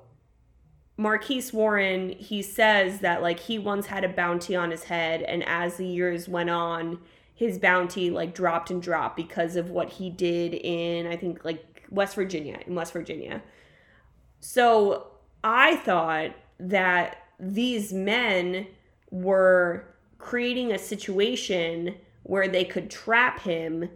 Marquis 0.97 1.51
Warren, 1.53 2.11
he 2.11 2.43
says 2.43 3.01
that 3.01 3.23
like 3.23 3.41
he 3.41 3.59
once 3.59 3.87
had 3.87 4.05
a 4.05 4.09
bounty 4.09 4.57
on 4.57 4.71
his 4.71 4.85
head 4.85 5.23
and 5.23 5.45
as 5.47 5.77
the 5.77 5.87
years 5.87 6.29
went 6.29 6.51
on, 6.51 6.99
his 7.35 7.59
bounty 7.59 8.11
like 8.11 8.35
dropped 8.35 8.71
and 8.71 8.81
dropped 8.81 9.17
because 9.17 9.57
of 9.57 9.69
what 9.71 9.91
he 9.91 10.09
did 10.09 10.55
in 10.55 11.07
I 11.07 11.17
think 11.17 11.45
like 11.45 11.76
West 11.91 12.15
Virginia, 12.15 12.59
in 12.67 12.75
West 12.75 12.93
Virginia. 12.93 13.43
So, 14.41 15.09
I 15.43 15.77
thought 15.77 16.33
that 16.59 17.19
these 17.39 17.93
men 17.93 18.67
were 19.11 19.95
creating 20.19 20.73
a 20.73 20.79
situation 20.79 21.97
where 22.23 22.49
they 22.49 22.65
could 22.65 22.91
trap 22.91 23.41
him 23.41 23.89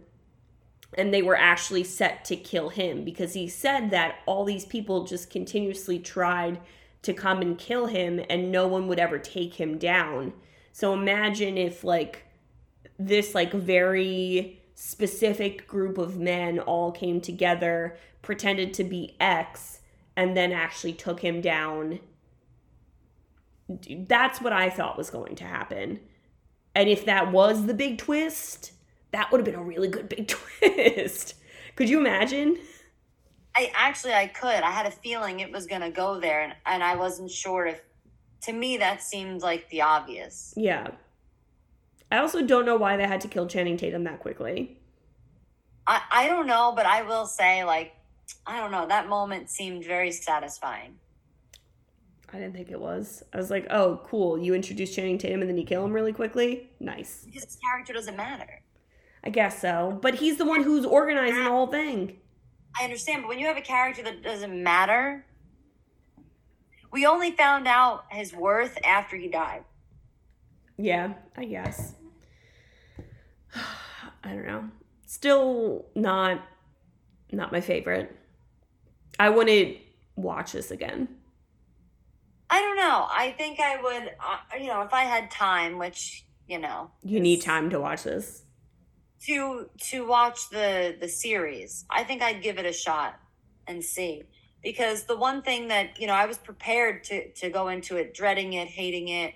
and 0.93 1.13
they 1.13 1.21
were 1.21 1.35
actually 1.35 1.83
set 1.83 2.25
to 2.25 2.35
kill 2.35 2.69
him 2.69 3.03
because 3.03 3.33
he 3.33 3.47
said 3.47 3.89
that 3.91 4.19
all 4.25 4.43
these 4.43 4.65
people 4.65 5.05
just 5.05 5.29
continuously 5.29 5.99
tried 5.99 6.59
to 7.01 7.13
come 7.13 7.41
and 7.41 7.57
kill 7.57 7.87
him 7.87 8.21
and 8.29 8.51
no 8.51 8.67
one 8.67 8.87
would 8.87 8.99
ever 8.99 9.17
take 9.17 9.55
him 9.55 9.77
down. 9.77 10.33
So 10.73 10.93
imagine 10.93 11.57
if 11.57 11.83
like 11.83 12.25
this 12.99 13.33
like 13.33 13.51
very 13.51 14.60
specific 14.81 15.67
group 15.67 15.99
of 15.99 16.17
men 16.17 16.57
all 16.57 16.91
came 16.91 17.21
together, 17.21 17.95
pretended 18.23 18.73
to 18.73 18.83
be 18.83 19.15
X 19.19 19.81
and 20.17 20.35
then 20.35 20.51
actually 20.51 20.93
took 20.93 21.19
him 21.19 21.39
down. 21.39 21.99
That's 23.69 24.41
what 24.41 24.53
I 24.53 24.71
thought 24.71 24.97
was 24.97 25.11
going 25.11 25.35
to 25.35 25.43
happen. 25.43 25.99
And 26.73 26.89
if 26.89 27.05
that 27.05 27.31
was 27.31 27.67
the 27.67 27.75
big 27.75 27.99
twist, 27.99 28.71
that 29.11 29.31
would 29.31 29.37
have 29.37 29.45
been 29.45 29.53
a 29.53 29.63
really 29.63 29.87
good 29.87 30.09
big 30.09 30.27
twist. 30.59 31.35
Could 31.75 31.87
you 31.87 31.99
imagine? 31.99 32.57
I 33.55 33.71
actually 33.75 34.13
I 34.13 34.27
could. 34.27 34.63
I 34.63 34.71
had 34.71 34.87
a 34.87 34.91
feeling 34.91 35.41
it 35.41 35.51
was 35.51 35.67
gonna 35.67 35.91
go 35.91 36.19
there, 36.19 36.41
and, 36.41 36.55
and 36.65 36.83
I 36.83 36.95
wasn't 36.95 37.29
sure 37.29 37.67
if. 37.67 37.81
To 38.45 38.53
me, 38.53 38.77
that 38.77 39.03
seemed 39.03 39.43
like 39.43 39.69
the 39.69 39.83
obvious. 39.83 40.55
Yeah. 40.57 40.87
I 42.11 42.17
also 42.17 42.45
don't 42.45 42.65
know 42.65 42.75
why 42.75 42.97
they 42.97 43.07
had 43.07 43.21
to 43.21 43.27
kill 43.27 43.47
Channing 43.47 43.77
Tatum 43.77 44.03
that 44.03 44.19
quickly. 44.19 44.77
I 45.87 46.01
I 46.11 46.27
don't 46.27 46.47
know, 46.47 46.73
but 46.75 46.85
I 46.85 47.03
will 47.03 47.25
say 47.25 47.63
like 47.63 47.93
I 48.45 48.59
don't 48.59 48.71
know. 48.71 48.87
That 48.87 49.07
moment 49.07 49.49
seemed 49.49 49.85
very 49.85 50.11
satisfying. 50.11 50.95
I 52.33 52.37
didn't 52.37 52.53
think 52.53 52.71
it 52.71 52.79
was. 52.79 53.23
I 53.33 53.37
was 53.37 53.49
like, 53.49 53.67
oh, 53.69 54.01
cool. 54.05 54.37
You 54.37 54.53
introduce 54.53 54.95
Channing 54.95 55.17
Tatum 55.17 55.41
and 55.41 55.49
then 55.49 55.57
you 55.57 55.65
kill 55.65 55.83
him 55.83 55.91
really 55.91 56.13
quickly. 56.13 56.69
Nice. 56.79 57.23
Because 57.25 57.43
his 57.43 57.57
character 57.57 57.91
doesn't 57.91 58.15
matter. 58.15 58.61
I 59.23 59.29
guess 59.29 59.59
so. 59.59 59.99
But 60.01 60.15
he's 60.15 60.37
the 60.37 60.45
one 60.45 60.63
who's 60.63 60.85
organizing 60.85 61.43
the 61.43 61.49
whole 61.49 61.67
thing. 61.67 62.17
I 62.79 62.85
understand, 62.85 63.23
but 63.23 63.29
when 63.29 63.39
you 63.39 63.47
have 63.47 63.57
a 63.57 63.61
character 63.61 64.01
that 64.03 64.23
doesn't 64.23 64.63
matter, 64.63 65.25
we 66.91 67.05
only 67.05 67.31
found 67.31 67.67
out 67.67 68.05
his 68.09 68.33
worth 68.33 68.77
after 68.85 69.17
he 69.17 69.27
died. 69.27 69.65
Yeah, 70.77 71.13
I 71.35 71.45
guess. 71.45 71.95
I 74.23 74.29
don't 74.33 74.45
know. 74.45 74.69
Still 75.05 75.85
not 75.95 76.41
not 77.31 77.51
my 77.51 77.61
favorite. 77.61 78.15
I 79.19 79.29
wouldn't 79.29 79.77
watch 80.15 80.51
this 80.53 80.71
again. 80.71 81.07
I 82.49 82.59
don't 82.59 82.75
know. 82.75 83.07
I 83.09 83.31
think 83.37 83.59
I 83.61 83.81
would, 83.81 84.11
uh, 84.19 84.57
you 84.59 84.67
know, 84.67 84.81
if 84.81 84.93
I 84.93 85.03
had 85.03 85.31
time, 85.31 85.77
which 85.77 86.25
you 86.47 86.59
know, 86.59 86.91
You 87.03 87.19
need 87.21 87.41
time 87.41 87.69
to 87.69 87.79
watch 87.79 88.03
this. 88.03 88.43
to 89.25 89.69
to 89.89 90.05
watch 90.05 90.49
the 90.49 90.95
the 90.99 91.07
series. 91.07 91.85
I 91.89 92.03
think 92.03 92.21
I'd 92.21 92.41
give 92.41 92.57
it 92.57 92.65
a 92.65 92.73
shot 92.73 93.19
and 93.67 93.83
see 93.83 94.23
because 94.63 95.03
the 95.05 95.15
one 95.15 95.41
thing 95.43 95.67
that 95.69 95.99
you 95.99 96.07
know 96.07 96.13
I 96.13 96.25
was 96.25 96.37
prepared 96.37 97.03
to 97.05 97.31
to 97.33 97.49
go 97.49 97.67
into 97.69 97.97
it 97.97 98.13
dreading 98.13 98.53
it, 98.53 98.67
hating 98.67 99.07
it, 99.09 99.33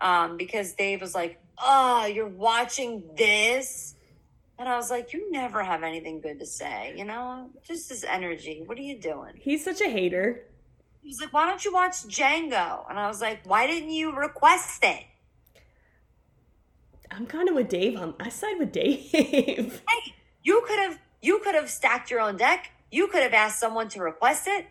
um, 0.00 0.36
because 0.36 0.72
Dave 0.72 1.00
was 1.00 1.14
like, 1.14 1.39
"Oh, 1.62 2.06
you're 2.06 2.26
watching 2.28 3.02
this," 3.16 3.94
and 4.58 4.68
I 4.68 4.76
was 4.76 4.90
like, 4.90 5.12
"You 5.12 5.30
never 5.30 5.62
have 5.62 5.82
anything 5.82 6.20
good 6.20 6.38
to 6.40 6.46
say, 6.46 6.94
you 6.96 7.04
know? 7.04 7.50
Just 7.62 7.88
this 7.88 8.04
energy. 8.04 8.62
What 8.66 8.78
are 8.78 8.82
you 8.82 8.98
doing?" 8.98 9.34
He's 9.38 9.64
such 9.64 9.80
a 9.80 9.88
hater. 9.88 10.46
He 11.02 11.08
was 11.08 11.20
like, 11.20 11.32
"Why 11.32 11.46
don't 11.46 11.64
you 11.64 11.72
watch 11.72 12.02
Django?" 12.04 12.88
And 12.88 12.98
I 12.98 13.06
was 13.08 13.20
like, 13.20 13.40
"Why 13.46 13.66
didn't 13.66 13.90
you 13.90 14.12
request 14.14 14.84
it?" 14.84 15.04
I'm 17.10 17.26
kind 17.26 17.48
of 17.48 17.54
with 17.54 17.68
Dave 17.68 17.98
on 17.98 18.14
I 18.20 18.28
side 18.28 18.58
with 18.58 18.72
Dave. 18.72 19.10
Hey, 19.88 20.14
you 20.42 20.62
could 20.66 20.78
have 20.78 20.98
you 21.22 21.40
could 21.40 21.54
have 21.54 21.68
stacked 21.68 22.10
your 22.10 22.20
own 22.20 22.36
deck. 22.36 22.70
You 22.90 23.08
could 23.08 23.22
have 23.22 23.34
asked 23.34 23.58
someone 23.58 23.88
to 23.90 24.00
request 24.02 24.46
it. 24.46 24.66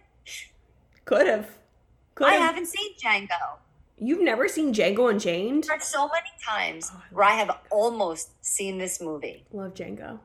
Could 1.05 1.27
have. 1.27 1.49
Could 2.15 2.27
I 2.27 2.31
have. 2.33 2.41
haven't 2.41 2.67
seen 2.67 2.95
Django. 2.97 3.57
You've 3.99 4.21
never 4.21 4.47
seen 4.47 4.73
Django 4.73 5.09
Unchained? 5.11 5.65
There's 5.65 5.83
so 5.83 6.07
many 6.07 6.29
times 6.43 6.91
where 7.11 7.25
I 7.25 7.33
have 7.33 7.51
almost 7.69 8.29
seen 8.43 8.77
this 8.77 9.01
movie. 9.01 9.45
Love 9.51 9.73
Django. 9.73 10.19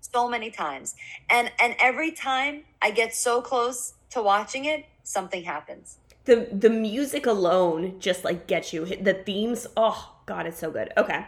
So 0.00 0.28
many 0.28 0.50
times. 0.50 0.94
And 1.30 1.50
and 1.60 1.74
every 1.80 2.12
time 2.12 2.64
I 2.82 2.90
get 2.90 3.14
so 3.14 3.40
close 3.40 3.94
to 4.10 4.22
watching 4.22 4.66
it, 4.66 4.84
something 5.02 5.42
happens. 5.44 5.98
The 6.26 6.48
the 6.52 6.70
music 6.70 7.26
alone 7.26 7.98
just 7.98 8.24
like 8.24 8.46
gets 8.46 8.72
you. 8.72 8.84
The 8.84 9.14
themes, 9.14 9.66
oh 9.76 10.14
god, 10.26 10.46
it's 10.46 10.58
so 10.58 10.70
good. 10.70 10.92
Okay. 10.96 11.24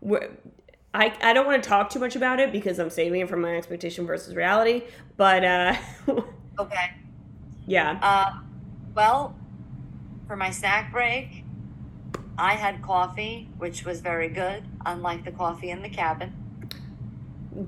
We're, 0.00 0.30
I, 0.92 1.14
I 1.22 1.32
don't 1.32 1.46
want 1.46 1.62
to 1.62 1.68
talk 1.68 1.90
too 1.90 2.00
much 2.00 2.16
about 2.16 2.40
it 2.40 2.50
because 2.50 2.80
I'm 2.80 2.90
saving 2.90 3.20
it 3.20 3.28
from 3.28 3.42
my 3.42 3.56
expectation 3.56 4.06
versus 4.06 4.34
reality. 4.34 4.82
But 5.16 5.44
uh 5.44 5.74
Okay. 6.58 6.90
yeah. 7.66 7.98
Uh, 8.02 8.40
well, 8.94 9.34
for 10.30 10.36
my 10.36 10.52
snack 10.52 10.92
break, 10.92 11.42
I 12.38 12.54
had 12.54 12.82
coffee, 12.82 13.48
which 13.58 13.84
was 13.84 14.00
very 14.00 14.28
good, 14.28 14.62
unlike 14.86 15.24
the 15.24 15.32
coffee 15.32 15.70
in 15.70 15.82
the 15.82 15.88
cabin. 15.88 16.32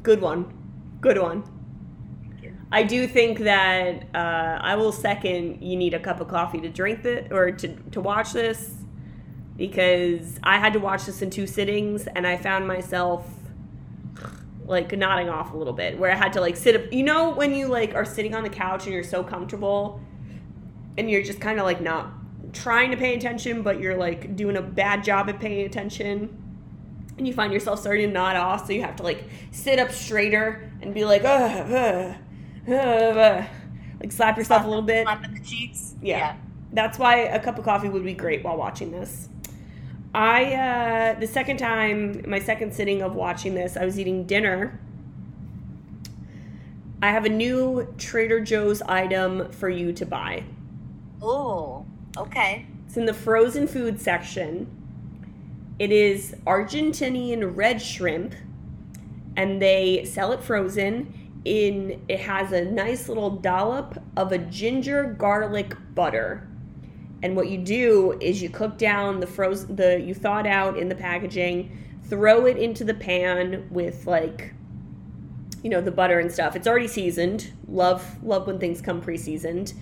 Good 0.05 0.21
one. 0.21 0.45
Good 1.01 1.19
one. 1.19 1.43
I 2.71 2.85
do 2.85 3.09
think 3.09 3.41
that 3.41 4.05
uh, 4.15 4.59
I 4.61 4.77
will 4.77 4.93
second 4.93 5.61
you 5.61 5.75
need 5.75 5.93
a 5.93 5.99
cup 5.99 6.21
of 6.21 6.29
coffee 6.29 6.61
to 6.61 6.69
drink 6.69 7.05
it 7.05 7.33
or 7.33 7.51
to, 7.51 7.75
to 7.91 8.01
watch 8.01 8.33
this 8.33 8.77
because 9.57 10.39
I 10.45 10.59
had 10.59 10.73
to 10.75 10.79
watch 10.79 11.07
this 11.07 11.21
in 11.21 11.31
two 11.31 11.49
sittings 11.49 12.07
and 12.07 12.25
I 12.29 12.37
found 12.37 12.69
myself 12.69 13.27
like 14.67 14.97
nodding 14.97 15.29
off 15.29 15.53
a 15.53 15.57
little 15.57 15.73
bit 15.73 15.99
where 15.99 16.13
I 16.13 16.15
had 16.15 16.33
to 16.35 16.41
like 16.41 16.57
sit 16.57 16.77
up. 16.77 16.93
You 16.93 17.03
know, 17.03 17.31
when 17.35 17.57
you 17.57 17.67
like 17.67 17.97
are 17.97 18.05
sitting 18.05 18.37
on 18.37 18.45
the 18.45 18.51
couch 18.51 18.85
and 18.85 18.95
you're 18.95 19.03
so 19.03 19.25
comfortable 19.25 20.01
and 20.97 21.11
you're 21.11 21.25
just 21.25 21.41
kind 21.41 21.59
of 21.59 21.65
like 21.65 21.81
not 21.81 22.22
trying 22.53 22.90
to 22.90 22.96
pay 22.96 23.14
attention, 23.14 23.62
but 23.62 23.80
you're 23.80 23.96
like 23.96 24.36
doing 24.36 24.57
a 24.57 24.62
bad 24.62 25.05
job 25.05 25.28
at 25.28 25.40
paying 25.40 25.66
attention 25.66 26.38
and 27.18 27.26
you 27.26 27.32
find 27.32 27.53
yourself 27.53 27.80
starting 27.80 28.09
to 28.09 28.12
nod 28.12 28.36
off, 28.36 28.66
so 28.66 28.72
you 28.72 28.82
have 28.82 28.96
to 28.96 29.03
like 29.03 29.24
sit 29.50 29.78
up 29.78 29.92
straighter 29.92 30.70
and 30.80 30.94
be 30.94 31.05
like, 31.05 31.24
uh, 31.24 31.28
uh, 31.28 32.14
uh, 32.68 32.72
uh, 32.72 33.46
like 34.00 34.12
slap 34.12 34.36
yourself 34.36 34.64
a 34.64 34.68
little 34.68 34.82
bit. 34.82 35.05
Slap 35.05 35.24
in 35.24 35.34
the 35.34 35.40
cheeks. 35.40 35.94
Yeah. 36.00 36.36
That's 36.72 36.98
why 36.98 37.16
a 37.16 37.38
cup 37.38 37.59
of 37.59 37.64
coffee 37.64 37.88
would 37.88 38.05
be 38.05 38.14
great 38.14 38.42
while 38.42 38.57
watching 38.57 38.90
this. 38.90 39.28
I, 40.14 40.55
uh, 40.55 41.20
the 41.20 41.26
second 41.26 41.59
time, 41.59 42.24
my 42.26 42.38
second 42.38 42.74
sitting 42.74 43.03
of 43.03 43.14
watching 43.14 43.55
this, 43.55 43.76
I 43.76 43.84
was 43.84 43.98
eating 43.98 44.24
dinner. 44.26 44.80
I 47.03 47.11
have 47.11 47.24
a 47.24 47.28
new 47.28 47.94
Trader 47.98 48.40
Joe's 48.40 48.80
item 48.82 49.50
for 49.53 49.68
you 49.68 49.92
to 49.92 50.07
buy. 50.07 50.44
Oh, 51.20 51.84
okay. 52.17 52.67
It's 52.87 52.97
in 52.97 53.07
the 53.07 53.15
frozen 53.15 53.67
food 53.67 54.01
section. 54.01 54.71
It 55.79 55.91
is 55.91 56.35
Argentinian 56.47 57.57
red 57.57 57.81
shrimp, 57.81 58.35
and 59.37 59.61
they 59.61 60.05
sell 60.05 60.33
it 60.33 60.43
frozen. 60.43 61.19
In 61.45 62.05
it 62.09 62.21
has 62.21 62.53
a 62.53 62.65
nice 62.65 63.09
little 63.09 63.31
dollop 63.31 64.01
of 64.17 64.31
a 64.31 64.39
ginger 64.39 65.05
garlic 65.19 65.75
butter. 65.95 66.47
And 67.23 67.35
what 67.35 67.49
you 67.49 67.59
do 67.59 68.19
is 68.21 68.43
you 68.43 68.49
cook 68.49 68.79
down 68.79 69.21
the 69.21 69.27
frozen 69.27 69.75
the 69.75 70.01
you 70.01 70.15
thawed 70.15 70.47
out 70.47 70.79
in 70.79 70.89
the 70.89 70.95
packaging, 70.95 71.77
throw 72.05 72.47
it 72.47 72.57
into 72.57 72.85
the 72.85 72.95
pan 72.95 73.67
with 73.71 74.07
like 74.07 74.55
you 75.63 75.71
know 75.71 75.81
the 75.81 75.91
butter 75.91 76.21
and 76.21 76.31
stuff. 76.31 76.55
It's 76.55 76.67
already 76.67 76.89
seasoned. 76.89 77.53
Love 77.67 78.23
love 78.23 78.47
when 78.47 78.59
things 78.59 78.81
come 78.81 79.01
pre-seasoned. 79.01 79.73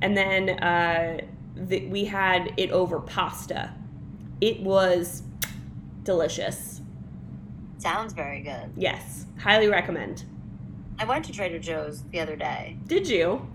And 0.00 0.16
then 0.16 0.50
uh, 0.50 1.20
the, 1.54 1.86
we 1.86 2.04
had 2.04 2.52
it 2.56 2.70
over 2.70 3.00
pasta. 3.00 3.72
It 4.40 4.60
was 4.60 5.22
delicious. 6.02 6.80
Sounds 7.78 8.12
very 8.12 8.40
good. 8.40 8.72
Yes, 8.76 9.26
highly 9.38 9.68
recommend. 9.68 10.24
I 10.98 11.04
went 11.04 11.24
to 11.26 11.32
Trader 11.32 11.58
Joe's 11.58 12.02
the 12.10 12.20
other 12.20 12.36
day. 12.36 12.76
Did 12.86 13.08
you? 13.08 13.48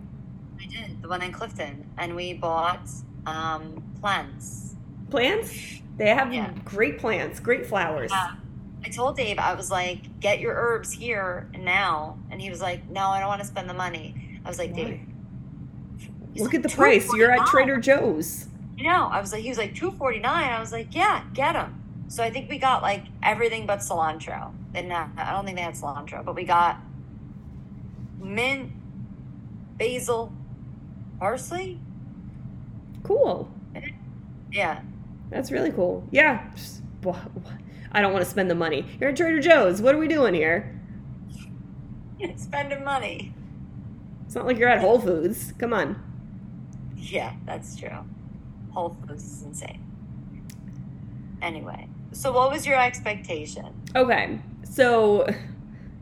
I 0.61 0.65
did, 0.65 1.01
the 1.01 1.07
one 1.07 1.21
in 1.21 1.31
Clifton, 1.31 1.89
and 1.97 2.15
we 2.15 2.33
bought 2.33 2.89
um, 3.25 3.81
plants. 4.01 4.75
Plants? 5.09 5.79
They 5.97 6.09
have 6.09 6.33
Yeah. 6.33 6.51
great 6.65 6.99
plants, 6.99 7.39
great 7.39 7.65
flowers. 7.65 8.11
Yeah. 8.11 8.35
I 8.83 8.89
told 8.89 9.17
Dave, 9.17 9.39
I 9.39 9.53
was 9.55 9.69
like, 9.69 10.19
get 10.21 10.39
your 10.39 10.53
herbs 10.55 10.91
here 10.91 11.49
and 11.53 11.65
now. 11.65 12.17
And 12.31 12.41
he 12.41 12.49
was 12.49 12.61
like, 12.61 12.89
no, 12.89 13.07
I 13.07 13.19
don't 13.19 13.27
want 13.27 13.41
to 13.41 13.47
spend 13.47 13.69
the 13.69 13.73
money. 13.73 14.39
I 14.45 14.47
was 14.47 14.57
like, 14.57 14.71
Why? 14.71 14.83
Dave. 14.83 14.99
He's 16.33 16.43
Look 16.43 16.53
like, 16.53 16.63
at 16.65 16.69
the 16.69 16.75
price. 16.75 17.11
You're 17.13 17.31
at 17.31 17.47
Trader 17.47 17.77
Joe's. 17.79 18.47
You 18.77 18.85
know, 18.85 19.07
I 19.11 19.19
was 19.19 19.33
like, 19.33 19.41
he 19.41 19.49
was 19.49 19.57
like, 19.57 19.75
two 19.75 19.91
forty 19.91 20.19
nine. 20.19 20.51
I 20.51 20.59
was 20.59 20.71
like, 20.71 20.93
yeah, 20.95 21.23
get 21.33 21.53
them. 21.53 21.75
So 22.07 22.23
I 22.23 22.29
think 22.31 22.49
we 22.49 22.57
got 22.57 22.81
like 22.81 23.03
everything 23.21 23.65
but 23.65 23.79
cilantro. 23.79 24.51
They 24.73 24.79
uh, 24.79 24.81
didn't 24.83 25.19
I 25.19 25.31
don't 25.31 25.45
think 25.45 25.57
they 25.57 25.63
had 25.63 25.75
cilantro, 25.75 26.23
but 26.23 26.35
we 26.35 26.43
got 26.43 26.77
mint, 28.19 28.71
basil, 29.77 30.31
parsley. 31.19 31.79
Cool. 33.03 33.51
Yeah. 34.51 34.81
That's 35.29 35.51
really 35.51 35.71
cool. 35.71 36.03
Yeah. 36.11 36.49
Just- 36.55 36.81
wha- 37.03 37.13
wha- 37.35 37.51
I 37.91 38.01
don't 38.01 38.13
want 38.13 38.23
to 38.23 38.29
spend 38.29 38.49
the 38.49 38.55
money. 38.55 38.85
You're 38.99 39.09
at 39.09 39.17
Trader 39.17 39.39
Joe's. 39.39 39.81
What 39.81 39.95
are 39.95 39.97
we 39.97 40.07
doing 40.07 40.33
here? 40.33 40.79
Spending 42.35 42.83
money. 42.83 43.33
It's 44.25 44.35
not 44.35 44.45
like 44.45 44.57
you're 44.57 44.69
at 44.69 44.79
Whole 44.81 44.99
Foods. 44.99 45.53
Come 45.57 45.73
on. 45.73 46.01
Yeah, 46.99 47.33
that's 47.45 47.75
true. 47.75 47.89
Whole 48.71 48.95
Foods 49.07 49.23
is 49.23 49.43
insane. 49.43 49.83
Anyway, 51.41 51.87
so 52.11 52.31
what 52.31 52.51
was 52.51 52.65
your 52.67 52.79
expectation? 52.79 53.67
Okay. 53.95 54.39
So, 54.63 55.25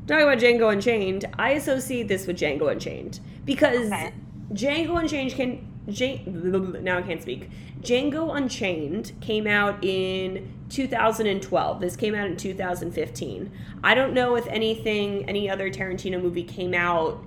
talking 0.08 0.24
about 0.24 0.40
Django 0.40 0.72
Unchained, 0.74 1.26
I 1.38 1.52
associate 1.52 2.08
this 2.08 2.26
with 2.28 2.38
Django 2.40 2.72
Unchained 2.72 3.20
because 3.46 3.88
Okay. 3.88 4.12
Django 4.54 5.00
Unchained 5.00 5.34
can. 5.34 5.68
Jan- 5.90 6.84
now 6.84 6.98
I 6.98 7.02
can't 7.02 7.22
speak. 7.22 7.50
Django 7.82 8.36
Unchained 8.36 9.14
came 9.22 9.48
out 9.48 9.82
in 9.86 10.52
2012. 10.70 11.80
This 11.80 11.96
came 11.96 12.14
out 12.14 12.28
in 12.28 12.36
2015. 12.36 13.52
I 13.84 13.96
don't 13.96 14.14
know 14.14 14.36
if 14.36 14.46
anything, 14.48 15.30
any 15.30 15.50
other 15.50 15.70
Tarantino 15.70 16.22
movie 16.22 16.44
came 16.44 16.74
out 16.74 17.24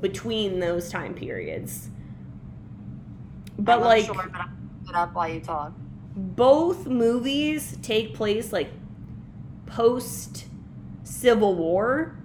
between 0.00 0.60
those 0.60 0.90
time 0.90 1.14
periods. 1.14 1.88
But 3.58 3.80
I'm 3.80 3.80
like 3.80 4.06
sure, 4.06 4.14
but 4.14 4.32
look 4.42 4.88
it 4.88 4.94
up 4.94 5.14
while 5.14 5.28
you 5.28 5.40
talk. 5.40 5.72
both 6.16 6.86
movies 6.86 7.76
take 7.82 8.14
place 8.14 8.52
like 8.52 8.70
post 9.66 10.46
Civil 11.02 11.54
War. 11.54 12.16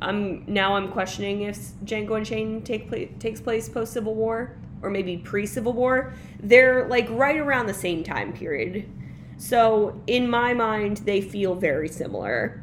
I'm 0.00 0.44
now 0.46 0.76
I'm 0.76 0.90
questioning 0.92 1.42
if 1.42 1.58
Django 1.84 2.16
Unchained 2.18 2.64
take 2.64 2.88
pla- 2.88 3.16
takes 3.18 3.40
place 3.40 3.68
post 3.68 3.92
Civil 3.92 4.14
War 4.14 4.56
or 4.82 4.90
maybe 4.90 5.16
pre 5.18 5.46
Civil 5.46 5.72
War. 5.72 6.14
They're 6.40 6.86
like 6.88 7.08
right 7.10 7.36
around 7.38 7.66
the 7.66 7.74
same 7.74 8.04
time 8.04 8.32
period. 8.32 8.88
So 9.36 10.00
in 10.06 10.28
my 10.28 10.54
mind, 10.54 10.98
they 10.98 11.20
feel 11.20 11.54
very 11.54 11.88
similar. 11.88 12.62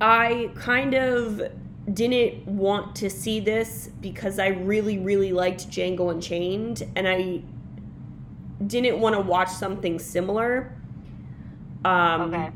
I 0.00 0.50
kind 0.54 0.94
of 0.94 1.42
didn't 1.92 2.46
want 2.46 2.96
to 2.96 3.10
see 3.10 3.40
this 3.40 3.88
because 4.00 4.38
I 4.38 4.48
really, 4.48 4.98
really 4.98 5.32
liked 5.32 5.68
Django 5.70 6.10
Unchained, 6.10 6.82
and 6.96 7.08
I 7.08 7.42
didn't 8.66 9.00
want 9.00 9.14
to 9.14 9.20
watch 9.20 9.50
something 9.50 9.98
similar. 9.98 10.72
Um, 11.84 12.34
Okay. 12.34 12.50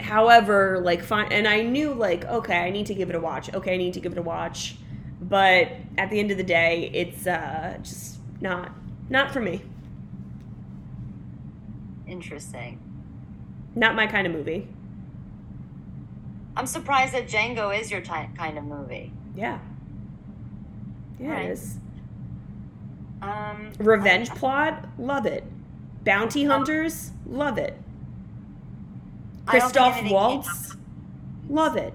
However, 0.00 0.80
like, 0.82 1.02
fine, 1.02 1.32
and 1.32 1.46
I 1.46 1.62
knew, 1.62 1.94
like, 1.94 2.24
okay, 2.24 2.58
I 2.58 2.70
need 2.70 2.86
to 2.86 2.94
give 2.94 3.10
it 3.10 3.16
a 3.16 3.20
watch. 3.20 3.52
Okay, 3.54 3.74
I 3.74 3.76
need 3.76 3.94
to 3.94 4.00
give 4.00 4.12
it 4.12 4.18
a 4.18 4.22
watch. 4.22 4.76
But 5.20 5.68
at 5.96 6.10
the 6.10 6.18
end 6.18 6.30
of 6.32 6.36
the 6.36 6.42
day, 6.44 6.90
it's 6.92 7.26
uh, 7.26 7.78
just 7.82 8.18
not 8.40 8.72
not 9.08 9.32
for 9.32 9.40
me. 9.40 9.62
Interesting. 12.06 12.78
Not 13.74 13.94
my 13.94 14.06
kind 14.06 14.26
of 14.26 14.32
movie. 14.32 14.68
I'm 16.56 16.66
surprised 16.66 17.12
that 17.14 17.28
Django 17.28 17.76
is 17.78 17.90
your 17.90 18.00
ty- 18.00 18.30
kind 18.36 18.56
of 18.58 18.64
movie. 18.64 19.12
Yeah. 19.34 19.58
Yeah, 21.18 21.30
Right. 21.30 21.44
it 21.46 21.50
is. 21.52 21.78
Um, 23.22 23.72
Revenge 23.78 24.30
plot, 24.30 24.86
love 24.98 25.26
it. 25.26 25.44
Bounty 26.04 26.44
hunters, 26.44 27.12
love 27.26 27.58
it. 27.58 27.80
I 29.46 29.50
Christoph 29.50 30.10
Waltz, 30.10 30.76
love 31.48 31.76
it. 31.76 31.94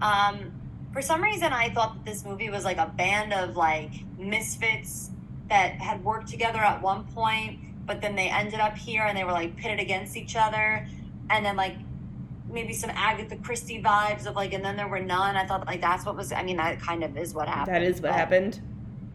Um, 0.00 0.52
for 0.92 1.02
some 1.02 1.22
reason, 1.22 1.52
I 1.52 1.70
thought 1.70 1.94
that 1.94 2.04
this 2.10 2.24
movie 2.24 2.50
was 2.50 2.64
like 2.64 2.78
a 2.78 2.86
band 2.96 3.32
of 3.32 3.56
like 3.56 3.90
misfits 4.18 5.10
that 5.48 5.72
had 5.80 6.02
worked 6.04 6.28
together 6.28 6.58
at 6.58 6.82
one 6.82 7.04
point, 7.04 7.58
but 7.86 8.00
then 8.00 8.14
they 8.16 8.28
ended 8.28 8.60
up 8.60 8.76
here 8.76 9.02
and 9.04 9.16
they 9.16 9.24
were 9.24 9.32
like 9.32 9.56
pitted 9.56 9.80
against 9.80 10.16
each 10.16 10.36
other, 10.36 10.86
and 11.30 11.44
then 11.44 11.56
like 11.56 11.76
maybe 12.50 12.72
some 12.72 12.90
Agatha 12.90 13.36
Christie 13.36 13.82
vibes 13.82 14.26
of 14.26 14.36
like, 14.36 14.52
and 14.52 14.64
then 14.64 14.76
there 14.76 14.88
were 14.88 15.00
none. 15.00 15.36
I 15.36 15.46
thought 15.46 15.66
like 15.66 15.80
that's 15.80 16.04
what 16.06 16.16
was. 16.16 16.32
I 16.32 16.42
mean, 16.42 16.56
that 16.56 16.80
kind 16.80 17.02
of 17.04 17.16
is 17.16 17.34
what 17.34 17.48
happened. 17.48 17.74
That 17.74 17.82
is 17.82 17.96
what 18.00 18.12
but, 18.12 18.14
happened. 18.14 18.60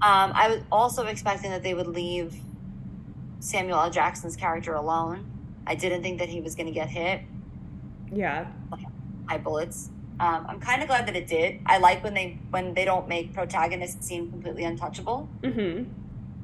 Um, 0.01 0.32
I 0.34 0.49
was 0.49 0.64
also 0.72 1.05
expecting 1.05 1.51
that 1.51 1.62
they 1.62 1.74
would 1.74 1.88
leave 1.88 2.36
Samuel 3.39 3.80
L. 3.80 3.89
Jackson's 3.91 4.36
character 4.36 4.74
alone. 4.74 5.30
I 5.68 5.76
didn't 5.76 6.01
think 6.01 6.20
that 6.20 6.30
he 6.30 6.41
was 6.41 6.55
going 6.55 6.66
to 6.66 6.74
get 6.74 6.89
hit 6.89 7.22
Yeah. 8.12 8.47
by 9.28 9.38
bullets. 9.38 9.89
Um, 10.20 10.45
I'm 10.49 10.59
kind 10.59 10.82
of 10.82 10.88
glad 10.88 11.07
that 11.07 11.16
it 11.16 11.28
did. 11.28 11.62
I 11.66 11.78
like 11.78 12.03
when 12.03 12.14
they 12.14 12.39
when 12.49 12.74
they 12.74 12.86
don't 12.86 13.07
make 13.07 13.34
protagonists 13.34 14.07
seem 14.07 14.30
completely 14.32 14.64
untouchable. 14.64 15.30
Mm-hmm. 15.41 15.59
You 15.59 15.86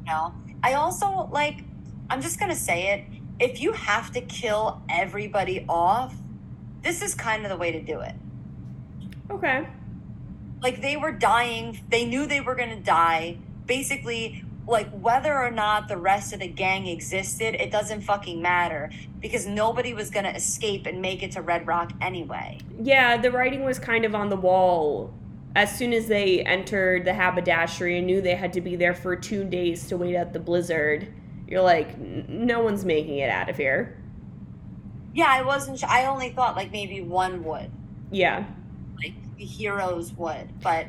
know, 0.05 0.33
I 0.63 0.73
also 0.73 1.29
like. 1.31 1.63
I'm 2.09 2.21
just 2.21 2.39
gonna 2.39 2.55
say 2.55 2.93
it. 2.93 3.16
If 3.39 3.61
you 3.61 3.73
have 3.73 4.11
to 4.13 4.21
kill 4.21 4.81
everybody 4.89 5.65
off, 5.69 6.15
this 6.81 7.01
is 7.01 7.13
kind 7.13 7.43
of 7.43 7.49
the 7.49 7.57
way 7.57 7.71
to 7.71 7.81
do 7.81 7.99
it. 7.99 8.15
Okay. 9.29 9.67
Like 10.61 10.81
they 10.81 10.97
were 10.97 11.11
dying. 11.11 11.79
They 11.89 12.05
knew 12.05 12.25
they 12.25 12.41
were 12.41 12.55
gonna 12.55 12.79
die. 12.79 13.37
Basically, 13.65 14.43
like 14.67 14.89
whether 14.91 15.37
or 15.37 15.51
not 15.51 15.87
the 15.87 15.97
rest 15.97 16.33
of 16.33 16.39
the 16.39 16.47
gang 16.47 16.87
existed, 16.87 17.55
it 17.55 17.71
doesn't 17.71 18.01
fucking 18.01 18.41
matter 18.41 18.89
because 19.19 19.45
nobody 19.45 19.93
was 19.93 20.09
gonna 20.09 20.29
escape 20.29 20.85
and 20.85 21.01
make 21.01 21.23
it 21.23 21.31
to 21.33 21.41
Red 21.41 21.67
Rock 21.67 21.91
anyway. 22.01 22.59
Yeah, 22.81 23.17
the 23.17 23.31
writing 23.31 23.63
was 23.63 23.79
kind 23.79 24.03
of 24.03 24.15
on 24.15 24.29
the 24.29 24.35
wall. 24.35 25.13
As 25.55 25.75
soon 25.75 25.93
as 25.93 26.07
they 26.07 26.41
entered 26.41 27.05
the 27.05 27.13
haberdashery 27.13 27.97
and 27.97 28.05
knew 28.05 28.21
they 28.21 28.35
had 28.35 28.53
to 28.53 28.61
be 28.61 28.75
there 28.75 28.93
for 28.93 29.15
two 29.15 29.43
days 29.43 29.87
to 29.87 29.97
wait 29.97 30.15
out 30.15 30.33
the 30.33 30.39
blizzard, 30.39 31.13
you're 31.47 31.61
like, 31.61 31.97
no 31.97 32.61
one's 32.61 32.83
making 32.85 33.19
it 33.19 33.29
out 33.29 33.49
of 33.49 33.57
here. 33.57 33.97
Yeah, 35.13 35.27
I 35.29 35.41
wasn't. 35.41 35.83
I 35.83 36.05
only 36.05 36.29
thought 36.29 36.55
like 36.55 36.71
maybe 36.71 37.01
one 37.01 37.43
would. 37.45 37.71
Yeah. 38.11 38.45
like 39.01 39.13
the 39.37 39.45
heroes 39.45 40.13
would. 40.13 40.61
But 40.61 40.87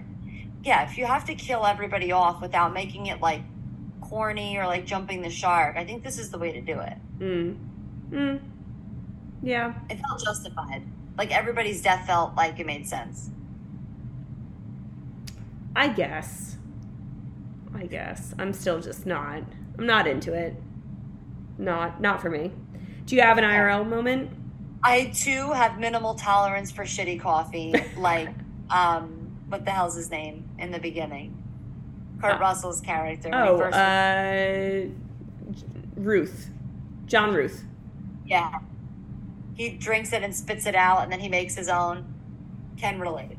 yeah, 0.65 0.89
if 0.89 0.99
you 0.99 1.07
have 1.07 1.25
to 1.27 1.35
kill 1.35 1.65
everybody 1.65 2.13
off 2.13 2.41
without 2.43 2.73
making 2.73 3.07
it 3.07 3.21
like 3.21 3.43
corny 4.01 4.57
or 4.59 4.67
like 4.67 4.85
jumping 4.85 5.23
the 5.23 5.31
shark, 5.31 5.77
I 5.77 5.85
think 5.85 6.03
this 6.03 6.19
is 6.19 6.31
the 6.31 6.39
way 6.39 6.53
to 6.53 6.61
do 6.61 6.79
it. 6.81 6.95
Mm. 7.19 7.57
Mm. 8.11 8.41
Yeah. 9.43 9.75
It 9.89 9.99
felt 10.01 10.23
justified. 10.25 10.83
Like 11.17 11.35
everybody's 11.35 11.81
death 11.83 12.07
felt 12.07 12.35
like 12.37 12.59
it 12.59 12.67
made 12.67 12.87
sense. 12.87 13.31
I 15.77 15.89
guess. 15.89 16.57
I 17.75 17.87
guess. 17.87 18.35
I'm 18.39 18.53
still 18.53 18.81
just 18.81 19.07
not. 19.07 19.43
I'm 19.79 19.87
not 19.87 20.07
into 20.07 20.33
it. 20.33 20.55
Not 21.57 22.01
not 22.01 22.21
for 22.21 22.31
me. 22.31 22.53
Do 23.07 23.17
you 23.17 23.23
have 23.23 23.39
an 23.39 23.45
IRL 23.45 23.89
moment? 23.89 24.31
I 24.83 25.07
too 25.15 25.53
have 25.53 25.79
minimal 25.79 26.15
tolerance 26.15 26.71
for 26.71 26.85
shitty 26.85 27.21
coffee. 27.21 27.75
Like, 27.97 28.29
um, 28.71 29.33
what 29.49 29.65
the 29.65 29.71
hell's 29.73 29.97
his 29.97 30.11
name 30.11 30.49
in 30.59 30.71
the 30.71 30.79
beginning? 30.79 31.35
Kurt 32.21 32.35
Uh, 32.37 32.39
Russell's 32.39 32.81
character. 32.81 33.31
Oh, 33.33 33.61
uh 33.61 34.87
Ruth. 35.97 36.51
John 37.07 37.33
Ruth. 37.35 37.65
yeah. 38.27 38.59
He 39.55 39.71
drinks 39.71 40.13
it 40.13 40.23
and 40.23 40.37
spits 40.37 40.67
it 40.67 40.77
out, 40.77 41.03
and 41.03 41.11
then 41.11 41.19
he 41.19 41.29
makes 41.29 41.57
his 41.57 41.69
own. 41.69 42.15
Can 42.77 43.01
relate. 43.01 43.37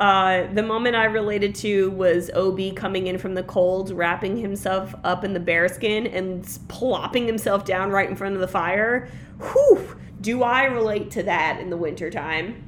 Uh, 0.00 0.50
the 0.54 0.62
moment 0.62 0.96
I 0.96 1.04
related 1.04 1.54
to 1.56 1.90
was 1.90 2.30
O.B. 2.32 2.72
coming 2.72 3.06
in 3.06 3.18
from 3.18 3.34
the 3.34 3.42
cold, 3.42 3.90
wrapping 3.90 4.38
himself 4.38 4.94
up 5.04 5.24
in 5.24 5.34
the 5.34 5.40
bearskin 5.40 6.06
and 6.06 6.42
plopping 6.68 7.26
himself 7.26 7.66
down 7.66 7.90
right 7.90 8.08
in 8.08 8.16
front 8.16 8.34
of 8.34 8.40
the 8.40 8.48
fire. 8.48 9.08
Whew! 9.38 9.96
Do 10.22 10.42
I 10.42 10.64
relate 10.64 11.10
to 11.12 11.22
that 11.24 11.60
in 11.60 11.68
the 11.68 11.76
wintertime? 11.76 12.62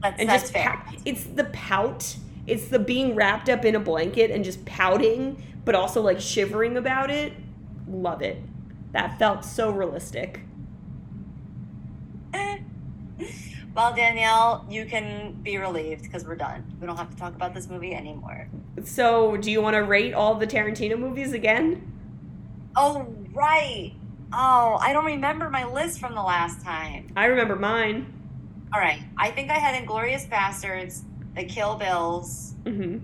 That's, 0.00 0.20
And 0.20 0.28
that's 0.28 0.42
just 0.44 0.52
fair. 0.52 0.64
pout- 0.70 0.94
it's 1.04 1.24
the 1.24 1.44
pout. 1.44 2.16
It's 2.46 2.68
the 2.68 2.78
being 2.78 3.16
wrapped 3.16 3.48
up 3.48 3.64
in 3.64 3.74
a 3.74 3.80
blanket 3.80 4.30
and 4.30 4.44
just 4.44 4.64
pouting, 4.64 5.42
but 5.64 5.74
also 5.74 6.02
like 6.02 6.20
shivering 6.20 6.76
about 6.76 7.10
it. 7.10 7.32
Love 7.88 8.22
it. 8.22 8.40
That 8.92 9.18
felt 9.18 9.44
so 9.44 9.70
realistic. 9.70 10.40
Well, 13.74 13.94
Danielle, 13.94 14.64
you 14.70 14.84
can 14.86 15.32
be 15.42 15.58
relieved 15.58 16.02
because 16.02 16.24
we're 16.24 16.36
done. 16.36 16.64
We 16.80 16.86
don't 16.86 16.96
have 16.96 17.10
to 17.10 17.16
talk 17.16 17.34
about 17.34 17.54
this 17.54 17.68
movie 17.68 17.92
anymore. 17.94 18.48
So, 18.84 19.36
do 19.36 19.50
you 19.50 19.60
want 19.60 19.74
to 19.74 19.80
rate 19.82 20.14
all 20.14 20.36
the 20.36 20.46
Tarantino 20.46 20.96
movies 20.98 21.32
again? 21.32 21.90
Oh, 22.76 23.06
right. 23.32 23.92
Oh, 24.32 24.78
I 24.80 24.92
don't 24.92 25.04
remember 25.04 25.50
my 25.50 25.64
list 25.64 25.98
from 26.00 26.14
the 26.14 26.22
last 26.22 26.64
time. 26.64 27.12
I 27.16 27.26
remember 27.26 27.56
mine. 27.56 28.12
All 28.72 28.80
right. 28.80 29.00
I 29.16 29.30
think 29.30 29.50
I 29.50 29.54
had 29.58 29.80
Inglourious 29.84 30.28
Basterds, 30.28 31.02
The 31.34 31.44
Kill 31.44 31.76
Bills. 31.76 32.54
hmm 32.64 32.98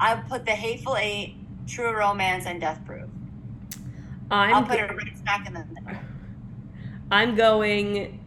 I 0.00 0.14
put 0.16 0.46
The 0.46 0.52
Hateful 0.52 0.96
Eight, 0.96 1.36
True 1.66 1.92
Romance, 1.92 2.46
and 2.46 2.60
Death 2.60 2.80
Proof. 2.86 3.08
I'm 4.30 4.54
I'll 4.54 4.62
put 4.64 4.78
go- 4.78 4.84
it 4.84 4.90
right 4.96 5.18
smack 5.18 5.46
in 5.46 5.54
the 5.54 5.64
middle. 5.66 6.00
I'm 7.10 7.34
going 7.34 8.19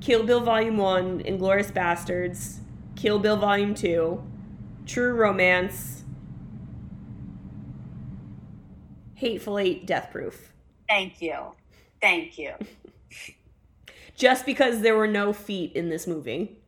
Kill 0.00 0.22
Bill 0.24 0.40
Volume 0.40 0.76
1, 0.78 1.20
Inglourious 1.24 1.72
Basterds, 1.72 2.58
Kill 2.96 3.18
Bill 3.18 3.36
Volume 3.36 3.74
2, 3.74 4.22
True 4.86 5.12
Romance, 5.12 6.04
Hateful 9.14 9.58
Eight, 9.58 9.86
Death 9.86 10.08
Proof. 10.10 10.52
Thank 10.88 11.20
you. 11.20 11.52
Thank 12.00 12.38
you. 12.38 12.54
Just 14.16 14.46
because 14.46 14.80
there 14.80 14.96
were 14.96 15.06
no 15.06 15.32
feet 15.32 15.72
in 15.72 15.88
this 15.88 16.06
movie. 16.06 16.56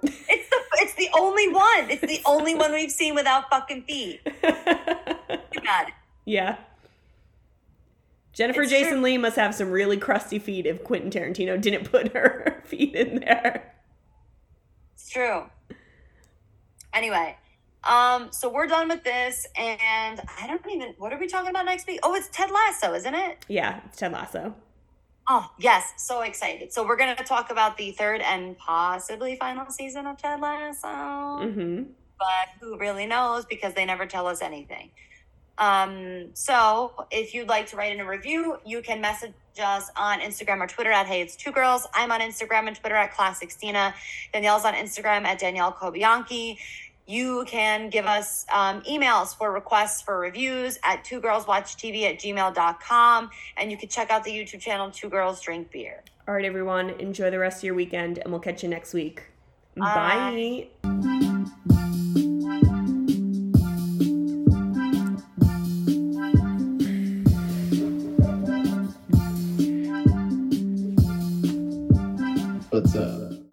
It's 0.00 0.48
the 0.48 0.60
it's 0.74 0.94
the 0.94 1.08
only 1.18 1.48
one. 1.52 1.90
It's 1.90 2.00
the 2.02 2.20
only 2.24 2.54
one 2.54 2.72
we've 2.72 2.92
seen 2.92 3.16
without 3.16 3.50
fucking 3.50 3.82
feet. 3.82 4.20
You 4.24 5.60
got 5.60 5.88
it. 5.88 5.94
yeah. 6.24 6.58
Jennifer 8.38 8.62
It's 8.62 8.70
Jason 8.70 8.92
true. 8.94 9.00
Leigh 9.02 9.18
must 9.18 9.34
have 9.36 9.52
some 9.54 9.70
really 9.72 9.96
crusty 9.96 10.38
feet 10.38 10.64
if 10.64 10.84
Quentin 10.84 11.10
Tarantino 11.10 11.60
didn't 11.60 11.90
put 11.90 12.12
her 12.14 12.62
feet 12.64 12.94
in 12.94 13.18
there. 13.20 13.74
It's 14.94 15.10
true. 15.10 15.42
Anyway, 16.94 17.36
um, 17.82 18.28
so 18.30 18.48
we're 18.48 18.68
done 18.68 18.88
with 18.88 19.02
this, 19.02 19.44
and 19.56 20.20
I 20.40 20.46
don't 20.46 20.64
even. 20.70 20.94
What 20.98 21.12
are 21.12 21.18
we 21.18 21.26
talking 21.26 21.50
about 21.50 21.64
next 21.64 21.86
week? 21.88 21.98
Oh, 22.04 22.14
it's 22.14 22.28
Ted 22.28 22.50
Lasso, 22.50 22.94
isn't 22.94 23.14
it? 23.14 23.44
Yeah, 23.48 23.80
it's 23.86 23.98
Ted 23.98 24.12
Lasso. 24.12 24.54
Oh, 25.28 25.50
yes, 25.58 25.92
so 25.98 26.22
excited. 26.22 26.72
So 26.72 26.86
we're 26.86 26.96
gonna 26.96 27.16
talk 27.16 27.50
about 27.50 27.76
the 27.76 27.90
third 27.90 28.20
and 28.22 28.56
possibly 28.56 29.34
final 29.36 29.68
season 29.70 30.06
of 30.06 30.16
Ted 30.16 30.40
Lasso, 30.40 30.86
Mm-hmm. 30.86 31.82
but 32.18 32.48
who 32.60 32.78
really 32.78 33.04
knows 33.06 33.44
because 33.46 33.74
they 33.74 33.84
never 33.84 34.06
tell 34.06 34.26
us 34.28 34.40
anything. 34.42 34.90
Um, 35.58 36.26
so 36.34 37.06
if 37.10 37.34
you'd 37.34 37.48
like 37.48 37.66
to 37.68 37.76
write 37.76 37.92
in 37.92 38.00
a 38.00 38.08
review, 38.08 38.58
you 38.64 38.80
can 38.80 39.00
message 39.00 39.32
us 39.60 39.90
on 39.96 40.20
Instagram 40.20 40.60
or 40.60 40.66
Twitter 40.68 40.92
at 40.92 41.06
Hey 41.06 41.20
It's 41.20 41.34
Two 41.34 41.50
Girls. 41.50 41.86
I'm 41.94 42.12
on 42.12 42.20
Instagram 42.20 42.68
and 42.68 42.76
Twitter 42.76 42.94
at 42.94 43.12
Classic 43.12 43.50
Stina. 43.50 43.94
Danielle's 44.32 44.64
on 44.64 44.74
Instagram 44.74 45.24
at 45.24 45.38
Danielle 45.38 45.72
Cobianchi. 45.72 46.58
You 47.06 47.44
can 47.46 47.88
give 47.88 48.04
us 48.04 48.44
um, 48.52 48.82
emails 48.82 49.34
for 49.34 49.50
requests 49.50 50.02
for 50.02 50.18
reviews 50.18 50.78
at 50.84 51.04
two 51.04 51.20
girls 51.20 51.46
watch 51.46 51.76
TV 51.76 52.02
at 52.02 52.18
gmail.com. 52.18 53.30
And 53.56 53.70
you 53.70 53.78
can 53.78 53.88
check 53.88 54.10
out 54.10 54.24
the 54.24 54.30
YouTube 54.30 54.60
channel 54.60 54.90
Two 54.90 55.08
Girls 55.08 55.40
Drink 55.40 55.70
Beer. 55.72 56.02
All 56.28 56.34
right, 56.34 56.44
everyone, 56.44 56.90
enjoy 56.90 57.30
the 57.30 57.38
rest 57.38 57.58
of 57.58 57.64
your 57.64 57.74
weekend, 57.74 58.18
and 58.18 58.30
we'll 58.30 58.40
catch 58.42 58.62
you 58.62 58.68
next 58.68 58.92
week. 58.92 59.22
Bye. 59.74 60.68
Bye. 60.82 61.77